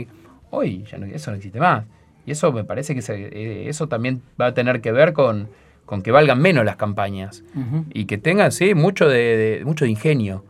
Hoy 0.57 0.85
ya 0.91 0.97
no, 0.97 1.07
eso 1.07 1.31
no 1.31 1.37
existe 1.37 1.61
más. 1.61 1.85
Y 2.25 2.31
eso 2.31 2.51
me 2.51 2.65
parece 2.65 2.95
que 2.95 3.01
eh, 3.13 3.69
eso 3.69 3.89
también 3.89 4.23
va 4.41 4.47
a 4.47 4.55
tener 4.55 4.81
que 4.81 4.91
ver 4.91 5.13
con, 5.13 5.49
con 5.85 6.03
que 6.03 6.11
valgan 6.11 6.41
menos 6.41 6.65
las 6.65 6.77
campañas 6.77 7.45
y 7.93 8.07
que 8.07 8.17
tengan, 8.19 8.51
sí, 8.53 8.75
mucho 8.75 9.07
de, 9.09 9.63
mucho 9.65 9.85
de 9.85 9.91
ingenio. 9.91 10.45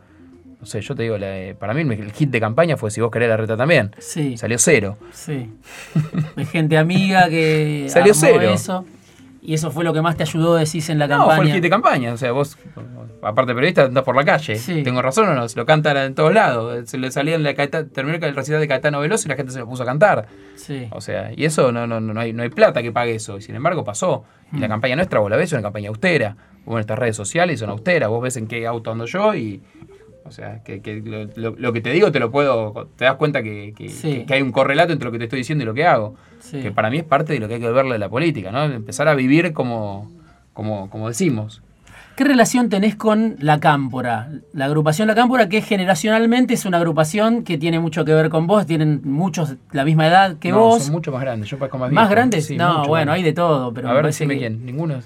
No 0.60 0.66
sé, 0.66 0.80
yo 0.80 0.94
te 0.94 1.02
digo, 1.02 1.16
para 1.58 1.74
mí 1.74 1.82
el 1.82 2.12
hit 2.12 2.30
de 2.30 2.40
campaña 2.40 2.76
fue 2.76 2.90
si 2.90 3.00
vos 3.00 3.10
querés 3.10 3.28
la 3.28 3.36
reta 3.36 3.56
también. 3.56 3.90
Sí. 3.98 4.36
Salió 4.36 4.58
cero. 4.58 4.96
Sí. 5.12 5.50
Hay 6.36 6.46
gente 6.46 6.78
amiga 6.78 7.28
que 7.28 7.86
salió 7.90 8.14
cero. 8.14 8.52
eso. 8.52 8.84
Y 9.46 9.54
eso 9.54 9.70
fue 9.70 9.84
lo 9.84 9.94
que 9.94 10.02
más 10.02 10.16
te 10.16 10.24
ayudó, 10.24 10.56
decís, 10.56 10.90
en 10.90 10.98
la 10.98 11.06
campaña. 11.06 11.30
No, 11.30 11.36
fue 11.36 11.44
el 11.46 11.52
hit 11.52 11.62
de 11.62 11.70
campaña. 11.70 12.12
O 12.12 12.16
sea, 12.16 12.32
vos, 12.32 12.58
aparte 13.22 13.52
de 13.52 13.54
periodista, 13.54 13.84
andás 13.84 14.02
por 14.02 14.16
la 14.16 14.24
calle. 14.24 14.58
¿Tengo 14.82 15.00
razón 15.00 15.28
o 15.28 15.34
no? 15.34 15.48
Se 15.48 15.56
lo 15.56 15.64
cantan 15.64 15.96
en 15.98 16.16
todos 16.16 16.34
lados. 16.34 16.90
Se 16.90 16.98
le 16.98 17.12
salía 17.12 17.36
en 17.36 17.44
la 17.44 17.54
terminó 17.54 18.18
el 18.20 18.34
recital 18.34 18.58
de 18.58 18.66
Caetano 18.66 18.98
Veloso 18.98 19.28
y 19.28 19.30
la 19.30 19.36
gente 19.36 19.52
se 19.52 19.60
lo 19.60 19.68
puso 19.68 19.84
a 19.84 19.86
cantar. 19.86 20.26
Sí. 20.56 20.88
O 20.90 21.00
sea, 21.00 21.30
y 21.32 21.44
eso 21.44 21.70
no, 21.70 21.86
no, 21.86 22.00
no, 22.00 22.20
hay, 22.20 22.32
no 22.32 22.42
hay 22.42 22.48
plata 22.48 22.82
que 22.82 22.90
pague 22.90 23.14
eso. 23.14 23.38
Y 23.38 23.42
sin 23.42 23.54
embargo 23.54 23.84
pasó. 23.84 24.24
Y 24.52 24.58
la 24.58 24.66
mm. 24.66 24.70
campaña 24.70 24.96
nuestra, 24.96 25.20
vos 25.20 25.30
la 25.30 25.36
ves, 25.36 25.46
es 25.46 25.52
una 25.52 25.62
campaña 25.62 25.90
austera. 25.90 26.36
Vos 26.64 26.74
en 26.74 26.80
estas 26.80 26.98
redes 26.98 27.14
sociales 27.14 27.60
son 27.60 27.70
austeras. 27.70 28.08
Vos 28.08 28.20
ves 28.20 28.36
en 28.38 28.48
qué 28.48 28.66
auto 28.66 28.90
ando 28.90 29.06
yo 29.06 29.32
y 29.32 29.62
o 30.26 30.30
sea, 30.30 30.62
que, 30.62 30.80
lo, 31.36 31.72
que 31.72 31.80
te 31.80 31.90
digo 31.90 32.12
te 32.12 32.20
lo 32.20 32.30
puedo. 32.30 32.88
Te 32.96 33.04
das 33.04 33.16
cuenta 33.16 33.42
que, 33.42 33.74
hay 34.28 34.42
un 34.42 34.52
correlato 34.52 34.92
entre 34.92 35.06
lo 35.06 35.12
que 35.12 35.18
te 35.18 35.24
estoy 35.24 35.40
diciendo 35.40 35.62
y 35.62 35.66
lo 35.66 35.74
que 35.74 35.86
hago. 35.86 36.14
Que 36.50 36.70
para 36.70 36.90
mí 36.90 36.98
es 36.98 37.04
parte 37.04 37.32
de 37.32 37.40
lo 37.40 37.48
que 37.48 37.54
hay 37.54 37.60
que 37.60 37.70
verle 37.70 37.94
de 37.94 37.98
la 37.98 38.08
política, 38.08 38.52
¿no? 38.52 38.64
Empezar 38.64 39.08
a 39.08 39.14
vivir 39.14 39.52
como, 39.52 40.10
como, 40.52 40.90
como 40.90 41.08
decimos. 41.08 41.62
¿Qué 42.16 42.24
relación 42.24 42.70
tenés 42.70 42.96
con 42.96 43.36
la 43.40 43.60
Cámpora? 43.60 44.30
La 44.54 44.64
agrupación 44.64 45.06
La 45.06 45.14
Cámpora, 45.14 45.50
que 45.50 45.60
generacionalmente 45.60 46.54
es 46.54 46.64
una 46.64 46.78
agrupación 46.78 47.44
que 47.44 47.58
tiene 47.58 47.78
mucho 47.78 48.06
que 48.06 48.14
ver 48.14 48.30
con 48.30 48.46
vos, 48.46 48.64
tienen 48.64 49.02
muchos 49.04 49.56
la 49.70 49.84
misma 49.84 50.06
edad 50.06 50.38
que 50.38 50.50
vos. 50.50 50.84
Son 50.84 50.92
mucho 50.92 51.12
más 51.12 51.20
grandes, 51.20 51.50
yo 51.50 51.58
parezco 51.58 51.76
más 51.76 51.92
¿Más 51.92 52.08
grandes? 52.08 52.50
no, 52.52 52.86
bueno, 52.86 53.12
hay 53.12 53.22
de 53.22 53.34
todo. 53.34 53.74
Pero 53.74 53.90
a 53.90 53.92
ver, 53.92 54.06
decime 54.06 54.38
quién. 54.38 54.64
Ninguno. 54.64 55.00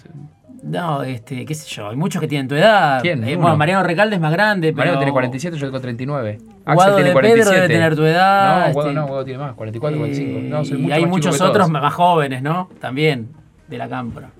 No, 0.62 1.02
este, 1.02 1.44
qué 1.44 1.54
sé 1.54 1.68
yo, 1.68 1.88
hay 1.88 1.96
muchos 1.96 2.20
que 2.20 2.28
tienen 2.28 2.48
tu 2.48 2.54
edad. 2.54 3.00
¿Quién? 3.00 3.24
Eh, 3.24 3.36
bueno, 3.36 3.56
Mariano 3.56 3.82
Recalde 3.82 4.16
es 4.16 4.20
más 4.20 4.32
grande, 4.32 4.72
Mariano 4.72 4.98
tiene 4.98 5.12
47, 5.12 5.56
yo 5.56 5.66
tengo 5.66 5.80
39. 5.80 6.38
Axel 6.64 6.94
tiene 6.96 7.12
47. 7.12 7.54
debe 7.54 7.68
tener 7.68 7.96
tu 7.96 8.04
edad. 8.04 8.66
No, 8.66 8.72
Guado 8.72 8.88
este, 8.90 9.00
no, 9.00 9.06
Guado 9.06 9.24
tiene 9.24 9.38
más, 9.38 9.54
44, 9.54 9.98
45. 9.98 10.40
No, 10.42 10.64
soy 10.64 10.78
mucho 10.78 10.88
y 10.88 10.92
hay 10.92 11.06
muchos 11.06 11.40
otros 11.40 11.70
más 11.70 11.94
jóvenes, 11.94 12.42
¿no? 12.42 12.68
También, 12.80 13.28
de 13.68 13.78
la 13.78 13.88
cámpora. 13.88 14.30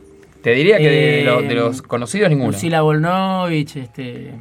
Te 0.43 0.53
diría 0.53 0.79
que 0.79 0.91
de, 0.91 1.25
los, 1.25 1.43
de, 1.43 1.55
los, 1.55 1.83
conocidos 1.83 2.31
ninguno. 2.31 2.53
Lucila 2.53 2.81
Volnovich, 2.83 3.77
este... 3.77 4.33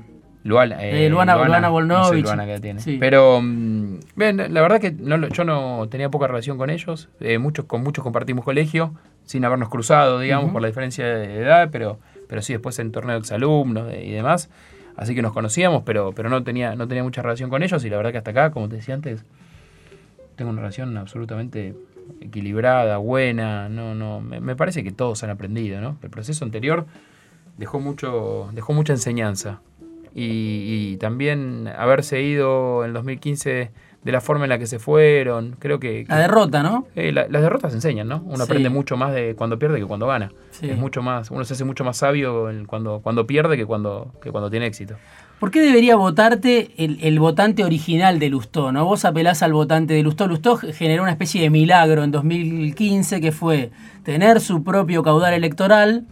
Luana, 0.43 0.82
eh, 0.82 1.10
Luana, 1.10 1.36
Luana, 1.36 1.69
Volnovich. 1.69 2.23
Luana 2.23 2.45
que 2.45 2.60
tiene. 2.60 2.82
Pero, 2.99 3.41
mm, 3.41 3.99
bien, 4.15 4.54
la 4.54 4.62
verdad 4.62 4.80
que 4.80 4.91
no, 4.91 5.28
yo 5.28 5.43
no 5.43 5.88
tenía 5.89 6.10
poca 6.10 6.28
relación 6.28 6.58
con 6.58 6.69
ellos. 6.69 7.10
Eh, 7.19 7.38
muchos, 7.39 7.65
con 7.65 7.84
muchos 7.84 8.04
compartimos 8.04 8.45
colegio 8.45 8.93
sin 9.25 9.43
habernos 9.45 9.69
cruzado, 9.69 10.19
digamos, 10.19 10.52
por 10.52 10.62
la 10.62 10.69
diferencia 10.69 11.06
de 11.06 11.39
edad, 11.39 11.69
pero, 11.71 11.99
pero 12.28 12.41
sí 12.41 12.54
después 12.54 12.80
en 12.80 12.91
torneo 12.91 13.13
de 13.13 13.19
exalumnos 13.19 13.93
y 13.93 14.12
demás. 14.12 14.49
Así 14.95 15.15
que 15.15 15.21
nos 15.21 15.34
conocíamos, 15.34 15.84
pero, 15.86 16.13
pero 16.13 16.30
no, 16.30 16.43
tenía, 16.43 16.75
no 16.75 16.88
tenía 16.88 17.04
mucha 17.04 17.21
relación 17.21 17.49
con 17.49 17.63
ellos 17.63 17.84
y 17.86 17.89
la 17.89 17.97
verdad 17.97 18.12
que 18.12 18.17
hasta 18.17 18.32
acá, 18.32 18.52
como 18.52 18.67
te 18.67 18.78
decía 18.78 18.95
antes, 18.95 19.23
tengo 20.36 20.52
una 20.52 20.62
relación 20.62 20.97
absolutamente 20.97 21.75
equilibrada, 22.21 22.97
buena. 22.97 23.69
No, 23.69 23.95
no, 23.95 24.19
me, 24.19 24.56
parece 24.56 24.84
que 24.84 24.91
todos 24.91 25.23
han 25.23 25.30
aprendido, 25.30 25.80
¿no? 25.82 25.97
El 26.02 26.10
proceso 26.10 26.43
anterior 26.43 26.86
dejó, 27.58 27.80
mucho, 27.80 28.49
dejó 28.54 28.73
mucha 28.73 28.93
enseñanza. 28.93 29.62
Y, 30.15 30.91
y 30.93 30.98
también 30.98 31.67
haberse 31.78 32.22
ido 32.22 32.84
en 32.86 32.93
2015 32.93 33.72
de 34.04 34.12
la 34.12 34.22
forma 34.22 34.45
en 34.45 34.50
la 34.50 34.60
que 34.60 34.67
se 34.67 34.80
fueron. 34.80 35.56
Creo 35.60 35.80
que. 35.80 36.06
la 36.08 36.19
derrota, 36.19 36.63
¿no? 36.63 36.88
Eh, 36.95 37.12
las 37.12 37.30
derrotas 37.30 37.74
enseñan, 37.74 38.08
¿no? 38.08 38.24
Uno 38.26 38.43
aprende 38.43 38.69
mucho 38.69 38.98
más 38.98 39.13
de 39.13 39.36
cuando 39.36 39.60
pierde 39.60 39.80
que 39.80 39.86
cuando 39.86 40.08
gana. 40.08 40.32
Es 40.62 40.78
mucho 40.78 41.02
más, 41.02 41.32
uno 41.32 41.45
se 41.45 41.54
hace 41.54 41.63
mucho 41.63 41.84
más 41.84 41.98
sabio 41.98 42.50
cuando, 42.67 43.00
cuando 43.02 43.26
pierde 43.26 43.56
que 43.56 43.65
cuando, 43.65 44.13
que 44.22 44.32
cuando 44.32 44.50
tiene 44.50 44.65
éxito. 44.65 44.95
¿Por 45.39 45.52
qué 45.52 45.62
debería 45.62 45.95
votarte 45.95 46.72
el, 46.76 47.17
votante 47.17 47.63
original 47.63 48.19
de 48.19 48.28
Lustó? 48.28 48.74
¿no? 48.74 48.84
Vos 48.84 49.06
apelás 49.06 49.41
al 49.41 49.54
votante 49.54 49.93
de 49.93 50.04
Lustó. 50.04 50.28
Lustó 50.28 50.58
generó 50.58 51.04
una 51.04 51.13
especie 51.13 51.41
de 51.41 51.50
milagro 51.50 52.04
en 52.04 52.12
2015 52.12 53.22
que 53.22 53.32
fue 53.32 53.72
tener 54.04 54.41
su 54.41 54.65
propio 54.65 55.02
caudal 55.02 55.34
electoral 55.34 56.06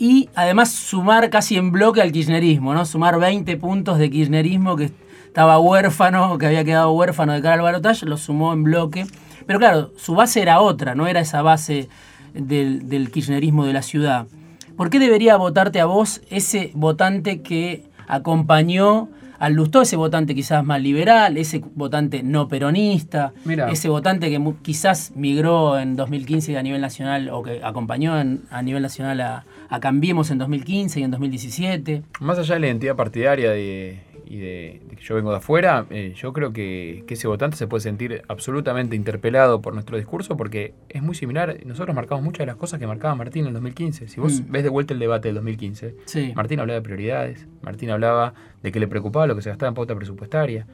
y 0.00 0.30
además 0.34 0.70
sumar 0.72 1.28
casi 1.28 1.58
en 1.58 1.72
bloque 1.72 2.00
al 2.00 2.10
kirchnerismo, 2.10 2.72
¿no? 2.72 2.86
Sumar 2.86 3.20
20 3.20 3.54
puntos 3.58 3.98
de 3.98 4.08
kirchnerismo 4.08 4.74
que 4.74 4.90
estaba 5.26 5.58
huérfano, 5.58 6.38
que 6.38 6.46
había 6.46 6.64
quedado 6.64 6.90
huérfano 6.92 7.34
de 7.34 7.42
cara 7.42 7.56
al 7.56 7.60
barotage, 7.60 8.06
lo 8.06 8.16
sumó 8.16 8.54
en 8.54 8.64
bloque. 8.64 9.06
Pero 9.46 9.58
claro, 9.58 9.92
su 9.98 10.14
base 10.14 10.40
era 10.40 10.62
otra, 10.62 10.94
no 10.94 11.06
era 11.06 11.20
esa 11.20 11.42
base 11.42 11.90
del, 12.32 13.10
kirchnerismo 13.12 13.66
de 13.66 13.74
la 13.74 13.82
ciudad. 13.82 14.26
¿Por 14.74 14.88
qué 14.88 14.98
debería 14.98 15.36
votarte 15.36 15.80
a 15.80 15.84
vos 15.84 16.22
ese 16.30 16.70
votante 16.74 17.42
que 17.42 17.84
acompañó 18.08 19.10
al 19.38 19.52
Lustó, 19.52 19.82
ese 19.82 19.96
votante 19.96 20.34
quizás 20.34 20.64
más 20.64 20.80
liberal, 20.80 21.36
ese 21.36 21.62
votante 21.74 22.22
no 22.22 22.48
peronista, 22.48 23.34
ese 23.70 23.90
votante 23.90 24.30
que 24.30 24.54
quizás 24.62 25.12
migró 25.14 25.78
en 25.78 25.96
2015 25.96 26.56
a 26.56 26.62
nivel 26.62 26.80
nacional 26.80 27.28
o 27.28 27.42
que 27.42 27.60
acompañó 27.62 28.14
a 28.14 28.62
nivel 28.62 28.82
nacional 28.82 29.20
a, 29.20 29.44
a 29.70 29.78
Cambiemos 29.78 30.30
en 30.32 30.38
2015 30.38 31.00
y 31.00 31.02
en 31.04 31.10
2017? 31.12 32.02
Más 32.20 32.38
allá 32.38 32.54
de 32.54 32.60
la 32.60 32.66
identidad 32.66 32.96
partidaria 32.96 33.52
de, 33.52 34.00
y 34.26 34.38
de, 34.38 34.80
que 34.96 35.02
yo 35.02 35.14
vengo 35.14 35.30
de 35.30 35.36
afuera, 35.36 35.86
eh, 35.90 36.12
yo 36.16 36.32
creo 36.32 36.52
que, 36.52 37.04
ese 37.08 37.28
votante 37.28 37.56
se 37.56 37.68
puede 37.68 37.80
sentir 37.80 38.22
absolutamente 38.28 38.96
interpelado 38.96 39.62
por 39.62 39.74
nuestro 39.74 39.96
discurso 39.96 40.36
porque 40.36 40.74
es 40.88 41.02
muy 41.02 41.14
similar. 41.14 41.56
Nosotros 41.64 41.94
marcamos 41.94 42.24
muchas 42.24 42.40
de 42.40 42.46
las 42.46 42.56
cosas 42.56 42.80
que 42.80 42.86
marcaba 42.86 43.14
Martín 43.14 43.42
en 43.42 43.48
el 43.48 43.54
2015. 43.54 44.08
Si 44.08 44.20
vos 44.20 44.40
mm. 44.40 44.50
ves 44.50 44.62
de 44.64 44.68
vuelta 44.68 44.92
el 44.92 45.00
debate 45.00 45.28
del 45.28 45.36
2015, 45.36 46.34
Martín 46.34 46.58
hablaba 46.58 46.80
de 46.80 46.82
prioridades, 46.82 47.46
Martín 47.62 47.90
hablaba 47.90 48.34
de 48.62 48.72
que 48.72 48.80
le 48.80 48.88
preocupaba 48.88 49.28
lo 49.28 49.36
que 49.36 49.42
se 49.42 49.50
gastaba 49.50 49.68
en 49.68 49.74
pauta 49.74 49.94
presupuestaria. 49.94 50.66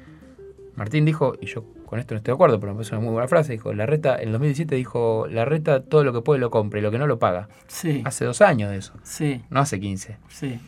Martín 0.77 1.05
dijo, 1.05 1.35
y 1.41 1.47
yo 1.47 1.65
con 1.87 1.99
esto 1.99 2.15
no 2.15 2.19
estoy 2.19 2.33
de 2.33 2.35
acuerdo, 2.35 2.61
pero 2.61 2.73
me 2.73 2.77
parece 2.77 2.95
una 2.95 3.05
muy 3.05 3.13
buena 3.13 3.29
frase, 3.29 3.53
dijo, 3.53 3.73
la 3.73 3.87
reta, 3.87 4.17
en 4.17 4.29
el 4.29 4.33
2017 4.33 4.75
dijo, 4.75 5.27
la 5.31 5.45
reta 5.45 5.83
todo 5.83 6.05
lo 6.05 6.13
que 6.13 6.21
puede 6.21 6.39
lo 6.39 6.51
compra 6.51 6.79
y 6.79 6.83
lo 6.83 6.91
que 6.91 6.99
no 6.99 7.07
lo 7.07 7.19
paga. 7.19 7.49
Sí. 7.67 8.03
Hace 8.05 8.25
dos 8.25 8.43
años 8.43 8.71
de 8.71 8.77
eso. 8.77 8.93
Sí. 9.03 9.43
No 9.51 9.61
hace 9.61 9.81
15. 9.81 10.17
Sí. 10.29 10.59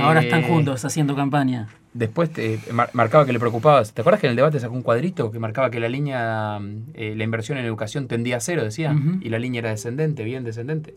Ahora 0.00 0.20
están 0.20 0.42
juntos 0.44 0.84
haciendo 0.84 1.14
campaña. 1.16 1.68
Después 1.92 2.30
te, 2.30 2.60
marcaba 2.92 3.26
que 3.26 3.32
le 3.32 3.40
preocupaba. 3.40 3.82
¿Te 3.82 4.00
acuerdas 4.00 4.20
que 4.20 4.28
en 4.28 4.30
el 4.30 4.36
debate 4.36 4.60
sacó 4.60 4.74
un 4.74 4.82
cuadrito 4.82 5.32
que 5.32 5.40
marcaba 5.40 5.70
que 5.70 5.80
la 5.80 5.88
línea, 5.88 6.60
la 6.60 7.24
inversión 7.24 7.58
en 7.58 7.64
educación 7.64 8.06
tendía 8.06 8.36
a 8.36 8.40
cero, 8.40 8.62
decía? 8.62 8.96
Y 9.20 9.28
la 9.28 9.38
línea 9.38 9.60
era 9.60 9.70
descendente, 9.70 10.22
bien 10.22 10.44
descendente. 10.44 10.94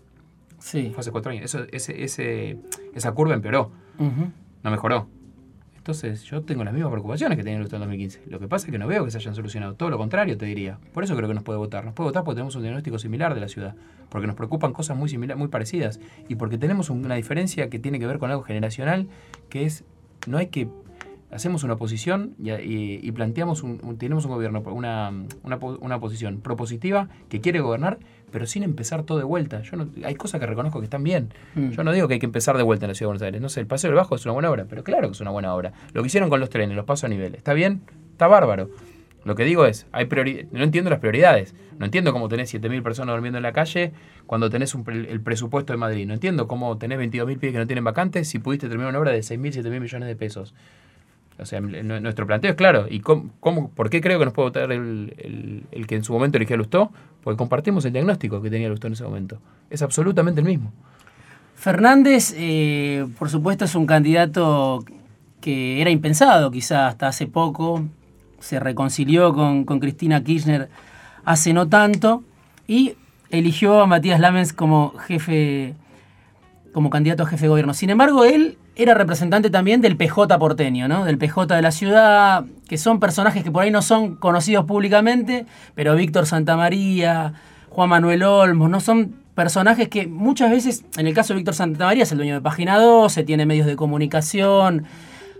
Sí. 0.59 0.91
Fue 0.93 1.01
hace 1.01 1.11
cuatro 1.11 1.31
años. 1.31 1.45
Eso, 1.45 1.65
ese, 1.71 2.03
ese, 2.03 2.57
esa 2.93 3.11
curva 3.13 3.33
empeoró. 3.33 3.71
No 3.97 4.71
mejoró. 4.71 5.07
Entonces, 5.83 6.23
yo 6.23 6.41
tengo 6.43 6.63
las 6.63 6.73
mismas 6.73 6.91
preocupaciones 6.93 7.37
que 7.37 7.43
tenía 7.43 7.59
el 7.59 7.65
en 7.65 7.69
2015. 7.69 8.21
Lo 8.27 8.39
que 8.39 8.47
pasa 8.47 8.67
es 8.67 8.71
que 8.71 8.77
no 8.77 8.87
veo 8.87 9.03
que 9.03 9.11
se 9.11 9.17
hayan 9.17 9.35
solucionado. 9.35 9.73
Todo 9.75 9.89
lo 9.89 9.97
contrario, 9.97 10.37
te 10.37 10.45
diría. 10.45 10.79
Por 10.93 11.03
eso 11.03 11.13
creo 11.13 11.27
que 11.27 11.35
nos 11.35 11.43
puede 11.43 11.59
votar. 11.59 11.83
Nos 11.83 11.93
puede 11.93 12.07
votar 12.07 12.23
porque 12.23 12.37
tenemos 12.37 12.55
un 12.55 12.61
diagnóstico 12.61 12.97
similar 12.99 13.35
de 13.35 13.41
la 13.41 13.49
ciudad. 13.49 13.75
Porque 14.07 14.25
nos 14.25 14.37
preocupan 14.37 14.71
cosas 14.71 14.95
muy, 14.95 15.09
similar, 15.09 15.35
muy 15.35 15.49
parecidas. 15.49 15.99
Y 16.29 16.35
porque 16.35 16.57
tenemos 16.57 16.89
una 16.89 17.15
diferencia 17.15 17.69
que 17.69 17.79
tiene 17.79 17.99
que 17.99 18.07
ver 18.07 18.17
con 18.17 18.31
algo 18.31 18.43
generacional, 18.43 19.09
que 19.49 19.65
es, 19.65 19.83
no 20.25 20.37
hay 20.37 20.47
que 20.47 20.69
hacemos 21.31 21.65
una 21.65 21.75
posición 21.75 22.33
y, 22.39 23.11
planteamos 23.11 23.61
un, 23.61 23.97
tenemos 23.97 24.23
un 24.23 24.31
gobierno, 24.31 24.61
una, 24.61 25.11
una, 25.43 25.57
una, 25.57 25.99
posición 25.99 26.39
propositiva 26.39 27.09
que 27.27 27.41
quiere 27.41 27.59
gobernar, 27.59 27.99
pero 28.33 28.47
sin 28.47 28.63
empezar 28.63 29.03
todo 29.03 29.19
de 29.19 29.23
vuelta. 29.23 29.61
Yo 29.61 29.77
no, 29.77 29.87
hay 30.03 30.15
cosas 30.15 30.41
que 30.41 30.47
reconozco 30.47 30.79
que 30.79 30.85
están 30.85 31.03
bien. 31.03 31.29
Mm. 31.53 31.69
Yo 31.69 31.83
no 31.83 31.93
digo 31.93 32.07
que 32.07 32.15
hay 32.15 32.19
que 32.19 32.25
empezar 32.25 32.57
de 32.57 32.63
vuelta 32.63 32.85
en 32.85 32.89
la 32.89 32.95
Ciudad 32.95 33.07
de 33.07 33.11
Buenos 33.11 33.21
Aires. 33.21 33.41
No 33.41 33.47
sé, 33.47 33.59
el 33.59 33.67
Paseo 33.67 33.91
del 33.91 33.95
Bajo 33.95 34.15
es 34.15 34.25
una 34.25 34.33
buena 34.33 34.49
obra, 34.49 34.65
pero 34.67 34.83
claro 34.83 35.07
que 35.07 35.13
es 35.13 35.21
una 35.21 35.29
buena 35.29 35.53
obra. 35.53 35.71
Lo 35.93 36.01
que 36.01 36.07
hicieron 36.07 36.31
con 36.31 36.39
los 36.39 36.49
trenes, 36.49 36.75
los 36.75 36.85
pasos 36.85 37.03
a 37.03 37.07
nivel, 37.09 37.35
¿está 37.35 37.53
bien? 37.53 37.81
Está 38.11 38.25
bárbaro. 38.27 38.71
Lo 39.23 39.35
que 39.35 39.45
digo 39.45 39.65
es, 39.65 39.85
hay 39.91 40.09
no 40.51 40.63
entiendo 40.63 40.89
las 40.89 40.99
prioridades. 40.99 41.53
No 41.77 41.85
entiendo 41.85 42.11
cómo 42.11 42.27
tenés 42.27 42.53
7.000 42.53 42.83
personas 42.83 43.13
durmiendo 43.13 43.37
en 43.37 43.43
la 43.43 43.53
calle 43.53 43.93
cuando 44.25 44.49
tenés 44.49 44.75
el 44.87 45.21
presupuesto 45.21 45.73
de 45.73 45.77
Madrid. 45.77 46.07
No 46.07 46.13
entiendo 46.13 46.47
cómo 46.47 46.77
tenés 46.77 46.99
22.000 46.99 47.39
pies 47.39 47.53
que 47.53 47.59
no 47.59 47.67
tienen 47.67 47.83
vacantes 47.83 48.27
si 48.27 48.39
pudiste 48.39 48.67
terminar 48.67 48.89
una 48.89 48.99
obra 48.99 49.11
de 49.11 49.19
6.000, 49.19 49.63
7.000 49.63 49.79
millones 49.79 50.07
de 50.07 50.15
pesos. 50.15 50.53
O 51.39 51.45
sea, 51.45 51.61
nuestro 51.61 52.27
planteo 52.27 52.51
es 52.51 52.57
claro. 52.57 52.85
¿Y 52.89 52.99
cómo, 52.99 53.71
por 53.75 53.89
qué 53.89 54.01
creo 54.01 54.19
que 54.19 54.25
nos 54.25 54.33
puede 54.33 54.49
votar 54.49 54.71
el, 54.71 55.65
que 55.87 55.95
en 55.95 56.03
su 56.03 56.13
momento 56.13 56.37
eligió 56.37 56.55
a 56.55 56.57
Lustó? 56.57 56.91
Porque 57.23 57.37
compartimos 57.37 57.85
el 57.85 57.93
diagnóstico 57.93 58.41
que 58.41 58.49
tenía 58.49 58.69
Lustó 58.69 58.87
en 58.87 58.93
ese 58.93 59.03
momento. 59.03 59.39
Es 59.69 59.81
absolutamente 59.81 60.41
el 60.41 60.47
mismo. 60.47 60.71
Fernández, 61.55 62.33
eh, 62.37 63.07
por 63.17 63.29
supuesto, 63.29 63.65
es 63.65 63.73
un 63.75 63.85
candidato 63.85 64.83
que 65.41 65.81
era 65.81 65.89
impensado, 65.89 66.51
quizá 66.51 66.87
hasta 66.87 67.07
hace 67.07 67.27
poco. 67.27 67.83
Se 68.39 68.59
reconcilió 68.59 69.33
con, 69.33 69.63
con 69.63 69.79
Cristina 69.79 70.23
Kirchner 70.23 70.69
hace 71.25 71.53
no 71.53 71.67
tanto 71.67 72.23
y 72.67 72.95
eligió 73.29 73.81
a 73.81 73.87
Matías 73.87 74.19
Lamens 74.19 74.53
como 74.53 74.93
jefe, 75.07 75.73
como 76.73 76.89
candidato 76.89 77.23
a 77.23 77.25
jefe 77.25 77.45
de 77.45 77.49
gobierno. 77.49 77.73
Sin 77.73 77.89
embargo, 77.89 78.25
él 78.25 78.57
era 78.75 78.93
representante 78.93 79.49
también 79.49 79.81
del 79.81 79.97
PJ 79.97 80.39
porteño, 80.39 80.87
¿no? 80.87 81.05
Del 81.05 81.17
PJ 81.17 81.55
de 81.55 81.61
la 81.61 81.71
ciudad, 81.71 82.45
que 82.67 82.77
son 82.77 82.99
personajes 82.99 83.43
que 83.43 83.51
por 83.51 83.63
ahí 83.63 83.71
no 83.71 83.81
son 83.81 84.15
conocidos 84.15 84.65
públicamente, 84.65 85.45
pero 85.75 85.95
Víctor 85.95 86.25
Santamaría, 86.25 87.33
Juan 87.69 87.89
Manuel 87.89 88.23
Olmos, 88.23 88.69
¿no? 88.69 88.79
Son 88.79 89.13
personajes 89.35 89.89
que 89.89 90.07
muchas 90.07 90.49
veces, 90.49 90.83
en 90.97 91.07
el 91.07 91.13
caso 91.13 91.33
de 91.33 91.37
Víctor 91.37 91.55
Santamaría, 91.55 92.03
es 92.03 92.11
el 92.11 92.17
dueño 92.17 92.35
de 92.35 92.41
Página 92.41 92.79
12, 92.79 93.23
tiene 93.23 93.45
medios 93.45 93.67
de 93.67 93.75
comunicación. 93.75 94.85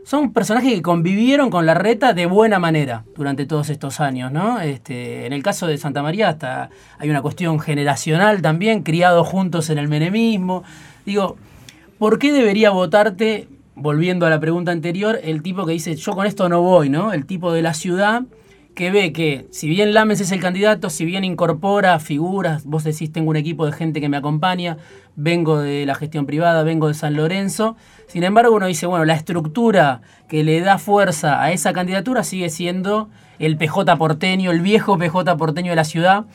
Son 0.06 0.34
personajes 0.34 0.74
que 0.74 0.82
convivieron 0.82 1.50
con 1.50 1.65
la 1.65 1.74
reta 1.74 2.13
de 2.13 2.26
buena 2.26 2.60
manera 2.60 3.06
durante 3.15 3.46
todos 3.46 3.69
estos 3.69 4.00
años, 4.00 4.32
¿no? 4.32 4.60
Este, 4.60 5.26
en 5.26 5.34
el 5.34 5.41
caso 5.41 5.65
de 5.65 5.78
Santa 5.78 6.04
María 6.04 6.30
hasta 6.30 6.69
hay 7.00 7.10
una 7.10 7.22
cuestión 7.22 7.60
generacional 7.60 8.41
también, 8.41 8.84
criados 8.84 9.28
juntos 9.28 9.69
en 9.69 9.78
el 9.78 9.88
menemismo. 9.88 10.63
Digo, 11.06 11.38
¿Por 12.04 12.20
qué 12.20 12.34
debería 12.34 12.70
votarte, 12.70 13.48
volviendo 13.76 14.26
a 14.26 14.30
la 14.30 14.42
pregunta 14.42 14.74
anterior, 14.74 15.22
el 15.24 15.42
tipo 15.42 15.66
que 15.66 15.72
dice 15.72 15.96
yo 15.96 16.12
con 16.12 16.28
esto 16.28 16.50
no 16.50 16.62
voy, 16.62 16.89
¿no? 16.89 17.13
El 17.13 17.26
tipo 17.26 17.54
de 17.54 17.62
la 17.62 17.74
ciudad 17.74 18.24
que 18.76 18.92
ve 18.92 19.13
que 19.13 19.48
si 19.52 19.70
bien 19.70 19.94
Lames 19.94 20.20
es 20.20 20.34
el 20.34 20.42
candidato, 20.42 20.89
si 20.89 21.06
bien 21.06 21.24
incorpora 21.24 21.98
figuras, 22.00 22.66
vos 22.66 22.84
decís 22.84 23.13
tengo 23.13 23.30
un 23.30 23.38
equipo 23.38 23.66
de 23.66 23.72
gente 23.72 24.02
que 24.02 24.10
me 24.10 24.18
acompaña, 24.18 24.76
vengo 25.16 25.60
de 25.60 25.86
la 25.86 25.96
gestión 25.96 26.26
privada, 26.26 26.63
vengo 26.63 26.89
de 26.89 26.94
San 26.94 27.16
Lorenzo, 27.16 27.78
sin 28.08 28.26
embargo 28.26 28.54
uno 28.54 28.66
dice, 28.66 28.86
bueno, 28.86 29.06
la 29.06 29.13
estructura 29.13 30.02
que 30.28 30.44
le 30.44 30.60
da 30.60 30.80
fuerza 30.80 31.42
a 31.42 31.54
esa 31.54 31.72
candidatura 31.72 32.26
sigue 32.26 32.50
siendo 32.50 33.12
el 33.39 33.56
PJ 33.56 33.96
porteño, 33.96 34.52
el 34.52 34.60
viejo 34.60 34.98
PJ 34.98 35.38
porteño 35.38 35.70
de 35.70 35.78
la 35.78 35.86
ciudad, 35.86 36.26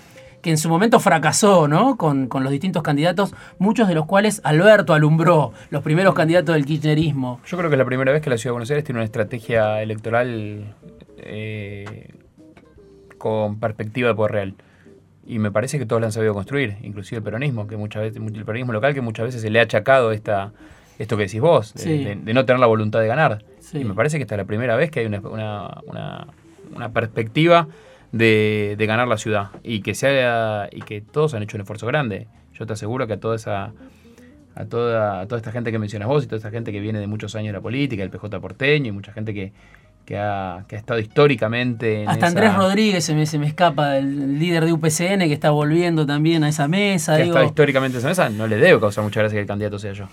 que 0.48 0.52
en 0.52 0.56
su 0.56 0.70
momento 0.70 0.98
fracasó, 0.98 1.68
¿no? 1.68 1.98
Con, 1.98 2.26
los 2.32 2.50
distintos 2.50 2.82
candidatos, 2.82 3.34
muchos 3.58 3.86
de 3.86 3.94
los 3.94 4.06
cuales 4.06 4.40
Alberto 4.44 4.94
alumbró, 4.94 5.52
los 5.68 5.82
primeros 5.82 6.14
candidatos 6.14 6.54
del 6.54 6.64
kirchnerismo. 6.64 7.38
Yo 7.44 7.58
creo 7.58 7.68
que 7.68 7.74
es 7.74 7.78
la 7.78 7.84
primera 7.84 8.12
vez 8.12 8.22
que 8.22 8.30
la 8.30 8.38
Ciudad 8.38 8.52
de 8.52 8.54
Buenos 8.54 8.70
Aires 8.70 8.82
tiene 8.82 9.00
una 9.00 9.04
estrategia 9.04 9.82
electoral 9.82 10.74
eh, 11.18 12.14
con 13.18 13.60
perspectiva 13.60 14.08
de 14.08 14.14
poder 14.14 14.32
real. 14.32 14.54
Y 15.26 15.38
me 15.38 15.50
parece 15.50 15.78
que 15.78 15.84
todos 15.84 16.00
la 16.00 16.06
han 16.06 16.12
sabido 16.12 16.32
construir, 16.32 16.78
inclusive 16.82 17.18
el 17.18 17.24
peronismo, 17.24 17.66
que 17.66 17.76
muchas 17.76 18.04
veces, 18.04 18.16
el 18.16 18.44
peronismo 18.46 18.72
local, 18.72 18.94
que 18.94 19.02
muchas 19.02 19.26
veces 19.26 19.42
se 19.42 19.50
le 19.50 19.60
ha 19.60 19.64
achacado 19.64 20.12
esta, 20.12 20.54
esto 20.98 21.18
que 21.18 21.24
decís 21.24 21.42
vos, 21.42 21.74
de, 21.74 22.16
no 22.24 22.46
tener 22.46 22.58
la 22.58 22.68
voluntad 22.68 23.00
de 23.00 23.06
ganar. 23.06 23.44
Y 23.74 23.84
me 23.84 23.92
parece 23.92 24.16
que 24.16 24.22
esta 24.22 24.34
es 24.36 24.38
la 24.38 24.46
primera 24.46 24.76
vez 24.76 24.90
que 24.90 25.00
hay 25.00 25.06
una, 25.06 25.20
una, 25.20 26.26
una 26.74 26.88
perspectiva 26.88 27.68
de, 28.12 28.76
ganar 28.78 29.08
la 29.08 29.18
ciudad 29.18 29.50
y 29.62 29.80
que 29.80 29.94
sea 29.94 30.68
y 30.72 30.82
que 30.82 31.00
todos 31.00 31.34
han 31.34 31.42
hecho 31.42 31.56
un 31.56 31.62
esfuerzo 31.62 31.86
grande. 31.86 32.26
Yo 32.54 32.66
te 32.66 32.72
aseguro 32.72 33.06
que 33.06 33.14
a 33.14 33.20
toda 33.20 33.36
esa 33.36 33.72
a 34.54 34.64
toda, 34.64 35.26
toda 35.26 35.38
esta 35.38 35.52
gente 35.52 35.70
que 35.70 35.78
mencionas 35.78 36.08
vos 36.08 36.24
y 36.24 36.26
toda 36.26 36.38
esta 36.38 36.50
gente 36.50 36.72
que 36.72 36.80
viene 36.80 36.98
de 36.98 37.06
muchos 37.06 37.36
años 37.36 37.48
de 37.48 37.52
la 37.52 37.60
política, 37.60 38.02
el 38.02 38.10
PJ 38.10 38.40
porteño 38.40 38.88
y 38.88 38.92
mucha 38.92 39.12
gente 39.12 39.32
que, 39.32 39.52
que 40.04 40.18
ha, 40.18 40.64
que 40.66 40.74
ha 40.74 40.78
estado 40.80 40.98
históricamente 40.98 42.04
Hasta 42.08 42.26
Andrés 42.26 42.56
Rodríguez 42.56 43.04
se 43.04 43.14
me, 43.14 43.24
se 43.26 43.38
me 43.38 43.46
escapa, 43.46 43.98
el 43.98 44.38
líder 44.38 44.64
de 44.64 44.72
UPCN 44.72 45.20
que 45.20 45.32
está 45.32 45.50
volviendo 45.50 46.06
también 46.06 46.42
a 46.42 46.48
esa 46.48 46.66
mesa. 46.66 47.16
Que 47.16 47.22
ha 47.22 47.26
estado 47.26 47.44
históricamente 47.44 47.98
en 47.98 48.00
esa 48.00 48.08
mesa, 48.08 48.30
no 48.30 48.48
le 48.48 48.56
debo 48.56 48.80
causar 48.80 49.04
mucha 49.04 49.20
gracia 49.20 49.36
que 49.36 49.42
el 49.42 49.46
candidato 49.46 49.78
sea 49.78 49.92
yo. 49.92 50.08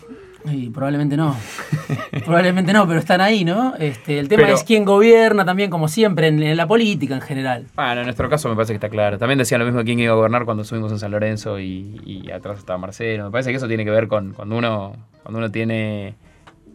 Y 0.52 0.70
probablemente 0.70 1.18
no. 1.18 1.36
probablemente 2.26 2.74
no, 2.74 2.88
pero 2.88 3.00
están 3.00 3.22
ahí, 3.22 3.44
¿no? 3.44 3.74
Este, 3.78 4.20
el 4.20 4.28
tema 4.28 4.50
es 4.50 4.64
quién 4.64 4.86
gobierna 4.86 5.46
también, 5.46 5.70
como 5.70 5.88
siempre, 5.88 6.28
en, 6.28 6.58
la 6.58 6.68
política 6.68 7.16
en 7.16 7.22
general. 7.22 7.66
Bueno, 7.76 8.02
en 8.02 8.04
nuestro 8.04 8.30
caso 8.30 8.50
me 8.50 8.56
parece 8.56 8.74
que 8.74 8.78
está 8.78 8.90
claro. 8.90 9.18
También 9.18 9.38
decían 9.38 9.60
lo 9.60 9.66
mismo 9.66 9.84
quién 9.84 10.00
iba 10.00 10.14
a 10.14 10.16
gobernar 10.16 10.46
cuando 10.46 10.64
subimos 10.64 10.92
en 10.92 11.00
San 11.00 11.12
Lorenzo 11.12 11.60
y, 11.60 12.30
atrás 12.34 12.60
estaba 12.60 12.78
Marcelo. 12.78 13.26
Me 13.26 13.32
parece 13.32 13.52
que 13.52 13.58
eso 13.58 13.68
tiene 13.68 13.86
que 13.86 13.92
ver 13.92 14.08
con 14.08 14.34
cuando 14.34 14.58
uno, 14.58 14.94
cuando 15.24 15.40
uno 15.40 15.52
tiene 15.52 16.16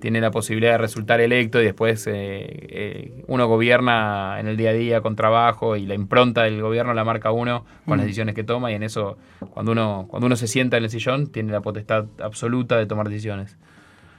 tiene 0.01 0.21
la 0.21 0.31
posibilidad 0.31 0.73
de 0.73 0.79
resultar 0.79 1.21
electo 1.21 1.61
y 1.61 1.65
después 1.65 2.07
eh, 2.07 2.13
eh, 2.13 3.25
uno 3.29 3.47
gobierna 3.47 4.41
en 4.41 4.49
el 4.49 4.57
día 4.57 4.71
a 4.71 4.73
día 4.73 5.01
con 5.01 5.15
trabajo 5.15 5.77
y 5.77 5.87
la 5.87 5.95
impronta 5.95 6.43
del 6.43 6.61
gobierno 6.61 6.95
la 6.95 7.05
marca 7.05 7.31
uno 7.31 7.65
con 7.87 7.99
las 7.99 8.07
decisiones 8.07 8.35
que 8.35 8.43
toma 8.43 8.73
y 8.73 8.75
en 8.75 8.83
eso 8.83 9.19
cuando 9.51 9.73
uno 9.73 10.07
cuando 10.09 10.27
uno 10.27 10.37
se 10.37 10.47
sienta 10.47 10.77
en 10.77 10.85
el 10.85 10.91
sillón 10.91 11.29
tiene 11.29 11.53
la 11.53 11.61
potestad 11.61 12.07
absoluta 12.21 12.77
de 12.77 12.87
tomar 12.87 13.09
decisiones. 13.09 13.57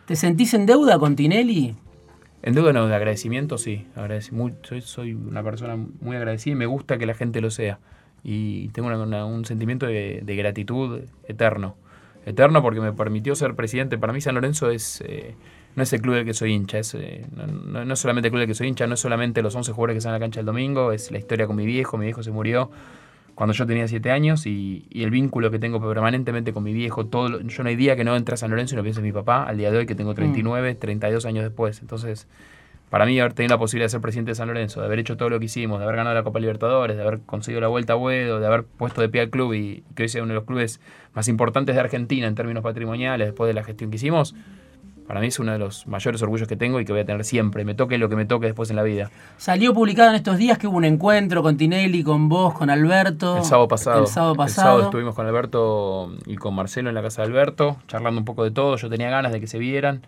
¿Te 0.06 0.16
sentís 0.16 0.54
en 0.54 0.66
deuda 0.66 1.00
con 1.00 1.16
Tinelli? 1.16 1.76
En 2.44 2.56
deuda 2.56 2.74
no, 2.74 2.88
de 2.88 2.96
agradecimiento 2.96 3.58
sí. 3.58 3.86
soy, 4.64 4.82
soy, 4.82 5.14
una 5.14 5.44
persona 5.44 5.78
muy 6.02 6.16
agradecida 6.16 6.54
y 6.54 6.56
me 6.56 6.66
gusta 6.66 6.98
que 6.98 7.06
la 7.06 7.14
gente 7.14 7.40
lo 7.40 7.52
sea. 7.52 7.80
Y 8.24 8.70
tengo 8.70 8.90
un 8.90 9.46
sentimiento 9.46 9.86
de, 9.86 10.24
gratitud 10.26 11.02
eterno. 11.28 11.76
Eterno 12.26 12.62
porque 12.62 12.82
me 12.82 12.94
permitió 12.94 13.36
ser 13.36 13.56
presidente. 13.56 13.98
Para 13.98 14.14
mí 14.14 14.22
San 14.22 14.36
Lorenzo 14.36 14.70
es... 14.70 15.02
Eh, 15.02 15.36
no 15.76 15.84
es 15.84 15.94
el 15.94 16.02
club 16.02 16.16
del 16.16 16.26
que 16.26 16.34
soy 16.34 16.54
hincha, 16.54 16.80
es, 16.80 16.94
eh, 16.96 17.26
no, 17.36 17.86
no, 17.86 17.94
es 17.94 18.00
solamente 18.00 18.28
el 18.28 18.32
club 18.32 18.40
del 18.40 18.48
que 18.48 18.56
soy 18.56 18.68
hincha, 18.68 18.88
no 18.88 18.96
es 18.96 19.00
solamente 19.00 19.42
los 19.42 19.56
11 19.56 19.72
jugadores 19.72 19.96
que 19.96 19.98
están 20.00 20.12
en 20.12 20.20
la 20.20 20.20
cancha 20.20 20.40
el 20.40 20.46
domingo, 20.46 20.92
es 20.92 21.12
la 21.12 21.18
historia 21.18 21.48
con 21.48 21.56
mi 21.56 21.66
viejo, 21.66 21.98
mi 21.98 22.06
viejo 22.06 22.24
se 22.24 22.32
murió 22.32 22.72
cuando 23.36 23.54
yo 23.54 23.66
tenía 23.66 23.88
7 23.88 24.12
años 24.12 24.46
y, 24.46 24.86
el 24.94 25.10
vínculo 25.10 25.50
que 25.52 25.60
tengo 25.60 25.82
permanentemente 25.82 26.54
con 26.54 26.64
mi 26.64 26.74
viejo, 26.74 27.06
todo 27.06 27.42
yo 27.42 27.64
no 27.64 27.70
hay 27.70 27.76
día 27.76 27.96
que 27.96 28.04
no 28.04 28.16
entre 28.16 28.36
a 28.36 28.38
San 28.38 28.52
Lorenzo 28.52 28.76
y 28.76 28.78
no 28.78 28.84
piense 28.84 29.00
en 29.00 29.06
mi 29.06 29.12
papá, 29.12 29.44
al 29.44 29.58
día 29.58 29.72
de 29.72 29.80
hoy 29.80 29.86
que 29.86 29.96
tengo 29.96 30.14
39, 30.14 30.76
32 30.76 31.24
mm. 31.24 31.28
años 31.28 31.44
después, 31.44 31.80
entonces 31.82 32.28
para 32.92 33.06
mí 33.06 33.18
haber 33.22 33.32
tenido 33.32 33.56
la 33.56 33.58
posibilidad 33.58 33.86
de 33.86 33.90
ser 33.90 34.02
presidente 34.02 34.32
de 34.32 34.36
San 34.36 34.50
Lorenzo, 34.50 34.82
de 34.82 34.86
haber 34.86 35.00
hecho 35.00 35.16
todo 35.16 35.30
lo 35.30 35.40
que 35.40 35.46
hicimos, 35.46 35.80
de 35.80 35.86
haber 35.86 35.96
ganado 35.96 36.14
la 36.14 36.24
Copa 36.24 36.42
Libertadores, 36.42 36.98
de 36.98 37.02
haber 37.02 37.22
conseguido 37.22 37.62
la 37.62 37.70
vuelta 37.70 37.94
a 37.94 37.96
Buedo, 37.96 38.42
de 38.42 38.46
haber 38.46 38.66
puesto 38.66 39.00
de 39.00 39.08
pie 39.08 39.22
al 39.22 39.30
club 39.30 39.54
y 39.54 39.86
que 39.96 40.04
hoy 40.04 40.10
sea 40.10 40.22
uno 40.22 40.34
de 40.34 40.36
los 40.36 40.44
clubes 40.44 40.82
más 41.14 41.30
importantes 41.30 41.74
de 41.74 41.80
Argentina 41.80 42.28
en 42.28 42.36
términos 42.36 42.64
patrimoniales 42.64 43.28
después 43.30 43.48
de 43.48 43.54
la 43.54 43.64
gestión 43.64 43.92
que 43.92 43.96
hicimos, 43.96 44.36
para 45.08 45.20
mí 45.20 45.28
es 45.28 45.40
uno 45.40 45.52
de 45.52 45.60
los 45.60 45.88
mayores 45.88 46.22
orgullos 46.22 46.48
que 46.48 46.56
tengo 46.56 46.80
y 46.80 46.86
que 46.86 46.92
voy 46.92 47.02
a 47.02 47.06
tener 47.06 47.24
siempre. 47.26 47.66
Me 47.66 47.76
toque 47.76 47.98
lo 47.98 48.10
que 48.10 48.16
me 48.16 48.26
toque 48.26 48.46
después 48.46 48.70
en 48.70 48.76
la 48.76 48.84
vida. 48.84 49.12
Salió 49.38 49.74
publicado 49.74 50.10
en 50.10 50.16
estos 50.16 50.38
días 50.38 50.58
que 50.58 50.68
hubo 50.68 50.78
un 50.78 50.86
encuentro 50.86 51.44
con 51.44 51.58
Tinelli, 51.58 52.04
con 52.04 52.30
vos, 52.30 52.54
con 52.54 52.70
Alberto. 52.70 53.38
El 53.38 53.44
sábado 53.44 53.68
pasado. 53.68 54.02
El 54.02 54.08
sábado 54.08 54.36
pasado. 54.36 54.68
El 54.68 54.72
sábado 54.72 54.84
estuvimos 54.84 55.16
con 55.16 55.26
Alberto 55.26 56.12
y 56.26 56.36
con 56.36 56.56
Marcelo 56.56 56.90
en 56.90 56.96
la 56.96 57.02
casa 57.02 57.22
de 57.22 57.28
Alberto, 57.28 57.78
charlando 57.88 58.20
un 58.20 58.26
poco 58.26 58.44
de 58.44 58.52
todo. 58.52 58.78
Yo 58.78 58.90
tenía 58.90 59.10
ganas 59.10 59.32
de 59.32 59.40
que 59.40 59.48
se 59.48 59.60
vieran. 59.60 60.02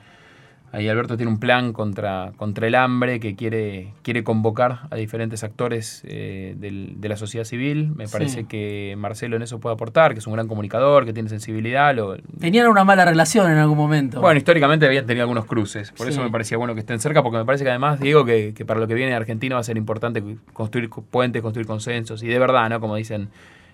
Ahí 0.76 0.90
Alberto 0.90 1.18
tiene 1.18 1.32
un 1.32 1.38
plan 1.40 1.72
contra, 1.72 2.32
contra 2.36 2.66
el 2.66 2.74
hambre 2.74 3.20
que 3.20 3.36
quiere, 3.36 3.94
quiere 4.02 4.24
convocar 4.24 4.80
a 4.90 4.96
diferentes 4.96 5.44
actores 5.44 6.02
eh, 6.04 6.56
del- 6.58 6.96
de 7.00 7.10
la 7.10 7.16
sociedad 7.16 7.46
civil. 7.46 7.92
Me 7.96 8.08
Sí. 8.08 8.12
parece 8.12 8.44
que 8.46 8.96
Marcelo 8.98 9.36
en 9.36 9.44
eso 9.44 9.60
puede 9.60 9.76
aportar, 9.76 10.14
que 10.14 10.20
es 10.20 10.26
un 10.26 10.34
gran 10.34 10.48
comunicador, 10.48 11.06
que 11.06 11.14
tiene 11.14 11.30
sensibilidad. 11.30 11.94
lo- 11.96 12.18
Tenían 12.40 12.68
una 12.68 12.84
mala 12.84 13.06
relación 13.06 13.52
en 13.52 13.60
algún 13.60 13.78
momento. 13.78 14.20
bueno, 14.20 14.36
históricamente 14.40 14.88
habían 14.88 15.06
tenido 15.06 15.22
algunos 15.26 15.46
cruces, 15.46 15.92
por 15.92 16.08
Sí. 16.08 16.14
eso 16.14 16.24
me 16.24 16.32
parecía 16.32 16.58
bueno 16.58 16.74
que 16.74 16.80
estén 16.80 17.00
cerca, 17.00 17.22
porque 17.22 17.38
me 17.38 17.46
parece 17.46 17.64
que 17.64 17.70
además, 17.70 18.00
Diego, 18.00 18.26
que, 18.26 18.56
que 18.56 18.66
para 18.66 18.80
lo 18.80 18.88
que 18.88 18.96
viene 18.96 19.12
de 19.12 19.18
Argentina 19.18 19.54
va 19.54 19.62
a 19.62 19.64
ser 19.64 19.78
importante 19.78 20.24
construir 20.54 20.90
puentes, 20.90 21.44
construir 21.44 21.68
consensos, 21.68 22.24
y 22.24 22.28
de 22.28 22.40
verdad, 22.40 22.68
¿no? 22.72 22.80
Como 22.80 22.96
dicen 22.96 23.30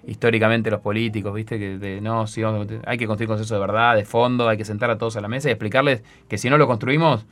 históricamente 0.09 0.71
los 0.71 0.81
políticos, 0.81 1.33
¿viste? 1.33 1.59
Que 1.59 1.77
de, 1.77 2.01
no, 2.01 2.25
sí, 2.27 2.41
vamos 2.41 2.67
hay 2.85 2.97
que 2.97 3.07
construir 3.07 3.27
consensos 3.27 3.55
de 3.55 3.59
verdad, 3.59 3.95
de 3.95 4.05
fondo, 4.05 4.47
hay 4.49 4.57
que 4.57 4.65
sentar 4.65 4.89
a 4.89 4.97
todos 4.97 5.15
a 5.17 5.21
la 5.21 5.27
mesa 5.27 5.49
y 5.49 5.51
explicarles 5.51 6.03
que 6.27 6.37
si 6.37 6.49
no 6.49 6.57
lo 6.57 6.67
construimos, 6.67 7.25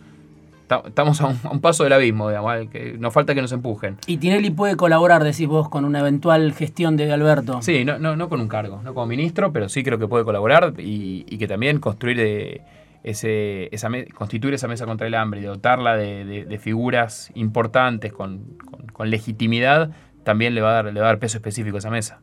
ta- 0.67 0.83
estamos 0.85 1.19
a 1.21 1.27
un, 1.27 1.39
a 1.43 1.49
un 1.49 1.59
paso 1.61 1.83
del 1.83 1.93
abismo, 1.93 2.29
digamos, 2.29 2.67
que 2.69 2.95
nos 2.99 3.13
falta 3.13 3.33
que 3.33 3.41
nos 3.41 3.51
empujen. 3.51 3.97
Y 4.05 4.17
Tinelli 4.17 4.51
puede 4.51 4.75
colaborar, 4.75 5.23
decís 5.23 5.47
vos, 5.47 5.69
con 5.69 5.85
una 5.85 5.99
eventual 5.99 6.53
gestión 6.53 6.97
de 6.97 7.11
Alberto. 7.11 7.61
Sí, 7.61 7.83
no, 7.83 7.97
no, 7.99 8.15
no 8.15 8.29
con 8.29 8.41
un 8.41 8.47
cargo, 8.47 8.81
no 8.83 8.93
como 8.93 9.07
ministro, 9.07 9.51
pero 9.51 9.69
sí 9.69 9.83
creo 9.83 9.97
que 9.97 10.07
puede 10.07 10.23
colaborar 10.23 10.73
y, 10.77 11.25
y 11.27 11.37
que 11.37 11.47
también 11.47 11.79
construir 11.79 12.19
eh, 12.19 12.61
ese, 13.03 13.69
esa 13.73 13.89
constituir 14.13 14.53
esa 14.53 14.67
mesa 14.67 14.85
contra 14.85 15.07
el 15.07 15.15
hambre 15.15 15.39
y 15.41 15.43
dotarla 15.45 15.95
de, 15.97 16.25
de- 16.25 16.45
de 16.45 16.57
figuras 16.59 17.31
importantes 17.35 18.11
con, 18.13 18.43
con- 18.69 18.85
con 18.87 19.09
legitimidad 19.09 19.91
también 20.23 20.53
le 20.53 20.61
va, 20.61 20.71
a 20.71 20.73
dar, 20.83 20.93
le 20.93 20.99
va 20.99 21.05
a 21.07 21.09
dar 21.11 21.19
peso 21.19 21.37
específico 21.37 21.77
a 21.77 21.79
esa 21.79 21.89
mesa. 21.89 22.19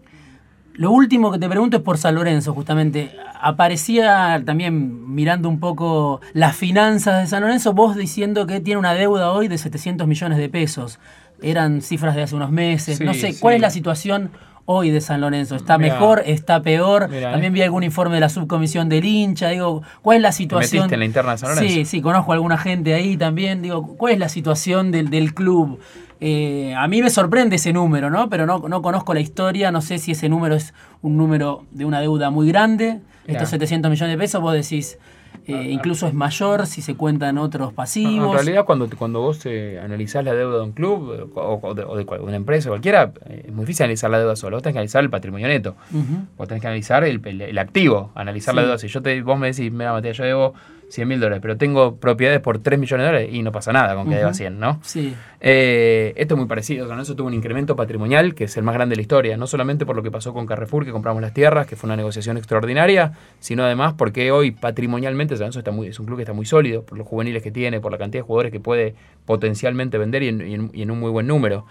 Lo 0.74 0.90
último 0.90 1.30
que 1.30 1.38
te 1.38 1.48
pregunto 1.48 1.76
es 1.76 1.82
por 1.82 1.98
San 1.98 2.16
Lorenzo, 2.16 2.52
justamente. 2.52 3.16
Aparecía 3.40 4.42
también 4.44 5.14
mirando 5.14 5.48
un 5.48 5.60
poco 5.60 6.20
las 6.32 6.56
finanzas 6.56 7.22
de 7.22 7.26
San 7.28 7.42
Lorenzo, 7.42 7.74
vos 7.74 7.96
diciendo 7.96 8.46
que 8.46 8.60
tiene 8.60 8.78
una 8.78 8.94
deuda 8.94 9.30
hoy 9.32 9.46
de 9.46 9.56
700 9.56 10.08
millones 10.08 10.38
de 10.38 10.48
pesos. 10.48 10.98
Eran 11.40 11.80
cifras 11.80 12.16
de 12.16 12.22
hace 12.22 12.34
unos 12.34 12.50
meses. 12.50 12.98
Sí, 12.98 13.04
no 13.04 13.14
sé, 13.14 13.32
sí. 13.32 13.40
¿cuál 13.40 13.54
es 13.54 13.60
la 13.60 13.70
situación 13.70 14.30
hoy 14.66 14.90
de 14.90 15.00
San 15.00 15.20
Lorenzo? 15.20 15.56
¿Está 15.56 15.78
Mirá. 15.78 15.94
mejor? 15.94 16.22
¿Está 16.26 16.62
peor? 16.62 17.08
Mirá, 17.08 17.32
También 17.32 17.52
eh. 17.52 17.54
vi 17.54 17.62
algún 17.62 17.82
informe 17.82 18.14
de 18.16 18.20
la 18.20 18.28
subcomisión 18.28 18.88
del 18.88 19.04
hincha. 19.04 19.48
Digo, 19.48 19.82
¿cuál 20.02 20.16
es 20.18 20.22
la 20.22 20.32
situación? 20.32 20.82
metiste 20.82 20.94
en 20.94 21.00
la 21.00 21.06
interna 21.06 21.32
de 21.32 21.38
San 21.38 21.50
Lorenzo? 21.54 21.74
Sí, 21.74 21.84
sí, 21.84 22.00
conozco 22.00 22.32
a 22.32 22.34
alguna 22.34 22.58
gente 22.58 22.94
ahí 22.94 23.16
también. 23.16 23.62
Digo, 23.62 23.96
¿cuál 23.96 24.14
es 24.14 24.18
la 24.18 24.28
situación 24.28 24.90
del, 24.90 25.10
del 25.10 25.34
club? 25.34 25.78
Eh, 26.20 26.74
a 26.76 26.86
mí 26.88 27.02
me 27.02 27.10
sorprende 27.10 27.56
ese 27.56 27.72
número, 27.72 28.08
¿no? 28.08 28.30
Pero 28.30 28.46
no, 28.46 28.60
no 28.60 28.80
conozco 28.82 29.12
la 29.12 29.20
historia, 29.20 29.70
no 29.70 29.82
sé 29.82 29.98
si 29.98 30.12
ese 30.12 30.28
número 30.28 30.54
es 30.54 30.72
un 31.02 31.16
número 31.16 31.64
de 31.70 31.84
una 31.84 32.00
deuda 32.00 32.30
muy 32.30 32.48
grande, 32.48 33.00
estos 33.26 33.34
Claro. 33.34 33.46
700 33.46 33.90
millones 33.90 34.14
de 34.16 34.18
pesos, 34.18 34.40
vos 34.40 34.54
decís, 34.54 34.98
eh, 35.46 35.70
incluso 35.70 36.06
es 36.06 36.14
mayor 36.14 36.66
si 36.66 36.80
se 36.82 36.94
cuentan 36.94 37.38
otros 37.38 37.70
En 37.70 37.74
pasivos. 37.74 38.32
realidad, 38.34 38.64
cuando, 38.64 38.88
cuando 38.96 39.20
vos 39.20 39.40
eh, 39.44 39.80
analizás 39.82 40.24
la 40.24 40.32
deuda 40.34 40.58
de 40.58 40.62
un 40.64 40.72
club 40.72 41.30
o, 41.34 41.58
o 41.62 41.74
de, 41.74 41.84
o 41.84 41.96
de 41.96 42.04
una 42.22 42.36
empresa 42.36 42.68
cualquiera, 42.70 43.12
eh, 43.26 43.44
es 43.46 43.52
muy 43.52 43.64
difícil 43.64 43.84
analizar 43.84 44.10
la 44.10 44.18
deuda 44.18 44.36
solo. 44.36 44.56
Vos 44.56 44.62
tenés 44.62 44.74
que 44.74 44.78
analizar 44.78 45.02
el 45.04 45.10
patrimonio 45.10 45.48
neto. 45.48 45.74
Ujú. 45.92 46.26
Vos 46.38 46.48
tenés 46.48 46.60
que 46.60 46.66
analizar 46.68 47.04
el, 47.04 47.20
el- 47.26 47.42
el 47.42 47.58
activo, 47.58 48.10
analizar 48.14 48.54
la 48.54 48.62
deuda. 48.62 48.78
Si 48.78 48.88
yo 48.88 49.02
te, 49.02 49.20
vos 49.22 49.38
me 49.38 49.48
decís, 49.52 49.70
mira, 49.72 49.92
Matías, 49.92 50.16
yo 50.16 50.24
debo 50.24 50.54
100 50.90 51.08
mil 51.08 51.20
dólares, 51.20 51.40
pero 51.42 51.56
tengo 51.56 51.96
propiedades 51.96 52.40
por 52.40 52.58
3 52.58 52.78
millones 52.78 53.04
de 53.04 53.06
dólares 53.12 53.30
y 53.32 53.42
no 53.42 53.52
pasa 53.52 53.72
nada 53.72 53.94
con 53.94 54.04
que 54.04 54.10
Ujú. 54.10 54.18
deba 54.18 54.34
100, 54.34 54.58
¿no? 54.60 54.80
Sí, 54.82 55.14
Eh, 55.46 56.14
esto 56.16 56.34
es 56.34 56.38
muy 56.38 56.46
parecido, 56.48 56.84
San 56.86 56.96
Lorenzo 56.96 57.14
tuvo 57.16 57.26
un 57.28 57.34
incremento 57.34 57.76
patrimonial 57.76 58.34
que 58.34 58.44
es 58.44 58.56
el 58.56 58.62
más 58.62 58.74
grande 58.74 58.94
de 58.94 58.96
la 58.96 59.02
historia, 59.02 59.36
no 59.36 59.46
solamente 59.46 59.84
por 59.84 59.94
lo 59.96 60.02
que 60.02 60.10
pasó 60.10 60.32
con 60.32 60.46
Carrefour, 60.46 60.84
que 60.86 60.92
compramos 60.92 61.20
las 61.20 61.34
tierras, 61.34 61.66
que 61.66 61.76
fue 61.76 61.86
una 61.88 61.96
negociación 61.96 62.36
extraordinaria, 62.38 63.12
sino 63.40 63.62
además 63.64 63.94
porque 63.98 64.30
hoy 64.32 64.52
patrimonialmente 64.52 65.34
San 65.34 65.40
Lorenzo 65.42 65.58
está 65.58 65.70
muy, 65.70 65.88
es 65.88 66.00
un 66.00 66.06
club 66.06 66.16
que 66.16 66.22
está 66.22 66.32
muy 66.32 66.46
sólido, 66.46 66.82
por 66.82 66.96
los 66.96 67.06
juveniles 67.06 67.42
que 67.42 67.50
tiene, 67.50 67.80
por 67.80 67.92
la 67.92 67.98
cantidad 67.98 68.22
de 68.22 68.26
jugadores 68.26 68.52
que 68.52 68.60
puede 68.60 68.94
potencialmente 69.26 69.98
vender 69.98 70.22
y 70.22 70.28
en, 70.28 70.48
y 70.48 70.54
en- 70.54 70.70
y 70.72 70.82
en 70.82 70.90
un 70.90 71.00
muy 71.00 71.10
buen 71.10 71.26
número. 71.26 71.66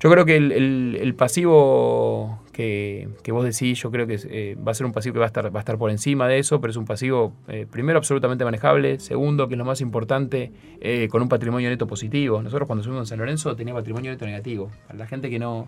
Yo 0.00 0.10
creo 0.10 0.24
que 0.26 0.36
el, 0.36 0.52
el- 0.52 0.98
el 1.00 1.14
pasivo 1.14 2.41
que, 2.52 3.08
que 3.22 3.32
vos 3.32 3.44
decís, 3.44 3.80
yo 3.80 3.90
creo 3.90 4.06
que 4.06 4.18
eh, 4.28 4.56
va 4.56 4.72
a 4.72 4.74
ser 4.74 4.84
un 4.86 4.92
pasivo 4.92 5.14
que 5.14 5.18
va 5.20 5.24
a 5.24 5.28
estar, 5.28 5.54
va 5.54 5.58
a 5.58 5.62
estar 5.62 5.78
por 5.78 5.90
encima 5.90 6.28
de 6.28 6.38
eso, 6.38 6.60
pero 6.60 6.70
es 6.70 6.76
un 6.76 6.84
pasivo, 6.84 7.32
eh, 7.48 7.66
primero, 7.70 7.98
absolutamente 7.98 8.44
manejable, 8.44 9.00
segundo, 9.00 9.48
que 9.48 9.54
es 9.54 9.58
lo 9.58 9.64
más 9.64 9.80
importante, 9.80 10.52
eh, 10.80 11.08
con 11.10 11.22
un 11.22 11.28
patrimonio 11.28 11.70
neto 11.70 11.86
positivo. 11.86 12.42
Nosotros 12.42 12.66
cuando 12.66 12.82
subimos 12.84 13.02
en 13.02 13.06
San 13.06 13.18
Lorenzo 13.18 13.56
tenía 13.56 13.72
patrimonio 13.72 14.10
neto 14.10 14.26
negativo. 14.26 14.70
Para 14.86 14.98
la 14.98 15.06
gente 15.06 15.30
que 15.30 15.38
no, 15.38 15.66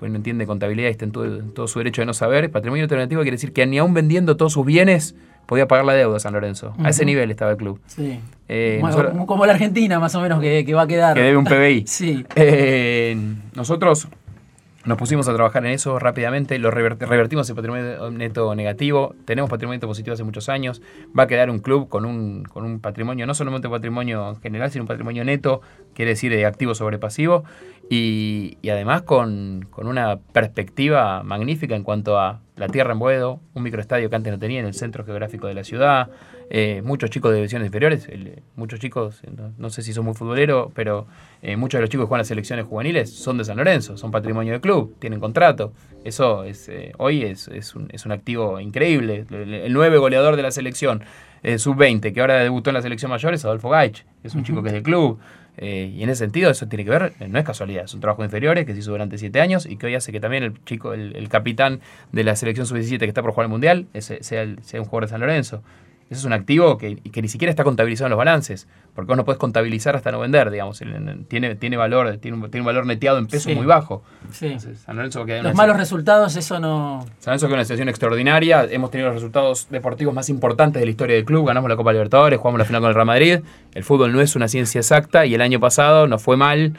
pues 0.00 0.10
no 0.10 0.16
entiende 0.16 0.46
contabilidad 0.46 0.88
y 0.88 0.92
está 0.92 1.04
en 1.04 1.12
todo, 1.12 1.24
en 1.26 1.52
todo 1.54 1.68
su 1.68 1.78
derecho 1.78 2.02
de 2.02 2.06
no 2.06 2.14
saber, 2.14 2.50
patrimonio 2.50 2.84
neto 2.84 2.96
negativo 2.96 3.22
quiere 3.22 3.36
decir 3.36 3.52
que 3.52 3.64
ni 3.66 3.78
aún 3.78 3.94
vendiendo 3.94 4.36
todos 4.36 4.52
sus 4.52 4.66
bienes 4.66 5.14
podía 5.46 5.66
pagar 5.68 5.84
la 5.84 5.94
deuda 5.94 6.18
San 6.20 6.32
Lorenzo. 6.32 6.74
A 6.82 6.90
ese 6.90 7.04
nivel 7.04 7.30
estaba 7.30 7.50
el 7.52 7.56
club. 7.56 7.80
sí. 7.86 8.18
Bueno, 8.48 8.86
nosotros- 8.88 9.26
como- 9.26 9.46
la 9.46 9.52
Argentina, 9.52 10.00
más 10.00 10.12
o 10.16 10.20
menos, 10.20 10.40
que, 10.40 10.64
que 10.64 10.74
va 10.74 10.82
a 10.82 10.86
quedar. 10.88 11.14
que 11.14 11.22
debe 11.22 11.36
un 11.36 11.44
PBI. 11.44 11.84
Sí. 11.86 12.24
Nosotros 13.54 14.08
nos 14.84 14.96
pusimos 14.96 15.28
a 15.28 15.34
trabajar 15.34 15.64
en 15.66 15.72
eso 15.72 15.98
rápidamente, 15.98 16.58
lo 16.58 16.70
rever- 16.70 16.96
revertimos 16.98 17.48
el 17.50 17.56
patrimonio 17.56 18.10
neto 18.10 18.54
negativo, 18.54 19.14
tenemos 19.26 19.50
patrimonio 19.50 19.76
neto 19.76 19.86
positivo 19.86 20.14
hace 20.14 20.24
muchos 20.24 20.48
años, 20.48 20.80
va 21.18 21.24
a 21.24 21.26
quedar 21.26 21.50
un 21.50 21.58
club 21.58 21.88
con 21.88 22.06
un, 22.06 22.44
con 22.44 22.64
un 22.64 22.80
patrimonio, 22.80 23.26
no 23.26 23.34
solamente 23.34 23.68
un 23.68 23.74
patrimonio 23.74 24.36
general, 24.42 24.70
sino 24.70 24.84
un 24.84 24.88
patrimonio 24.88 25.22
neto, 25.24 25.60
quiere 25.94 26.12
decir 26.12 26.32
de 26.32 26.46
activo 26.46 26.74
sobre 26.74 26.98
pasivo, 26.98 27.44
y, 27.90 28.56
y 28.62 28.70
además 28.70 29.02
con, 29.02 29.66
con 29.70 29.86
una 29.86 30.18
perspectiva 30.32 31.22
magnífica 31.24 31.76
en 31.76 31.82
cuanto 31.82 32.18
a 32.18 32.40
la 32.56 32.68
tierra 32.68 32.92
en 32.92 33.00
Boedo, 33.00 33.40
un 33.54 33.62
microestadio 33.62 34.08
que 34.08 34.16
antes 34.16 34.32
no 34.32 34.38
tenía 34.38 34.60
en 34.60 34.66
el 34.66 34.74
centro 34.74 35.04
geográfico 35.04 35.46
de 35.46 35.54
la 35.54 35.64
ciudad, 35.64 36.08
eh, 36.52 36.82
muchos 36.84 37.10
chicos 37.10 37.30
de 37.30 37.36
divisiones 37.36 37.66
inferiores, 37.66 38.08
el- 38.08 38.42
muchos 38.56 38.80
chicos, 38.80 39.20
eh, 39.22 39.30
no, 39.36 39.52
no 39.56 39.70
sé 39.70 39.82
si 39.82 39.92
son 39.92 40.04
muy 40.04 40.14
futboleros, 40.14 40.70
pero 40.74 41.06
eh, 41.42 41.56
muchos 41.56 41.78
de 41.78 41.82
los 41.82 41.90
chicos 41.90 42.04
que 42.04 42.08
juegan 42.08 42.20
las 42.20 42.28
selecciones 42.28 42.66
juveniles 42.66 43.08
son 43.10 43.38
de 43.38 43.44
San 43.44 43.56
Lorenzo, 43.56 43.96
son 43.96 44.10
patrimonio 44.10 44.52
del 44.52 44.60
club, 44.60 44.96
tienen 44.98 45.20
contrato. 45.20 45.72
Eso 46.04 46.44
es 46.44 46.68
eh, 46.68 46.92
hoy 46.98 47.22
es, 47.22 47.48
es 47.48 47.74
un, 47.74 47.88
es 47.92 48.04
un 48.04 48.12
activo 48.12 48.58
increíble. 48.60 49.24
El, 49.30 49.54
el 49.54 49.72
nueve 49.72 49.98
goleador 49.98 50.34
de 50.36 50.42
la 50.42 50.50
selección 50.50 51.02
eh, 51.42 51.58
sub-20, 51.58 52.12
que 52.12 52.20
ahora 52.20 52.40
debutó 52.40 52.70
en 52.70 52.74
la 52.74 52.82
selección 52.82 53.10
mayor, 53.10 53.32
es 53.32 53.44
Adolfo 53.44 53.68
Gaich, 53.70 54.04
es 54.24 54.34
un 54.34 54.42
chico 54.44 54.62
que 54.62 54.68
es 54.68 54.74
del 54.74 54.82
club. 54.82 55.18
Eh, 55.56 55.92
y 55.94 56.02
en 56.02 56.08
ese 56.08 56.24
sentido, 56.24 56.50
eso 56.50 56.66
tiene 56.68 56.84
que 56.84 56.90
ver, 56.90 57.12
eh, 57.20 57.28
no 57.28 57.38
es 57.38 57.44
casualidad, 57.44 57.84
es 57.84 57.92
un 57.92 58.00
trabajo 58.00 58.22
de 58.22 58.26
inferiores 58.26 58.64
que 58.64 58.72
se 58.72 58.78
hizo 58.78 58.92
durante 58.92 59.18
siete 59.18 59.40
años 59.40 59.66
y 59.66 59.76
que 59.76 59.86
hoy 59.86 59.94
hace 59.94 60.10
que 60.10 60.18
también 60.20 60.42
el 60.42 60.64
chico, 60.64 60.94
el, 60.94 61.14
el 61.16 61.28
capitán 61.28 61.80
de 62.12 62.24
la 62.24 62.34
selección 62.34 62.66
sub-17 62.66 62.98
que 62.98 63.06
está 63.06 63.20
por 63.22 63.32
jugar 63.32 63.44
el 63.46 63.50
mundial, 63.50 63.86
ese- 63.92 64.22
sea, 64.22 64.42
el- 64.42 64.62
sea 64.62 64.80
un 64.80 64.86
jugador 64.86 65.04
de 65.04 65.10
San 65.10 65.20
Lorenzo. 65.20 65.62
Eso 66.10 66.18
es 66.18 66.24
un 66.24 66.32
activo 66.32 66.76
que, 66.76 66.96
que 66.96 67.22
ni 67.22 67.28
siquiera 67.28 67.50
está 67.50 67.62
contabilizado 67.62 68.06
en 68.08 68.10
los 68.10 68.18
balances, 68.18 68.66
porque 68.96 69.06
vos 69.08 69.16
no 69.16 69.24
podés 69.24 69.38
contabilizar 69.38 69.94
hasta 69.94 70.10
no 70.10 70.18
vender, 70.18 70.50
digamos. 70.50 70.82
Tiene, 71.28 71.54
tiene 71.54 71.76
valor, 71.76 72.16
tiene 72.16 72.36
un, 72.36 72.50
tiene 72.50 72.62
un 72.62 72.66
valor 72.66 72.84
neteado 72.84 73.18
en 73.18 73.28
peso 73.28 73.48
Sí. 73.48 73.54
muy 73.54 73.64
bajo. 73.64 74.02
sí. 74.32 74.46
Entonces, 74.46 74.80
San 74.80 74.96
Lorenzo 74.96 75.24
Los 75.24 75.54
malos 75.54 75.76
resultados, 75.76 76.34
eso 76.34 76.58
no. 76.58 77.06
San 77.20 77.30
Lorenzo 77.32 77.46
queda 77.46 77.54
en 77.54 77.58
una 77.60 77.64
situación 77.64 77.88
extraordinaria. 77.88 78.64
Hemos 78.68 78.90
tenido 78.90 79.08
los 79.10 79.14
resultados 79.14 79.68
deportivos 79.70 80.12
más 80.12 80.28
importantes 80.28 80.80
de 80.80 80.86
la 80.86 80.90
historia 80.90 81.14
del 81.14 81.24
club. 81.24 81.46
Ganamos 81.46 81.70
la 81.70 81.76
Copa 81.76 81.92
Libertadores, 81.92 82.38
jugamos 82.40 82.58
la 82.58 82.64
final 82.64 82.80
con 82.80 82.88
el 82.88 82.94
Real 82.96 83.06
Madrid. 83.06 83.38
El 83.72 83.84
fútbol 83.84 84.12
no 84.12 84.20
es 84.20 84.34
una 84.34 84.48
ciencia 84.48 84.80
exacta 84.80 85.26
y 85.26 85.34
el 85.34 85.40
año 85.40 85.60
pasado 85.60 86.08
nos 86.08 86.20
fue 86.20 86.36
mal 86.36 86.74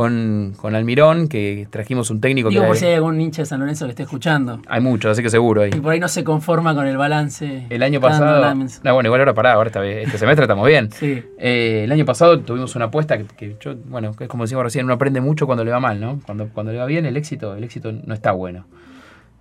con, 0.00 0.54
con 0.56 0.74
Almirón, 0.74 1.28
que 1.28 1.66
trajimos 1.68 2.08
un 2.10 2.22
técnico 2.22 2.48
Digo 2.48 2.62
que... 2.62 2.68
por 2.68 2.76
si 2.78 2.86
hay 2.86 2.94
algún 2.94 3.20
hincha 3.20 3.42
de 3.42 3.46
San 3.46 3.60
Lorenzo 3.60 3.84
que 3.84 3.90
esté 3.90 4.04
escuchando. 4.04 4.62
Hay 4.66 4.80
muchos, 4.80 5.10
así 5.12 5.22
que 5.22 5.28
seguro 5.28 5.60
ahí. 5.60 5.70
Y 5.76 5.80
por 5.80 5.92
ahí 5.92 6.00
no 6.00 6.08
se 6.08 6.24
conforma 6.24 6.74
con 6.74 6.86
el 6.86 6.96
balance. 6.96 7.66
El 7.68 7.82
año 7.82 8.00
pasado... 8.00 8.54
No, 8.82 8.94
bueno, 8.94 9.08
igual 9.08 9.20
ahora 9.20 9.34
pará, 9.34 9.52
ahora 9.52 9.66
esta 9.68 9.80
vez- 9.80 10.06
este 10.06 10.16
semestre 10.16 10.44
estamos 10.44 10.66
bien. 10.66 10.88
Sí. 11.00 11.22
Eh, 11.38 11.82
el 11.84 11.92
año 11.92 12.04
pasado 12.06 12.40
tuvimos 12.40 12.74
una 12.76 12.86
apuesta 12.86 13.18
que, 13.18 13.24
que 13.24 13.56
yo, 13.60 13.74
bueno, 13.86 14.14
que 14.14 14.24
es 14.24 14.30
como 14.30 14.44
decíamos 14.44 14.64
recién, 14.64 14.84
uno 14.86 14.94
aprende 14.94 15.20
mucho 15.20 15.46
cuando 15.46 15.64
le 15.64 15.70
va 15.70 15.80
mal, 15.80 16.00
¿no? 16.00 16.20
Cuando, 16.24 16.48
cuando 16.48 16.72
le 16.72 16.78
va 16.78 16.86
bien, 16.86 17.04
el 17.06 17.16
éxito, 17.16 17.54
el 17.54 17.64
éxito 17.64 17.92
no 17.92 18.14
está 18.14 18.32
bueno. 18.32 18.64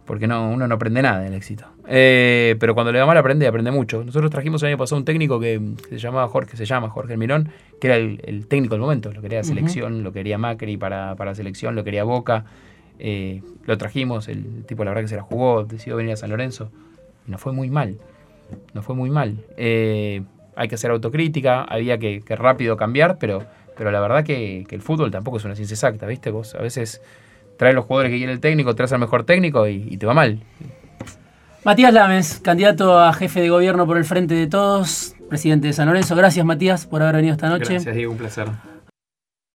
Porque 0.10 0.26
no, 0.26 0.50
uno 0.50 0.68
no 0.68 0.74
aprende 0.74 1.04
nada 1.04 1.20
del 1.20 1.36
éxito. 1.36 1.66
Eh, 1.88 2.56
pero 2.60 2.74
cuando 2.74 2.92
le 2.92 3.00
va 3.00 3.06
mal 3.06 3.16
aprende, 3.16 3.46
aprende 3.46 3.70
mucho. 3.70 4.04
Nosotros 4.04 4.32
trajimos 4.32 4.64
el 4.64 4.70
año 4.70 4.78
pasado 4.80 4.98
un 4.98 5.06
técnico 5.06 5.40
que, 5.40 5.62
se 5.88 6.00
llamaba 6.00 6.28
Jorge, 6.28 6.58
se 6.58 6.66
llama 6.66 6.90
Jorge 6.90 7.16
Mirón, 7.16 7.50
que 7.80 7.86
era 7.86 7.96
el, 7.96 8.20
el 8.24 8.48
técnico 8.48 8.74
del 8.74 8.82
momento. 8.82 9.14
Lo 9.14 9.22
quería 9.22 9.38
la 9.38 9.42
Ujú. 9.42 9.50
selección, 9.50 10.02
lo 10.02 10.12
quería 10.12 10.40
Macri 10.40 10.78
para, 10.78 11.14
para 11.16 11.36
selección, 11.36 11.76
lo 11.76 11.84
quería 11.84 12.06
Boca. 12.06 12.46
Eh, 12.98 13.44
lo 13.68 13.78
trajimos, 13.78 14.30
el 14.30 14.66
tipo 14.66 14.84
la 14.84 14.90
verdad 14.90 15.04
que 15.04 15.10
se 15.10 15.16
la 15.16 15.22
jugó, 15.22 15.64
decidió 15.66 15.96
venir 15.96 16.14
a 16.14 16.18
San 16.18 16.32
Lorenzo. 16.32 16.72
Y 17.28 17.30
nos 17.30 17.40
fue 17.40 17.54
muy 17.54 17.70
mal. 17.70 18.00
Nos 18.74 18.84
fue 18.84 18.96
muy 18.96 19.12
mal. 19.12 19.46
Eh, 19.58 20.24
hay 20.56 20.68
que 20.68 20.74
hacer 20.74 20.90
autocrítica, 20.90 21.62
había 21.62 22.00
que, 22.00 22.22
que 22.22 22.36
rápido 22.36 22.78
cambiar, 22.78 23.20
pero, 23.20 23.46
pero 23.78 23.92
la 23.92 24.00
verdad 24.00 24.24
que, 24.24 24.66
que 24.68 24.74
el 24.74 24.82
fútbol 24.82 25.12
tampoco 25.12 25.38
es 25.38 25.46
una 25.46 25.54
ciencia 25.54 25.76
exacta, 25.76 26.08
¿viste? 26.08 26.32
Vos 26.32 26.56
a 26.56 26.64
veces 26.64 27.00
traes 27.60 27.76
los 27.76 27.84
jugadores 27.84 28.12
que 28.12 28.18
quiere 28.18 28.32
el 28.32 28.40
técnico, 28.40 28.74
traes 28.74 28.94
al 28.94 29.00
mejor 29.00 29.26
técnico 29.26 29.68
y, 29.68 29.86
y 29.92 29.98
te 29.98 30.06
va 30.06 30.14
mal. 30.14 30.40
Matías 31.66 31.94
Lames, 31.94 32.40
candidato 32.42 32.98
a 32.98 33.12
jefe 33.12 33.42
de 33.42 33.50
gobierno 33.50 33.86
por 33.86 33.98
el 33.98 34.06
Frente 34.06 34.34
de 34.34 34.48
Todos, 34.48 35.14
presidente 35.28 35.68
de 35.68 35.74
San 35.74 35.88
Lorenzo. 35.90 36.16
Gracias, 36.16 36.46
Matías, 36.46 36.86
por 36.86 37.02
haber 37.02 37.18
venido 37.18 37.34
esta 37.34 37.50
noche. 37.50 37.80
Diego, 37.80 38.14
un 38.14 38.18
placer. 38.18 38.48